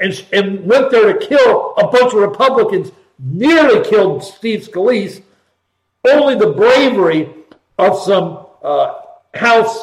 and, 0.00 0.24
and 0.32 0.66
went 0.66 0.90
there 0.90 1.12
to 1.12 1.26
kill 1.26 1.74
a 1.76 1.88
bunch 1.88 2.14
of 2.14 2.20
Republicans, 2.20 2.90
nearly 3.18 3.88
killed 3.88 4.24
Steve 4.24 4.66
Scalise. 4.68 5.22
Only 6.04 6.34
the 6.34 6.52
bravery 6.52 7.28
of 7.78 7.98
some 7.98 8.46
uh, 8.62 8.94
House 9.34 9.82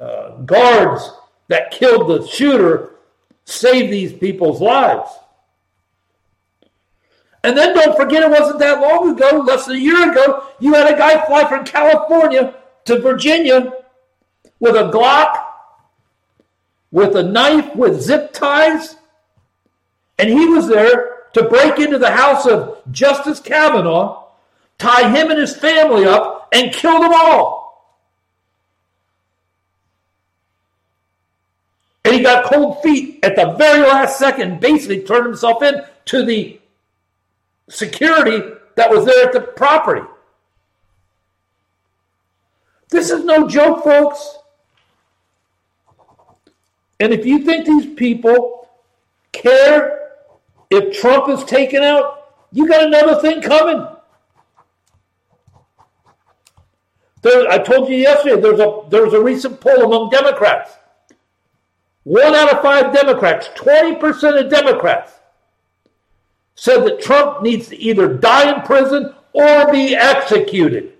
uh, 0.00 0.36
guards 0.42 1.10
that 1.48 1.70
killed 1.70 2.08
the 2.08 2.26
shooter 2.26 2.90
saved 3.44 3.92
these 3.92 4.12
people's 4.12 4.60
lives. 4.60 5.10
And 7.44 7.54
then 7.54 7.74
don't 7.74 7.94
forget, 7.94 8.22
it 8.22 8.30
wasn't 8.30 8.58
that 8.60 8.80
long 8.80 9.10
ago, 9.10 9.44
less 9.46 9.66
than 9.66 9.76
a 9.76 9.78
year 9.78 10.10
ago, 10.10 10.44
you 10.60 10.72
had 10.72 10.92
a 10.92 10.96
guy 10.96 11.24
fly 11.26 11.46
from 11.46 11.66
California 11.66 12.54
to 12.86 12.98
Virginia 13.00 13.70
with 14.60 14.74
a 14.74 14.90
Glock, 14.90 15.44
with 16.90 17.14
a 17.16 17.22
knife, 17.22 17.76
with 17.76 18.00
zip 18.00 18.32
ties. 18.32 18.96
And 20.18 20.30
he 20.30 20.46
was 20.46 20.68
there 20.68 21.24
to 21.34 21.42
break 21.42 21.78
into 21.78 21.98
the 21.98 22.10
house 22.10 22.46
of 22.46 22.80
Justice 22.90 23.40
Kavanaugh, 23.40 24.24
tie 24.78 25.10
him 25.10 25.30
and 25.30 25.38
his 25.38 25.54
family 25.54 26.06
up, 26.06 26.48
and 26.50 26.72
kill 26.72 26.98
them 26.98 27.12
all. 27.12 27.92
And 32.06 32.14
he 32.14 32.22
got 32.22 32.46
cold 32.46 32.82
feet 32.82 33.18
at 33.22 33.36
the 33.36 33.52
very 33.58 33.86
last 33.86 34.18
second, 34.18 34.60
basically 34.60 35.02
turned 35.02 35.26
himself 35.26 35.62
in 35.62 35.82
to 36.06 36.24
the 36.24 36.58
security 37.68 38.54
that 38.76 38.90
was 38.90 39.04
there 39.04 39.26
at 39.26 39.32
the 39.32 39.40
property. 39.40 40.06
This 42.90 43.10
is 43.10 43.24
no 43.24 43.48
joke, 43.48 43.82
folks. 43.82 44.38
And 47.00 47.12
if 47.12 47.26
you 47.26 47.40
think 47.40 47.66
these 47.66 47.94
people 47.94 48.68
care 49.32 50.12
if 50.70 50.98
Trump 50.98 51.28
is 51.28 51.44
taken 51.44 51.82
out, 51.82 52.32
you 52.52 52.68
got 52.68 52.84
another 52.84 53.20
thing 53.20 53.42
coming. 53.42 53.86
There, 57.22 57.50
I 57.50 57.58
told 57.58 57.88
you 57.88 57.96
yesterday, 57.96 58.40
there's 58.40 58.60
a 58.60 58.82
there's 58.90 59.12
a 59.14 59.20
recent 59.20 59.60
poll 59.60 59.82
among 59.82 60.10
Democrats. 60.10 60.72
One 62.04 62.34
out 62.34 62.52
of 62.52 62.60
five 62.60 62.92
Democrats, 62.92 63.48
20% 63.56 64.44
of 64.44 64.50
Democrats, 64.50 65.12
said 66.54 66.84
that 66.84 67.00
Trump 67.00 67.42
needs 67.42 67.68
to 67.68 67.76
either 67.76 68.14
die 68.14 68.54
in 68.54 68.62
prison 68.62 69.14
or 69.32 69.70
be 69.72 69.94
executed. 69.94 70.92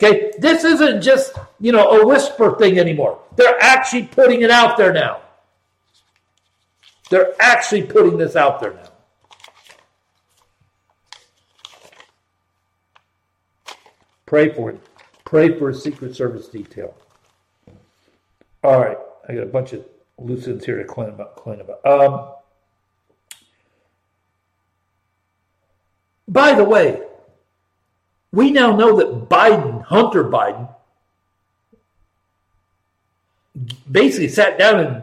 Okay, 0.00 0.32
this 0.38 0.64
isn't 0.64 1.02
just, 1.02 1.36
you 1.60 1.72
know, 1.72 1.90
a 1.90 2.06
whisper 2.06 2.56
thing 2.56 2.78
anymore. 2.78 3.20
They're 3.36 3.60
actually 3.60 4.04
putting 4.04 4.42
it 4.42 4.50
out 4.50 4.76
there 4.76 4.92
now. 4.92 5.22
They're 7.10 7.34
actually 7.40 7.82
putting 7.82 8.16
this 8.16 8.36
out 8.36 8.60
there 8.60 8.74
now. 8.74 8.88
Pray 14.26 14.52
for 14.52 14.70
it. 14.70 14.80
Pray 15.24 15.58
for 15.58 15.70
a 15.70 15.74
Secret 15.74 16.14
Service 16.14 16.48
detail. 16.48 16.94
All 18.62 18.78
right, 18.78 18.98
I 19.28 19.34
got 19.34 19.44
a 19.44 19.46
bunch 19.46 19.72
of 19.72 19.86
loose 20.18 20.46
ends 20.46 20.64
here 20.64 20.76
to 20.78 20.84
clean 20.84 21.08
about. 21.08 21.36
Clean 21.36 21.60
about. 21.60 21.86
Um, 21.86 22.32
by 26.28 26.52
the 26.52 26.64
way, 26.64 27.02
we 28.30 28.50
now 28.50 28.76
know 28.76 28.96
that 28.96 29.28
Biden, 29.28 29.82
Hunter 29.84 30.24
Biden, 30.24 30.68
basically 33.90 34.28
sat 34.28 34.58
down 34.58 34.78
and 34.78 35.02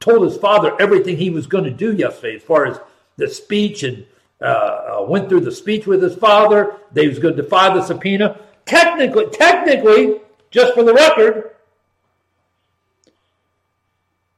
told 0.00 0.24
his 0.24 0.36
father 0.36 0.74
everything 0.80 1.16
he 1.16 1.30
was 1.30 1.46
going 1.46 1.64
to 1.64 1.70
do 1.70 1.94
yesterday 1.94 2.36
as 2.36 2.42
far 2.42 2.66
as 2.66 2.78
the 3.16 3.28
speech 3.28 3.84
and 3.84 4.04
uh, 4.40 4.44
uh, 4.44 5.06
went 5.08 5.28
through 5.28 5.40
the 5.40 5.52
speech 5.52 5.86
with 5.86 6.02
his 6.02 6.16
father. 6.16 6.76
They 6.90 7.06
was 7.06 7.20
going 7.20 7.36
to 7.36 7.42
defy 7.42 7.72
the 7.72 7.82
subpoena. 7.82 8.40
Technically, 8.66 9.26
technically, 9.30 10.20
just 10.50 10.74
for 10.74 10.82
the 10.82 10.92
record, 10.92 11.54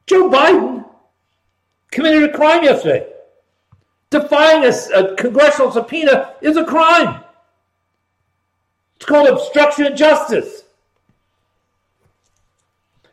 Joe 0.05 0.29
Biden 0.29 0.85
committed 1.89 2.29
a 2.29 2.33
crime 2.33 2.63
yesterday. 2.63 3.07
Defying 4.09 4.63
a, 4.63 4.73
a 4.93 5.15
congressional 5.15 5.71
subpoena 5.71 6.33
is 6.41 6.57
a 6.57 6.63
crime. 6.63 7.23
It's 8.95 9.05
called 9.05 9.27
obstruction 9.27 9.87
of 9.87 9.95
justice. 9.95 10.63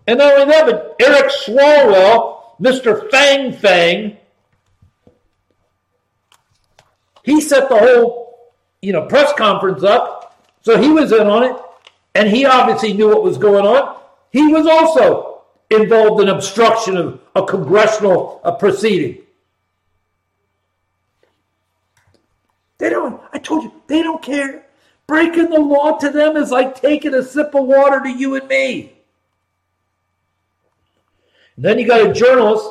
And 0.06 0.18
not 0.18 0.34
only 0.34 0.52
that, 0.52 0.66
but 0.66 0.96
Eric 1.00 1.30
Swalwell, 1.30 2.58
Mr. 2.60 3.10
Fang 3.10 3.52
Fang, 3.52 4.16
he 7.24 7.40
set 7.40 7.68
the 7.68 7.78
whole, 7.78 8.52
you 8.80 8.92
know, 8.92 9.06
press 9.06 9.32
conference 9.34 9.82
up. 9.82 10.46
So 10.62 10.80
he 10.80 10.90
was 10.90 11.12
in 11.12 11.26
on 11.26 11.44
it, 11.44 11.56
and 12.14 12.28
he 12.28 12.44
obviously 12.44 12.92
knew 12.92 13.08
what 13.08 13.22
was 13.22 13.38
going 13.38 13.64
on. 13.64 13.96
He 14.30 14.46
was 14.48 14.66
also 14.66 15.42
involved 15.70 16.20
in 16.20 16.28
obstruction 16.28 16.96
of 16.96 17.20
a 17.34 17.44
congressional 17.44 18.40
a 18.44 18.52
proceeding. 18.52 19.22
They 22.82 22.90
don't, 22.90 23.22
I 23.32 23.38
told 23.38 23.62
you, 23.62 23.72
they 23.86 24.02
don't 24.02 24.20
care. 24.20 24.66
Breaking 25.06 25.50
the 25.50 25.60
law 25.60 25.98
to 25.98 26.10
them 26.10 26.36
is 26.36 26.50
like 26.50 26.74
taking 26.74 27.14
a 27.14 27.22
sip 27.22 27.54
of 27.54 27.64
water 27.64 28.00
to 28.00 28.10
you 28.10 28.34
and 28.34 28.48
me. 28.48 28.94
And 31.54 31.64
then 31.64 31.78
you 31.78 31.86
got 31.86 32.04
a 32.04 32.12
journalist 32.12 32.68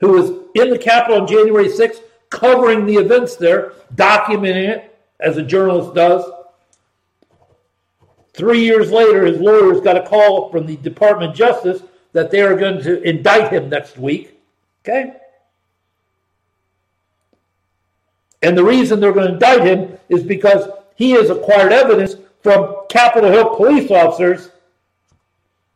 who 0.00 0.08
was 0.08 0.30
in 0.56 0.70
the 0.70 0.78
Capitol 0.78 1.20
on 1.20 1.28
January 1.28 1.68
6th, 1.68 2.00
covering 2.30 2.86
the 2.86 2.96
events 2.96 3.36
there, 3.36 3.74
documenting 3.94 4.68
it 4.68 4.98
as 5.20 5.36
a 5.36 5.44
journalist 5.44 5.94
does. 5.94 6.28
Three 8.32 8.64
years 8.64 8.90
later, 8.90 9.26
his 9.26 9.38
lawyers 9.38 9.80
got 9.80 9.96
a 9.96 10.08
call 10.08 10.50
from 10.50 10.66
the 10.66 10.74
Department 10.78 11.30
of 11.30 11.36
Justice 11.36 11.84
that 12.14 12.32
they 12.32 12.42
are 12.42 12.56
going 12.56 12.82
to 12.82 13.00
indict 13.02 13.52
him 13.52 13.68
next 13.68 13.96
week. 13.96 14.40
Okay? 14.84 15.19
And 18.42 18.56
the 18.56 18.64
reason 18.64 19.00
they're 19.00 19.12
going 19.12 19.28
to 19.28 19.34
indict 19.34 19.66
him 19.66 19.98
is 20.08 20.22
because 20.22 20.68
he 20.96 21.10
has 21.12 21.30
acquired 21.30 21.72
evidence 21.72 22.16
from 22.42 22.74
Capitol 22.88 23.30
Hill 23.30 23.56
police 23.56 23.90
officers 23.90 24.50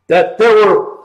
that 0.07 0.37
there 0.37 0.55
were 0.55 0.95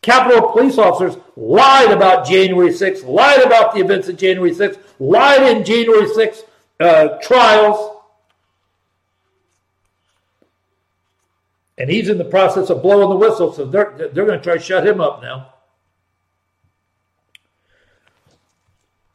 Capitol 0.00 0.52
police 0.52 0.78
officers 0.78 1.20
lied 1.36 1.90
about 1.90 2.26
January 2.26 2.70
6th, 2.70 3.04
lied 3.04 3.42
about 3.42 3.74
the 3.74 3.80
events 3.80 4.08
of 4.08 4.16
January 4.16 4.52
6th, 4.52 4.78
lied 4.98 5.42
in 5.42 5.64
January 5.64 6.06
6th 6.06 6.44
uh, 6.80 7.08
trials. 7.20 7.96
And 11.76 11.90
he's 11.90 12.08
in 12.08 12.18
the 12.18 12.24
process 12.24 12.70
of 12.70 12.82
blowing 12.82 13.08
the 13.08 13.16
whistle, 13.16 13.52
so 13.52 13.64
they're, 13.64 13.92
they're 13.96 14.26
going 14.26 14.38
to 14.38 14.42
try 14.42 14.54
to 14.54 14.62
shut 14.62 14.86
him 14.86 15.00
up 15.00 15.20
now. 15.22 15.54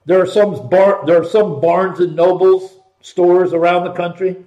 There 0.05 0.21
are 0.21 0.25
some 0.25 0.69
bar, 0.69 1.03
there 1.05 1.21
are 1.21 1.25
some 1.25 1.61
Barnes 1.61 1.99
and 1.99 2.15
Nobles 2.15 2.77
stores 3.01 3.53
around 3.53 3.85
the 3.85 3.93
country. 3.93 4.37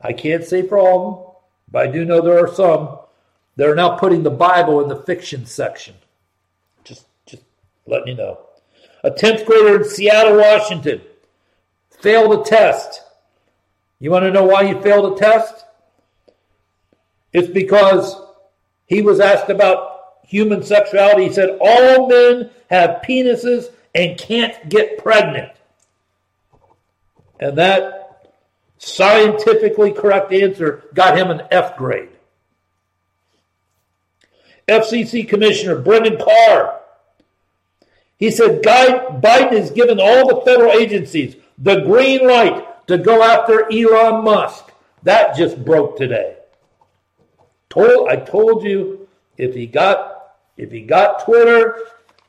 I 0.00 0.12
can't 0.12 0.44
say 0.44 0.66
for 0.66 0.78
all 0.78 0.98
of 0.98 1.14
them, 1.14 1.34
but 1.70 1.88
I 1.88 1.90
do 1.90 2.04
know 2.04 2.20
there 2.20 2.44
are 2.44 2.52
some 2.52 2.98
that 3.56 3.68
are 3.68 3.74
now 3.74 3.96
putting 3.96 4.22
the 4.22 4.30
Bible 4.30 4.82
in 4.82 4.88
the 4.88 5.02
fiction 5.02 5.46
section. 5.46 5.94
Just, 6.84 7.06
just 7.24 7.42
letting 7.86 8.08
you 8.08 8.14
know. 8.14 8.40
A 9.02 9.10
10th 9.10 9.46
grader 9.46 9.82
in 9.82 9.88
Seattle, 9.88 10.36
Washington, 10.36 11.00
failed 11.90 12.40
a 12.40 12.48
test. 12.48 13.02
You 13.98 14.10
want 14.10 14.24
to 14.24 14.30
know 14.30 14.44
why 14.44 14.66
he 14.66 14.80
failed 14.82 15.14
a 15.14 15.18
test? 15.18 15.64
It's 17.32 17.48
because 17.48 18.20
he 18.86 19.02
was 19.02 19.20
asked 19.20 19.48
about 19.48 19.96
human 20.24 20.62
sexuality. 20.62 21.28
He 21.28 21.32
said, 21.32 21.58
All 21.60 22.08
men 22.08 22.50
have 22.68 23.02
penises 23.06 23.70
and 23.96 24.18
can't 24.18 24.68
get 24.68 24.98
pregnant. 24.98 25.50
And 27.40 27.56
that 27.56 28.34
scientifically 28.78 29.90
correct 29.90 30.32
answer 30.32 30.84
got 30.94 31.16
him 31.16 31.30
an 31.30 31.42
F 31.50 31.76
grade. 31.76 32.10
FCC 34.68 35.26
Commissioner 35.26 35.78
Brendan 35.78 36.18
Carr. 36.18 36.80
He 38.18 38.30
said 38.30 38.62
Biden 38.62 39.52
has 39.52 39.70
given 39.70 39.98
all 40.00 40.28
the 40.28 40.44
federal 40.44 40.72
agencies 40.72 41.36
the 41.58 41.80
green 41.80 42.26
light 42.26 42.86
to 42.88 42.98
go 42.98 43.22
after 43.22 43.70
Elon 43.72 44.24
Musk. 44.24 44.72
That 45.04 45.36
just 45.36 45.64
broke 45.64 45.96
today. 45.96 46.36
Told 47.70 48.08
I 48.08 48.16
told 48.16 48.62
you 48.62 49.08
if 49.38 49.54
he 49.54 49.66
got 49.66 50.34
if 50.56 50.70
he 50.70 50.82
got 50.82 51.24
Twitter 51.24 51.78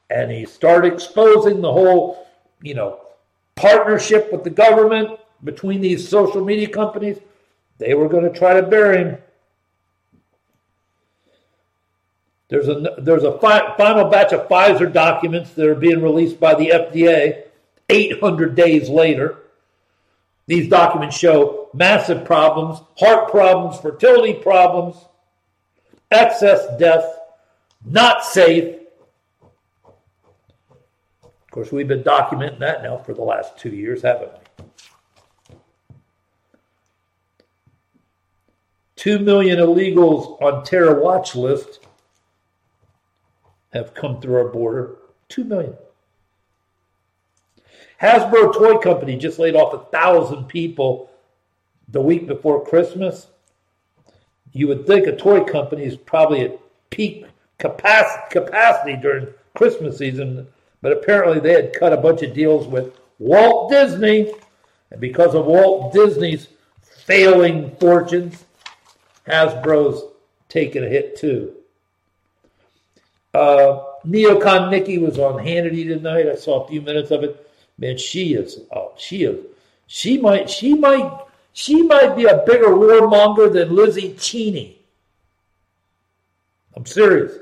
and 0.10 0.32
he 0.32 0.46
started 0.46 0.94
exposing 0.94 1.62
the 1.62 1.72
whole, 1.72 2.28
you 2.62 2.74
know, 2.74 3.00
partnership 3.56 4.32
with 4.32 4.44
the 4.44 4.50
government 4.50 5.20
between 5.44 5.82
these 5.82 6.08
social 6.08 6.44
media 6.44 6.68
companies, 6.68 7.20
they 7.78 7.94
were 7.94 8.08
going 8.08 8.24
to 8.24 8.38
try 8.38 8.60
to 8.60 8.66
bury 8.66 8.98
him. 8.98 9.18
There's 12.50 12.70
a 12.70 12.96
there's 13.00 13.24
a 13.24 13.38
fi- 13.40 13.76
final 13.76 14.10
batch 14.10 14.32
of 14.32 14.48
Pfizer 14.48 14.92
documents 14.92 15.52
that 15.52 15.68
are 15.68 15.76
being 15.76 16.02
released 16.02 16.40
by 16.40 16.56
the 16.56 16.70
FDA 16.70 17.44
800 17.90 18.56
days 18.56 18.90
later. 18.90 19.40
These 20.46 20.70
documents 20.70 21.18
show 21.18 21.70
massive 21.74 22.24
problems, 22.24 22.80
heart 22.98 23.30
problems, 23.30 23.82
fertility 23.82 24.34
problems, 24.34 24.96
excess 26.10 26.66
death, 26.80 27.20
not 27.86 28.24
safe. 28.24 28.76
Of 31.48 31.52
course, 31.52 31.72
we've 31.72 31.88
been 31.88 32.04
documenting 32.04 32.60
that 32.60 32.84
now 32.84 32.98
for 32.98 33.14
the 33.14 33.22
last 33.22 33.58
two 33.58 33.70
years, 33.70 34.02
haven't 34.02 34.32
we? 34.34 34.66
Two 38.98 39.20
million 39.20 39.60
illegals 39.60 40.42
on 40.42 40.66
terror 40.66 41.00
watch 41.00 41.36
list 41.36 41.80
have 43.72 43.94
come 43.94 44.20
through 44.20 44.36
our 44.36 44.50
border. 44.50 44.98
Two 45.30 45.46
million. 45.46 45.76
Hasbro 48.02 48.54
Toy 48.54 48.78
Company 48.80 49.16
just 49.16 49.40
laid 49.40 49.56
off 49.56 49.74
a 49.74 49.90
thousand 49.92 50.46
people 50.48 51.10
the 51.90 52.02
week 52.02 52.28
before 52.28 52.66
Christmas, 52.66 53.28
you 54.52 54.68
would 54.68 54.86
think 54.86 55.08
a 55.08 55.16
toy 55.16 55.44
company 55.44 55.84
is 55.86 55.96
probably 55.96 56.42
at 56.42 56.60
peak 56.90 57.26
capacity, 57.58 58.98
during 58.98 59.28
Christmas 59.56 59.98
season, 59.98 60.48
but 60.82 60.92
apparently 60.92 61.40
they 61.40 61.54
had 61.54 61.74
cut 61.74 61.94
a 61.94 61.98
bunch 61.98 62.22
of 62.22 62.34
deals 62.34 62.68
with 62.68 62.94
Walt 63.20 63.72
Disney. 63.72 64.34
And 64.92 65.02
because 65.02 65.36
of 65.36 65.46
Walt 65.46 65.94
Disney's 65.94 66.48
failing 66.82 67.76
fortunes, 67.80 68.46
Hasbro's 69.28 70.14
taken 70.50 70.84
a 70.84 70.88
hit 70.88 71.18
too. 71.18 71.54
Uh, 73.34 73.84
Neocon 74.06 74.72
Nikki 74.72 74.98
was 74.98 75.20
on 75.20 75.44
Hannity 75.44 75.88
tonight. 75.88 76.28
I 76.28 76.36
saw 76.36 76.64
a 76.64 76.68
few 76.68 76.82
minutes 76.82 77.12
of 77.12 77.24
it. 77.24 77.50
Man, 77.78 77.98
she 77.98 78.34
is. 78.34 78.60
Oh, 78.76 78.94
she 78.98 79.24
is. 79.24 79.46
She 79.88 80.18
might. 80.18 80.50
She 80.50 80.74
might. 80.74 81.26
She 81.54 81.82
might 81.84 82.16
be 82.16 82.26
a 82.26 82.44
bigger 82.46 82.68
warmonger 82.68 83.52
than 83.52 83.76
Lizzie 83.76 84.14
Cheney. 84.14 84.80
I'm 86.76 86.86
serious. 86.86 87.34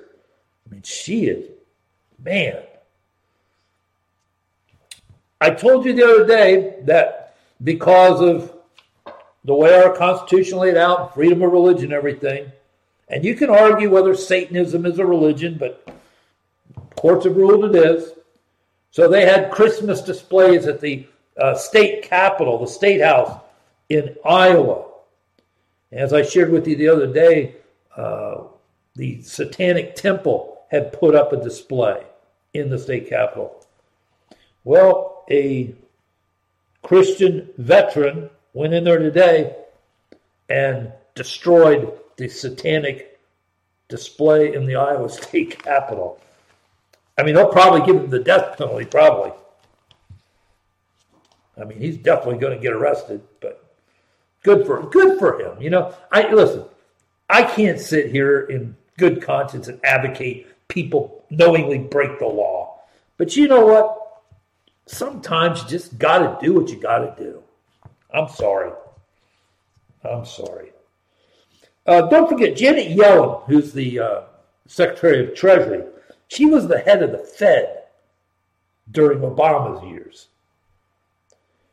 I 0.66 0.74
mean, 0.74 0.82
she 0.84 1.26
is. 1.26 1.52
Man. 2.24 2.64
I 5.46 5.52
told 5.52 5.86
you 5.86 5.94
the 5.94 6.04
other 6.04 6.26
day 6.26 6.78
that 6.86 7.36
because 7.64 8.20
of 8.20 8.52
the 9.44 9.54
way 9.54 9.76
our 9.76 9.96
Constitution 9.96 10.58
laid 10.58 10.76
out, 10.76 11.14
freedom 11.14 11.44
of 11.44 11.52
religion, 11.52 11.94
everything, 11.94 12.52
and 13.10 13.24
you 13.24 13.36
can 13.36 13.52
argue 13.52 13.92
whether 13.92 14.16
Satanism 14.16 14.88
is 14.88 14.98
a 14.98 15.06
religion, 15.06 15.58
but 15.60 15.88
courts 16.96 17.26
have 17.26 17.38
ruled 17.38 17.76
it 17.76 17.76
is. 17.76 18.14
So 18.90 19.08
they 19.08 19.28
had 19.28 19.52
Christmas 19.52 20.02
displays 20.02 20.66
at 20.66 20.82
the 20.82 21.06
uh, 21.40 21.54
state 21.54 22.02
capitol, 22.02 22.58
the 22.58 22.66
state 22.66 23.02
house 23.02 23.40
in 23.90 24.16
Iowa. 24.26 24.86
As 25.92 26.12
I 26.12 26.24
shared 26.24 26.50
with 26.50 26.68
you 26.68 26.76
the 26.76 26.90
other 26.90 27.14
day, 27.14 27.58
uh, 27.96 28.46
the 28.96 29.22
Satanic 29.22 29.94
Temple 29.94 30.64
had 30.72 30.92
put 30.92 31.14
up 31.14 31.34
a 31.34 31.44
display 31.44 32.04
in 32.56 32.72
the 32.72 32.80
state 32.80 33.10
capitol. 33.10 33.64
Well, 34.64 35.15
a 35.30 35.74
Christian 36.84 37.50
veteran 37.58 38.30
went 38.54 38.74
in 38.74 38.84
there 38.84 39.00
today 39.00 39.56
and 40.50 40.92
destroyed 41.16 41.92
the 42.18 42.28
satanic 42.28 43.20
display 43.88 44.54
in 44.54 44.66
the 44.66 44.76
Iowa 44.76 45.10
State 45.10 45.62
Capitol. 45.64 46.20
I 47.18 47.24
mean, 47.24 47.36
they'll 47.36 47.48
probably 47.48 47.86
give 47.86 47.96
him 47.96 48.10
the 48.10 48.20
death 48.20 48.58
penalty, 48.58 48.86
probably. 48.86 49.32
I 51.60 51.64
mean, 51.64 51.80
he's 51.80 51.98
definitely 51.98 52.40
going 52.40 52.56
to 52.56 52.62
get 52.62 52.74
arrested, 52.74 53.22
but 53.40 53.74
good 54.44 54.66
for 54.66 54.80
him. 54.80 54.90
good 54.90 55.18
for 55.18 55.40
him. 55.40 55.62
You 55.62 55.70
know, 55.70 55.96
I 56.12 56.32
listen. 56.32 56.66
I 57.30 57.44
can't 57.44 57.80
sit 57.80 58.12
here 58.12 58.42
in 58.42 58.76
good 58.98 59.22
conscience 59.22 59.68
and 59.68 59.80
advocate 59.84 60.48
people 60.68 61.24
knowingly 61.30 61.80
break 61.80 62.20
the 62.20 62.28
law, 62.28 62.82
but 63.18 63.36
you 63.36 63.48
know 63.48 63.66
what? 63.66 63.95
Sometimes 64.88 65.64
you 65.64 65.70
just 65.70 65.98
got 65.98 66.20
to 66.20 66.46
do 66.46 66.54
what 66.54 66.70
you 66.70 66.80
got 66.80 67.00
to 67.00 67.24
do. 67.24 67.42
I'm 68.14 68.30
sorry. 68.30 68.72
I'm 70.04 70.26
sorry. 70.26 70.72
Uh, 71.86 72.04
don't 72.04 72.30
forget 72.30 72.56
Janet 72.56 72.96
Yellen, 72.98 73.44
who's 73.46 73.74
the 73.74 74.00
uh, 74.00 74.22
Secretary 74.68 75.28
of 75.28 75.36
Treasury. 75.36 75.84
She 76.28 76.46
was 76.46 76.68
the 76.68 76.80
head 76.80 77.04
of 77.04 77.12
the 77.12 77.20
Fed 77.20 77.84
during 78.92 79.20
Obama's 79.20 79.84
years. 79.84 80.28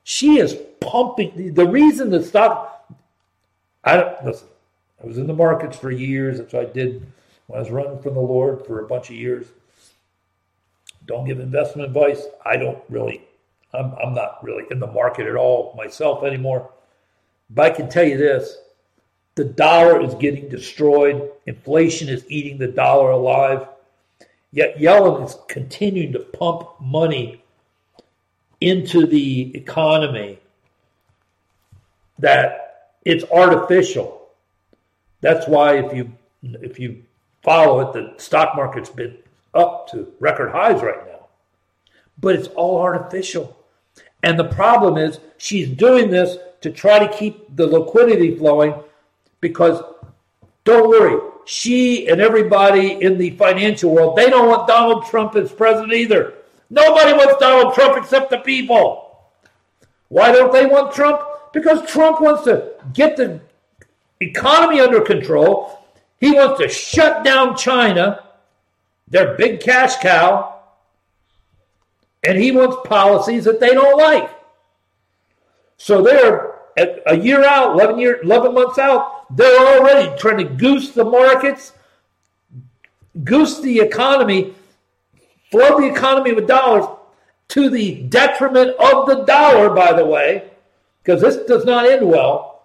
She 0.05 0.39
is 0.39 0.59
pumping. 0.81 1.55
The 1.55 1.67
reason 1.67 2.11
the 2.11 2.23
stock, 2.23 2.93
I 3.85 3.97
don't 3.97 4.25
listen. 4.25 4.49
I 5.03 5.07
was 5.07 5.19
in 5.19 5.27
the 5.27 5.35
markets 5.35 5.77
for 5.77 5.91
years. 5.91 6.39
That's 6.39 6.53
what 6.53 6.67
I 6.67 6.73
did 6.73 7.07
when 7.47 7.59
I 7.59 7.63
was 7.63 7.71
running 7.71 8.01
from 8.01 8.15
the 8.15 8.21
Lord 8.21 8.67
for 8.67 8.81
a 8.81 8.87
bunch 8.87 9.11
of 9.11 9.17
years. 9.17 9.47
Don't 11.13 11.27
give 11.27 11.41
investment 11.41 11.87
advice. 11.87 12.25
I 12.43 12.57
don't 12.57 12.79
really. 12.89 13.21
I'm, 13.75 13.93
I'm 14.03 14.15
not 14.15 14.43
really 14.43 14.65
in 14.71 14.81
the 14.81 14.87
market 14.87 15.27
at 15.27 15.37
all 15.37 15.75
myself 15.77 16.25
anymore. 16.25 16.71
But 17.51 17.73
I 17.73 17.75
can 17.75 17.91
tell 17.91 18.05
you 18.05 18.17
this 18.17 18.57
the 19.35 19.45
dollar 19.45 20.01
is 20.01 20.15
getting 20.15 20.49
destroyed. 20.49 21.31
Inflation 21.45 22.09
is 22.09 22.25
eating 22.29 22.57
the 22.57 22.69
dollar 22.69 23.11
alive. 23.11 23.69
Yet 24.53 24.79
Yellen 24.79 25.27
is 25.27 25.37
continuing 25.49 26.15
to 26.15 26.19
pump 26.21 26.81
money 26.81 27.45
into 28.63 29.07
the 29.07 29.55
economy 29.55 30.39
that 32.21 32.95
it's 33.05 33.25
artificial. 33.31 34.29
That's 35.21 35.47
why 35.47 35.77
if 35.77 35.95
you 35.95 36.11
if 36.43 36.79
you 36.79 37.03
follow 37.43 37.81
it, 37.81 37.93
the 37.93 38.15
stock 38.17 38.57
market's 38.57 38.89
been 38.89 39.19
up 39.55 39.89
to 39.91 40.13
record 40.21 40.51
highs 40.51 40.83
right 40.83 41.07
now. 41.07 41.27
But 42.19 42.37
it's 42.37 42.49
all 42.49 42.81
artificial. 42.81 43.57
And 44.23 44.39
the 44.39 44.45
problem 44.45 44.97
is 44.97 45.19
she's 45.37 45.69
doing 45.69 46.11
this 46.11 46.37
to 46.61 46.71
try 46.71 46.99
to 46.99 47.13
keep 47.13 47.57
the 47.57 47.67
liquidity 47.67 48.37
flowing 48.37 48.75
because 49.41 49.83
don't 50.65 50.89
worry, 50.89 51.21
she 51.45 52.09
and 52.09 52.21
everybody 52.21 53.03
in 53.03 53.19
the 53.19 53.31
financial 53.31 53.93
world, 53.93 54.17
they 54.17 54.31
don't 54.31 54.49
want 54.49 54.69
Donald 54.69 55.07
Trump 55.07 55.35
as 55.35 55.51
president 55.51 55.93
either. 55.93 56.35
Nobody 56.71 57.13
wants 57.13 57.35
Donald 57.41 57.75
Trump 57.75 57.97
except 57.97 58.31
the 58.31 58.39
people. 58.39 59.21
Why 60.09 60.31
don't 60.31 60.53
they 60.53 60.67
want 60.67 60.95
Trump? 60.95 61.21
Because 61.53 61.85
Trump 61.91 62.21
wants 62.21 62.45
to 62.45 62.73
get 62.93 63.17
the 63.17 63.41
economy 64.21 64.81
under 64.81 65.01
control. 65.01 65.87
He 66.21 66.33
wants 66.33 66.61
to 66.61 66.69
shut 66.69 67.25
down 67.25 67.57
China, 67.57 68.25
their 69.13 69.37
big 69.37 69.61
cash 69.61 69.97
cow, 69.97 70.59
and 72.25 72.39
he 72.39 72.51
wants 72.51 72.77
policies 72.89 73.45
that 73.45 73.61
they 73.61 73.69
don't 73.69 73.99
like. 73.99 74.31
So 75.77 76.03
they're 76.03 76.55
a 77.07 77.17
year 77.17 77.45
out, 77.45 77.75
11, 77.75 77.99
year, 77.99 78.23
11 78.23 78.55
months 78.55 78.79
out, 78.79 79.37
they're 79.37 79.79
already 79.79 80.17
trying 80.19 80.39
to 80.39 80.45
goose 80.45 80.93
the 80.93 81.05
markets, 81.05 81.73
goose 83.23 83.61
the 83.61 83.81
economy, 83.81 84.55
flood 85.51 85.83
the 85.83 85.93
economy 85.93 86.33
with 86.33 86.49
dollars 86.49 86.87
to 87.49 87.69
the 87.69 88.05
detriment 88.05 88.71
of 88.79 89.07
the 89.07 89.25
dollar, 89.27 89.69
by 89.75 89.93
the 89.93 90.07
way, 90.07 90.51
because 91.03 91.21
this 91.21 91.37
does 91.47 91.67
not 91.67 91.85
end 91.85 92.09
well. 92.09 92.63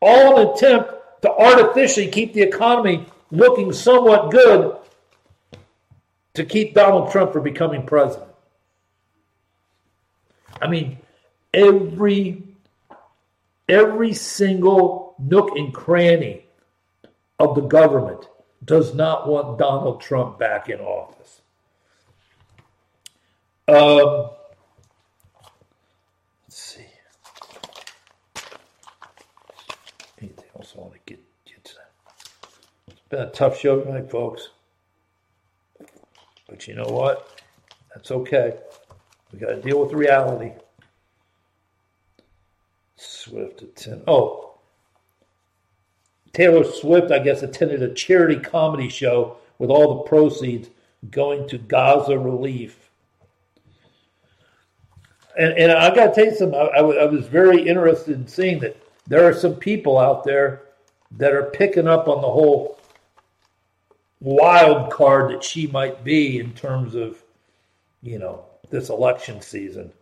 All 0.00 0.38
an 0.38 0.54
attempt 0.54 1.22
to 1.22 1.30
artificially 1.32 2.06
keep 2.06 2.34
the 2.34 2.42
economy 2.42 3.06
looking 3.32 3.72
somewhat 3.72 4.30
good 4.30 4.76
to 6.34 6.44
keep 6.44 6.74
Donald 6.74 7.10
Trump 7.10 7.32
from 7.32 7.42
becoming 7.42 7.84
president. 7.84 8.30
I 10.60 10.68
mean, 10.68 10.98
every 11.52 12.42
every 13.68 14.12
single 14.14 15.14
nook 15.18 15.56
and 15.56 15.72
cranny 15.72 16.46
of 17.38 17.54
the 17.54 17.62
government 17.62 18.28
does 18.64 18.94
not 18.94 19.28
want 19.28 19.58
Donald 19.58 20.00
Trump 20.00 20.38
back 20.38 20.68
in 20.68 20.80
office. 20.80 21.40
Um, 23.68 24.30
let's 26.44 26.58
see. 26.58 26.86
Anything 30.20 30.44
else 30.56 30.74
I 30.76 30.80
want 30.80 30.92
to 30.92 31.00
get, 31.06 31.20
get 31.44 31.64
to? 31.64 31.72
It's 32.88 33.00
been 33.08 33.20
a 33.20 33.30
tough 33.30 33.58
show 33.58 33.80
tonight, 33.80 34.10
folks. 34.10 34.50
But 36.52 36.68
you 36.68 36.74
know 36.74 36.84
what? 36.84 37.40
That's 37.94 38.10
okay. 38.10 38.58
We 39.32 39.38
got 39.38 39.48
to 39.48 39.62
deal 39.62 39.82
with 39.82 39.94
reality. 39.94 40.52
Swift 42.94 43.62
attended. 43.62 44.04
Oh, 44.06 44.58
Taylor 46.34 46.62
Swift, 46.64 47.10
I 47.10 47.20
guess, 47.20 47.42
attended 47.42 47.82
a 47.82 47.94
charity 47.94 48.36
comedy 48.38 48.90
show 48.90 49.38
with 49.58 49.70
all 49.70 49.94
the 49.94 50.08
proceeds 50.10 50.68
going 51.10 51.48
to 51.48 51.56
Gaza 51.56 52.18
relief. 52.18 52.90
And, 55.38 55.54
and 55.54 55.72
I 55.72 55.94
got 55.94 56.08
to 56.08 56.14
tell 56.14 56.30
you 56.30 56.36
something. 56.36 56.60
I, 56.60 56.80
I, 56.80 56.80
I 56.80 57.06
was 57.06 57.28
very 57.28 57.66
interested 57.66 58.14
in 58.14 58.28
seeing 58.28 58.58
that 58.58 58.76
there 59.06 59.24
are 59.26 59.32
some 59.32 59.54
people 59.54 59.96
out 59.96 60.22
there 60.24 60.64
that 61.12 61.32
are 61.32 61.44
picking 61.44 61.88
up 61.88 62.08
on 62.08 62.20
the 62.20 62.28
whole 62.28 62.78
wild 64.22 64.92
card 64.92 65.32
that 65.32 65.42
she 65.42 65.66
might 65.66 66.04
be 66.04 66.38
in 66.38 66.52
terms 66.54 66.94
of, 66.94 67.20
you 68.02 68.18
know, 68.18 68.44
this 68.70 68.88
election 68.88 69.42
season. 69.42 69.92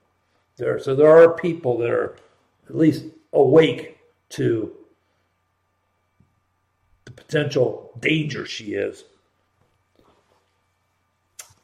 There, 0.56 0.78
so 0.78 0.94
there 0.94 1.10
are 1.10 1.34
people 1.34 1.78
that 1.78 1.90
are 1.90 2.16
at 2.68 2.76
least 2.76 3.06
awake 3.32 3.98
to 4.30 4.76
the 7.06 7.10
potential 7.12 7.92
danger 7.98 8.44
she 8.44 8.74
is. 8.74 9.04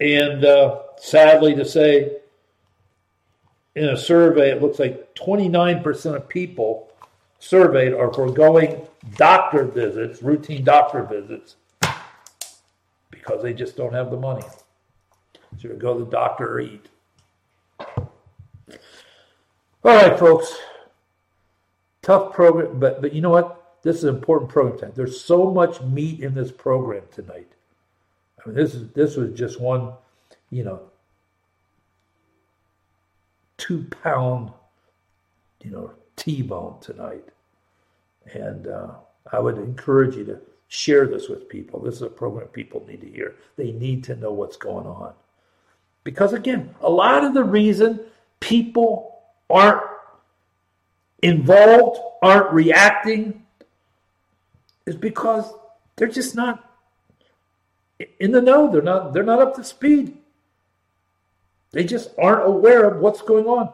And 0.01 0.45
uh, 0.45 0.81
sadly 0.99 1.55
to 1.55 1.65
say, 1.65 2.17
in 3.75 3.91
a 3.91 3.97
survey, 3.97 4.51
it 4.51 4.63
looks 4.63 4.79
like 4.79 5.15
29% 5.15 6.17
of 6.17 6.29
people 6.29 6.91
surveyed 7.39 7.93
are 7.93 8.13
foregoing 8.13 8.87
doctor 9.17 9.65
visits, 9.65 10.23
routine 10.23 10.65
doctor 10.65 11.03
visits, 11.03 11.57
because 13.11 13.43
they 13.43 13.53
just 13.53 13.77
don't 13.77 13.93
have 13.93 14.11
the 14.11 14.17
money. 14.17 14.45
to 15.61 15.69
go 15.69 15.99
to 15.99 16.05
the 16.05 16.11
doctor 16.11 16.55
or 16.55 16.61
eat. 16.61 16.89
All 19.85 19.95
right, 19.95 20.19
folks. 20.19 20.55
Tough 22.03 22.33
program, 22.33 22.79
but 22.79 23.01
but 23.01 23.13
you 23.13 23.21
know 23.21 23.31
what? 23.31 23.81
This 23.83 23.97
is 23.97 24.05
an 24.05 24.15
important 24.17 24.51
program 24.51 24.79
tonight. 24.79 24.95
There's 24.97 25.21
so 25.21 25.51
much 25.51 25.81
meat 25.81 26.21
in 26.21 26.35
this 26.35 26.51
program 26.51 27.05
tonight. 27.13 27.49
I 28.39 28.49
mean, 28.49 28.57
this 28.57 28.75
is 28.75 28.91
this 28.93 29.17
was 29.17 29.33
just 29.39 29.61
one, 29.61 29.93
you 30.51 30.65
know, 30.65 30.81
two 33.59 33.85
pound, 34.03 34.53
you 35.63 35.71
know, 35.71 35.93
T-bone 36.17 36.81
tonight. 36.81 37.25
And 38.33 38.67
uh, 38.67 38.89
I 39.33 39.39
would 39.39 39.59
encourage 39.59 40.17
you 40.17 40.25
to 40.25 40.41
share 40.69 41.07
this 41.07 41.29
with 41.29 41.49
people. 41.49 41.81
This 41.81 41.97
is 41.97 42.03
a 42.03 42.09
program 42.09 42.49
people 42.49 42.85
need 42.89 43.01
to 43.01 43.09
hear. 43.09 43.37
They 43.57 43.73
need 43.73 44.05
to 44.05 44.17
know 44.17 44.33
what's 44.33 44.57
going 44.57 44.87
on. 44.87 45.13
Because 46.05 46.33
again, 46.33 46.75
a 46.81 46.91
lot 46.91 47.25
of 47.25 47.35
the 47.35 47.45
reason 47.45 48.01
people 48.41 49.19
aren't 49.51 49.83
involved, 51.23 52.01
aren't 52.23 52.53
reacting, 52.53 53.43
is 54.87 54.97
because 54.97 55.53
they're 55.97 56.09
just 56.09 56.35
not 56.35 56.63
in 58.21 58.33
the 58.33 58.41
know. 58.41 58.71
They're 58.71 58.83
not 58.83 59.13
they're 59.13 59.23
not 59.23 59.41
up 59.41 59.57
to 59.57 59.65
speed. 59.65 60.17
They 61.73 61.85
just 61.85 62.11
aren't 62.19 62.47
aware 62.47 62.89
of 62.89 63.01
what's 63.01 63.23
going 63.23 63.47
on. 63.47 63.73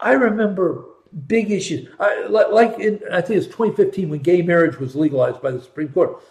I 0.00 0.12
remember 0.12 0.84
big 1.26 1.50
issues, 1.50 1.88
I, 2.00 2.26
like 2.26 2.78
in, 2.78 3.00
I 3.10 3.20
think 3.20 3.38
it's 3.38 3.46
2015 3.46 4.08
when 4.08 4.20
gay 4.20 4.42
marriage 4.42 4.78
was 4.78 4.96
legalized 4.96 5.42
by 5.42 5.50
the 5.50 5.60
Supreme 5.60 5.88
Court. 5.88 6.22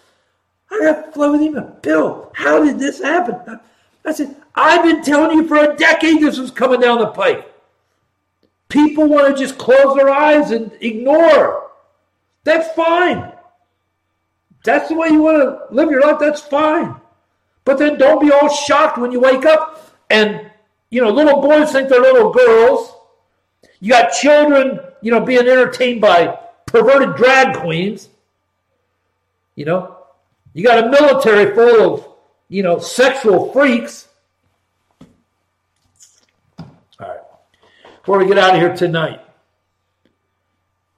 I 0.71 0.79
got 0.79 1.05
to 1.05 1.11
flow 1.11 1.34
with 1.34 1.41
email. 1.41 1.77
Bill, 1.82 2.32
how 2.34 2.63
did 2.63 2.79
this 2.79 3.01
happen? 3.01 3.59
I 4.05 4.11
said, 4.13 4.36
I've 4.55 4.84
been 4.84 5.03
telling 5.03 5.38
you 5.38 5.47
for 5.47 5.57
a 5.57 5.75
decade 5.75 6.21
this 6.21 6.39
was 6.39 6.51
coming 6.51 6.79
down 6.79 6.99
the 6.99 7.07
pike. 7.07 7.47
People 8.69 9.07
want 9.07 9.36
to 9.36 9.41
just 9.41 9.57
close 9.57 9.95
their 9.95 10.09
eyes 10.09 10.51
and 10.51 10.71
ignore. 10.79 11.71
That's 12.43 12.73
fine. 12.73 13.34
That's 14.63 14.89
the 14.89 14.95
way 14.95 15.09
you 15.09 15.21
want 15.21 15.38
to 15.39 15.75
live 15.75 15.89
your 15.89 16.01
life. 16.01 16.19
That's 16.19 16.41
fine. 16.41 16.95
But 17.65 17.77
then 17.77 17.97
don't 17.97 18.21
be 18.21 18.32
all 18.32 18.49
shocked 18.49 18.97
when 18.97 19.11
you 19.11 19.19
wake 19.19 19.45
up 19.45 19.95
and, 20.09 20.49
you 20.89 21.01
know, 21.01 21.09
little 21.09 21.41
boys 21.41 21.71
think 21.71 21.89
they're 21.89 22.01
little 22.01 22.32
girls. 22.32 22.93
You 23.82 23.89
got 23.89 24.13
children, 24.13 24.79
you 25.01 25.11
know, 25.11 25.19
being 25.19 25.47
entertained 25.47 25.99
by 25.99 26.39
perverted 26.67 27.15
drag 27.15 27.57
queens. 27.57 28.07
You 29.55 29.65
know, 29.65 29.97
you 30.53 30.63
got 30.63 30.86
a 30.86 30.89
military 30.89 31.53
full 31.53 31.95
of, 31.95 32.07
you 32.47 32.63
know, 32.63 32.79
sexual 32.79 33.51
freaks. 33.51 34.07
All 36.59 36.67
right. 36.99 37.19
Before 37.99 38.19
we 38.19 38.27
get 38.27 38.38
out 38.38 38.53
of 38.53 38.61
here 38.61 38.75
tonight, 38.75 39.21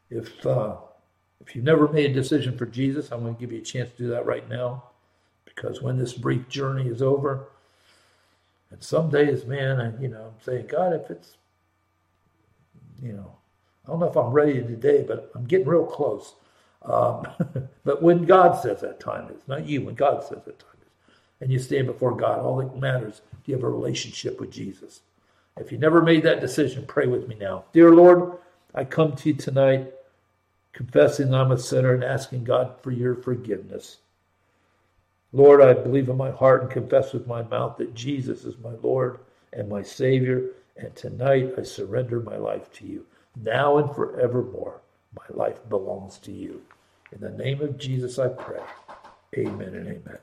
if 0.10 0.46
uh, 0.46 0.76
if 1.42 1.56
you've 1.56 1.66
never 1.66 1.88
made 1.88 2.12
a 2.12 2.14
decision 2.14 2.58
for 2.58 2.66
Jesus, 2.66 3.12
I'm 3.12 3.22
going 3.22 3.36
to 3.36 3.40
give 3.40 3.52
you 3.52 3.60
a 3.60 3.64
chance 3.64 3.90
to 3.92 3.98
do 3.98 4.10
that 4.10 4.26
right 4.26 4.48
now, 4.50 4.84
because 5.46 5.82
when 5.82 5.98
this 5.98 6.14
brief 6.14 6.48
journey 6.50 6.88
is 6.88 7.02
over, 7.02 7.48
and 8.72 8.84
some 8.84 9.10
days, 9.10 9.46
man, 9.46 9.80
I, 9.80 10.02
you 10.02 10.10
know, 10.10 10.26
I'm 10.26 10.44
saying, 10.44 10.68
God, 10.68 10.94
if 10.94 11.10
it's, 11.10 11.38
you 13.04 13.14
know, 13.14 13.36
I 13.86 13.92
don't 13.92 14.00
know 14.00 14.10
if 14.10 14.16
I'm 14.16 14.32
ready 14.32 14.62
today, 14.62 15.04
but 15.08 15.32
I'm 15.36 15.46
getting 15.46 15.68
real 15.68 15.86
close. 15.86 16.36
Um, 16.84 17.28
but 17.84 18.02
when 18.02 18.26
God 18.26 18.60
says 18.62 18.82
that 18.82 19.00
time 19.00 19.30
is, 19.30 19.42
not 19.48 19.66
you, 19.66 19.82
when 19.82 19.96
God 19.96 20.24
says 20.24 20.44
that 20.46 20.60
time 20.60 20.70
is, 20.82 21.16
and 21.42 21.52
you 21.52 21.60
stand 21.60 21.88
before 21.88 22.16
God, 22.16 22.40
all 22.40 22.58
that 22.58 22.80
matters, 22.80 23.22
do 23.44 23.52
you 23.52 23.56
have 23.56 23.64
a 23.64 23.70
relationship 23.70 24.40
with 24.40 24.52
Jesus? 24.52 25.02
If 25.58 25.72
you 25.72 25.78
never 25.78 26.02
made 26.02 26.24
that 26.24 26.42
decision, 26.42 26.86
pray 26.88 27.08
with 27.08 27.28
me 27.28 27.36
now. 27.36 27.66
Dear 27.74 27.94
Lord, 27.94 28.38
I 28.74 28.86
come 28.86 29.16
to 29.18 29.30
you 29.30 29.36
tonight 29.36 29.92
confessing 30.74 31.34
I'm 31.34 31.52
a 31.52 31.58
sinner 31.58 31.94
and 31.94 32.04
asking 32.04 32.44
God 32.44 32.76
for 32.82 32.92
your 32.92 33.16
forgiveness. 33.16 33.98
Lord, 35.32 35.62
I 35.62 35.74
believe 35.74 36.10
in 36.10 36.18
my 36.18 36.32
heart 36.32 36.64
and 36.64 36.72
confess 36.72 37.14
with 37.14 37.28
my 37.28 37.44
mouth 37.44 37.78
that 37.78 37.94
Jesus 37.94 38.44
is 38.44 38.56
my 38.58 38.74
Lord 38.82 39.20
and 39.52 39.70
my 39.70 39.82
Savior, 39.82 40.50
and 40.78 40.96
tonight 40.96 41.54
I 41.58 41.64
surrender 41.64 42.20
my 42.20 42.38
life 42.38 42.72
to 42.74 42.86
you. 42.86 43.06
Now 43.42 43.78
and 43.78 43.94
forevermore, 43.96 44.82
my 45.16 45.26
life 45.36 45.60
belongs 45.70 46.18
to 46.20 46.32
you. 46.32 46.62
In 47.12 47.20
the 47.22 47.30
name 47.30 47.62
of 47.62 47.78
Jesus, 47.78 48.20
I 48.20 48.30
pray. 48.30 48.62
Amen 49.38 49.76
and 49.76 49.88
amen. 49.88 50.18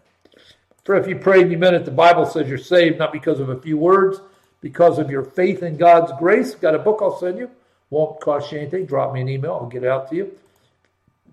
For 0.84 0.96
if 0.96 1.06
you 1.06 1.16
pray 1.16 1.42
and 1.42 1.52
you 1.52 1.58
meant 1.58 1.76
it, 1.76 1.84
the 1.84 1.90
Bible 1.90 2.26
says 2.26 2.48
you're 2.48 2.58
saved 2.58 2.98
not 2.98 3.12
because 3.12 3.38
of 3.38 3.48
a 3.48 3.60
few 3.60 3.76
words, 3.76 4.20
because 4.60 4.98
of 4.98 5.10
your 5.10 5.22
faith 5.22 5.62
in 5.62 5.76
God's 5.76 6.12
grace. 6.18 6.54
Got 6.54 6.74
a 6.74 6.78
book 6.78 6.98
I'll 7.00 7.18
send 7.18 7.38
you. 7.38 7.50
Won't 7.90 8.20
cost 8.20 8.52
you 8.52 8.58
anything. 8.58 8.86
Drop 8.86 9.12
me 9.12 9.20
an 9.20 9.28
email. 9.28 9.52
I'll 9.52 9.66
get 9.66 9.84
it 9.84 9.88
out 9.88 10.08
to 10.10 10.16
you. 10.16 10.38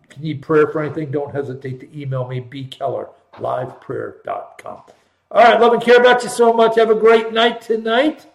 If 0.10 0.18
you 0.18 0.24
need 0.24 0.42
prayer 0.42 0.68
for 0.68 0.82
anything, 0.82 1.12
don't 1.12 1.34
hesitate 1.34 1.80
to 1.80 2.00
email 2.00 2.28
me, 2.28 2.42
bkeller, 2.42 3.10
liveprayer.com. 3.34 4.82
All 5.30 5.44
right, 5.44 5.60
love 5.60 5.74
and 5.74 5.82
care 5.82 6.00
about 6.00 6.24
you 6.24 6.30
so 6.30 6.54
much. 6.54 6.76
Have 6.78 6.90
a 6.90 6.96
great 6.96 7.34
night 7.34 7.62
tonight. 7.62 8.26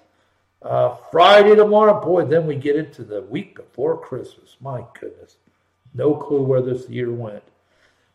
Uh, 0.64 0.96
Friday 1.10 1.56
tomorrow, 1.56 2.00
boy, 2.00 2.24
then 2.24 2.46
we 2.46 2.54
get 2.54 2.76
into 2.76 3.02
the 3.02 3.22
week 3.22 3.56
before 3.56 3.98
Christmas. 3.98 4.56
My 4.60 4.84
goodness. 4.98 5.36
No 5.94 6.14
clue 6.14 6.42
where 6.42 6.62
this 6.62 6.88
year 6.88 7.10
went. 7.10 7.42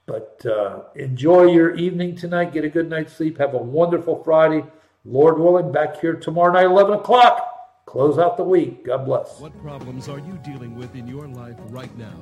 But 0.05 0.45
uh, 0.45 0.83
enjoy 0.95 1.47
your 1.47 1.75
evening 1.75 2.15
tonight. 2.15 2.53
Get 2.53 2.63
a 2.63 2.69
good 2.69 2.89
night's 2.89 3.13
sleep. 3.13 3.37
Have 3.39 3.53
a 3.53 3.57
wonderful 3.57 4.23
Friday. 4.23 4.63
Lord 5.03 5.37
willing, 5.37 5.71
back 5.71 5.99
here 5.99 6.15
tomorrow 6.15 6.53
night, 6.53 6.65
11 6.65 6.95
o'clock. 6.95 7.83
Close 7.85 8.17
out 8.17 8.37
the 8.37 8.43
week. 8.43 8.85
God 8.85 9.05
bless. 9.05 9.39
What 9.39 9.57
problems 9.61 10.09
are 10.09 10.19
you 10.19 10.39
dealing 10.43 10.75
with 10.75 10.95
in 10.95 11.07
your 11.07 11.27
life 11.27 11.55
right 11.69 11.95
now? 11.97 12.13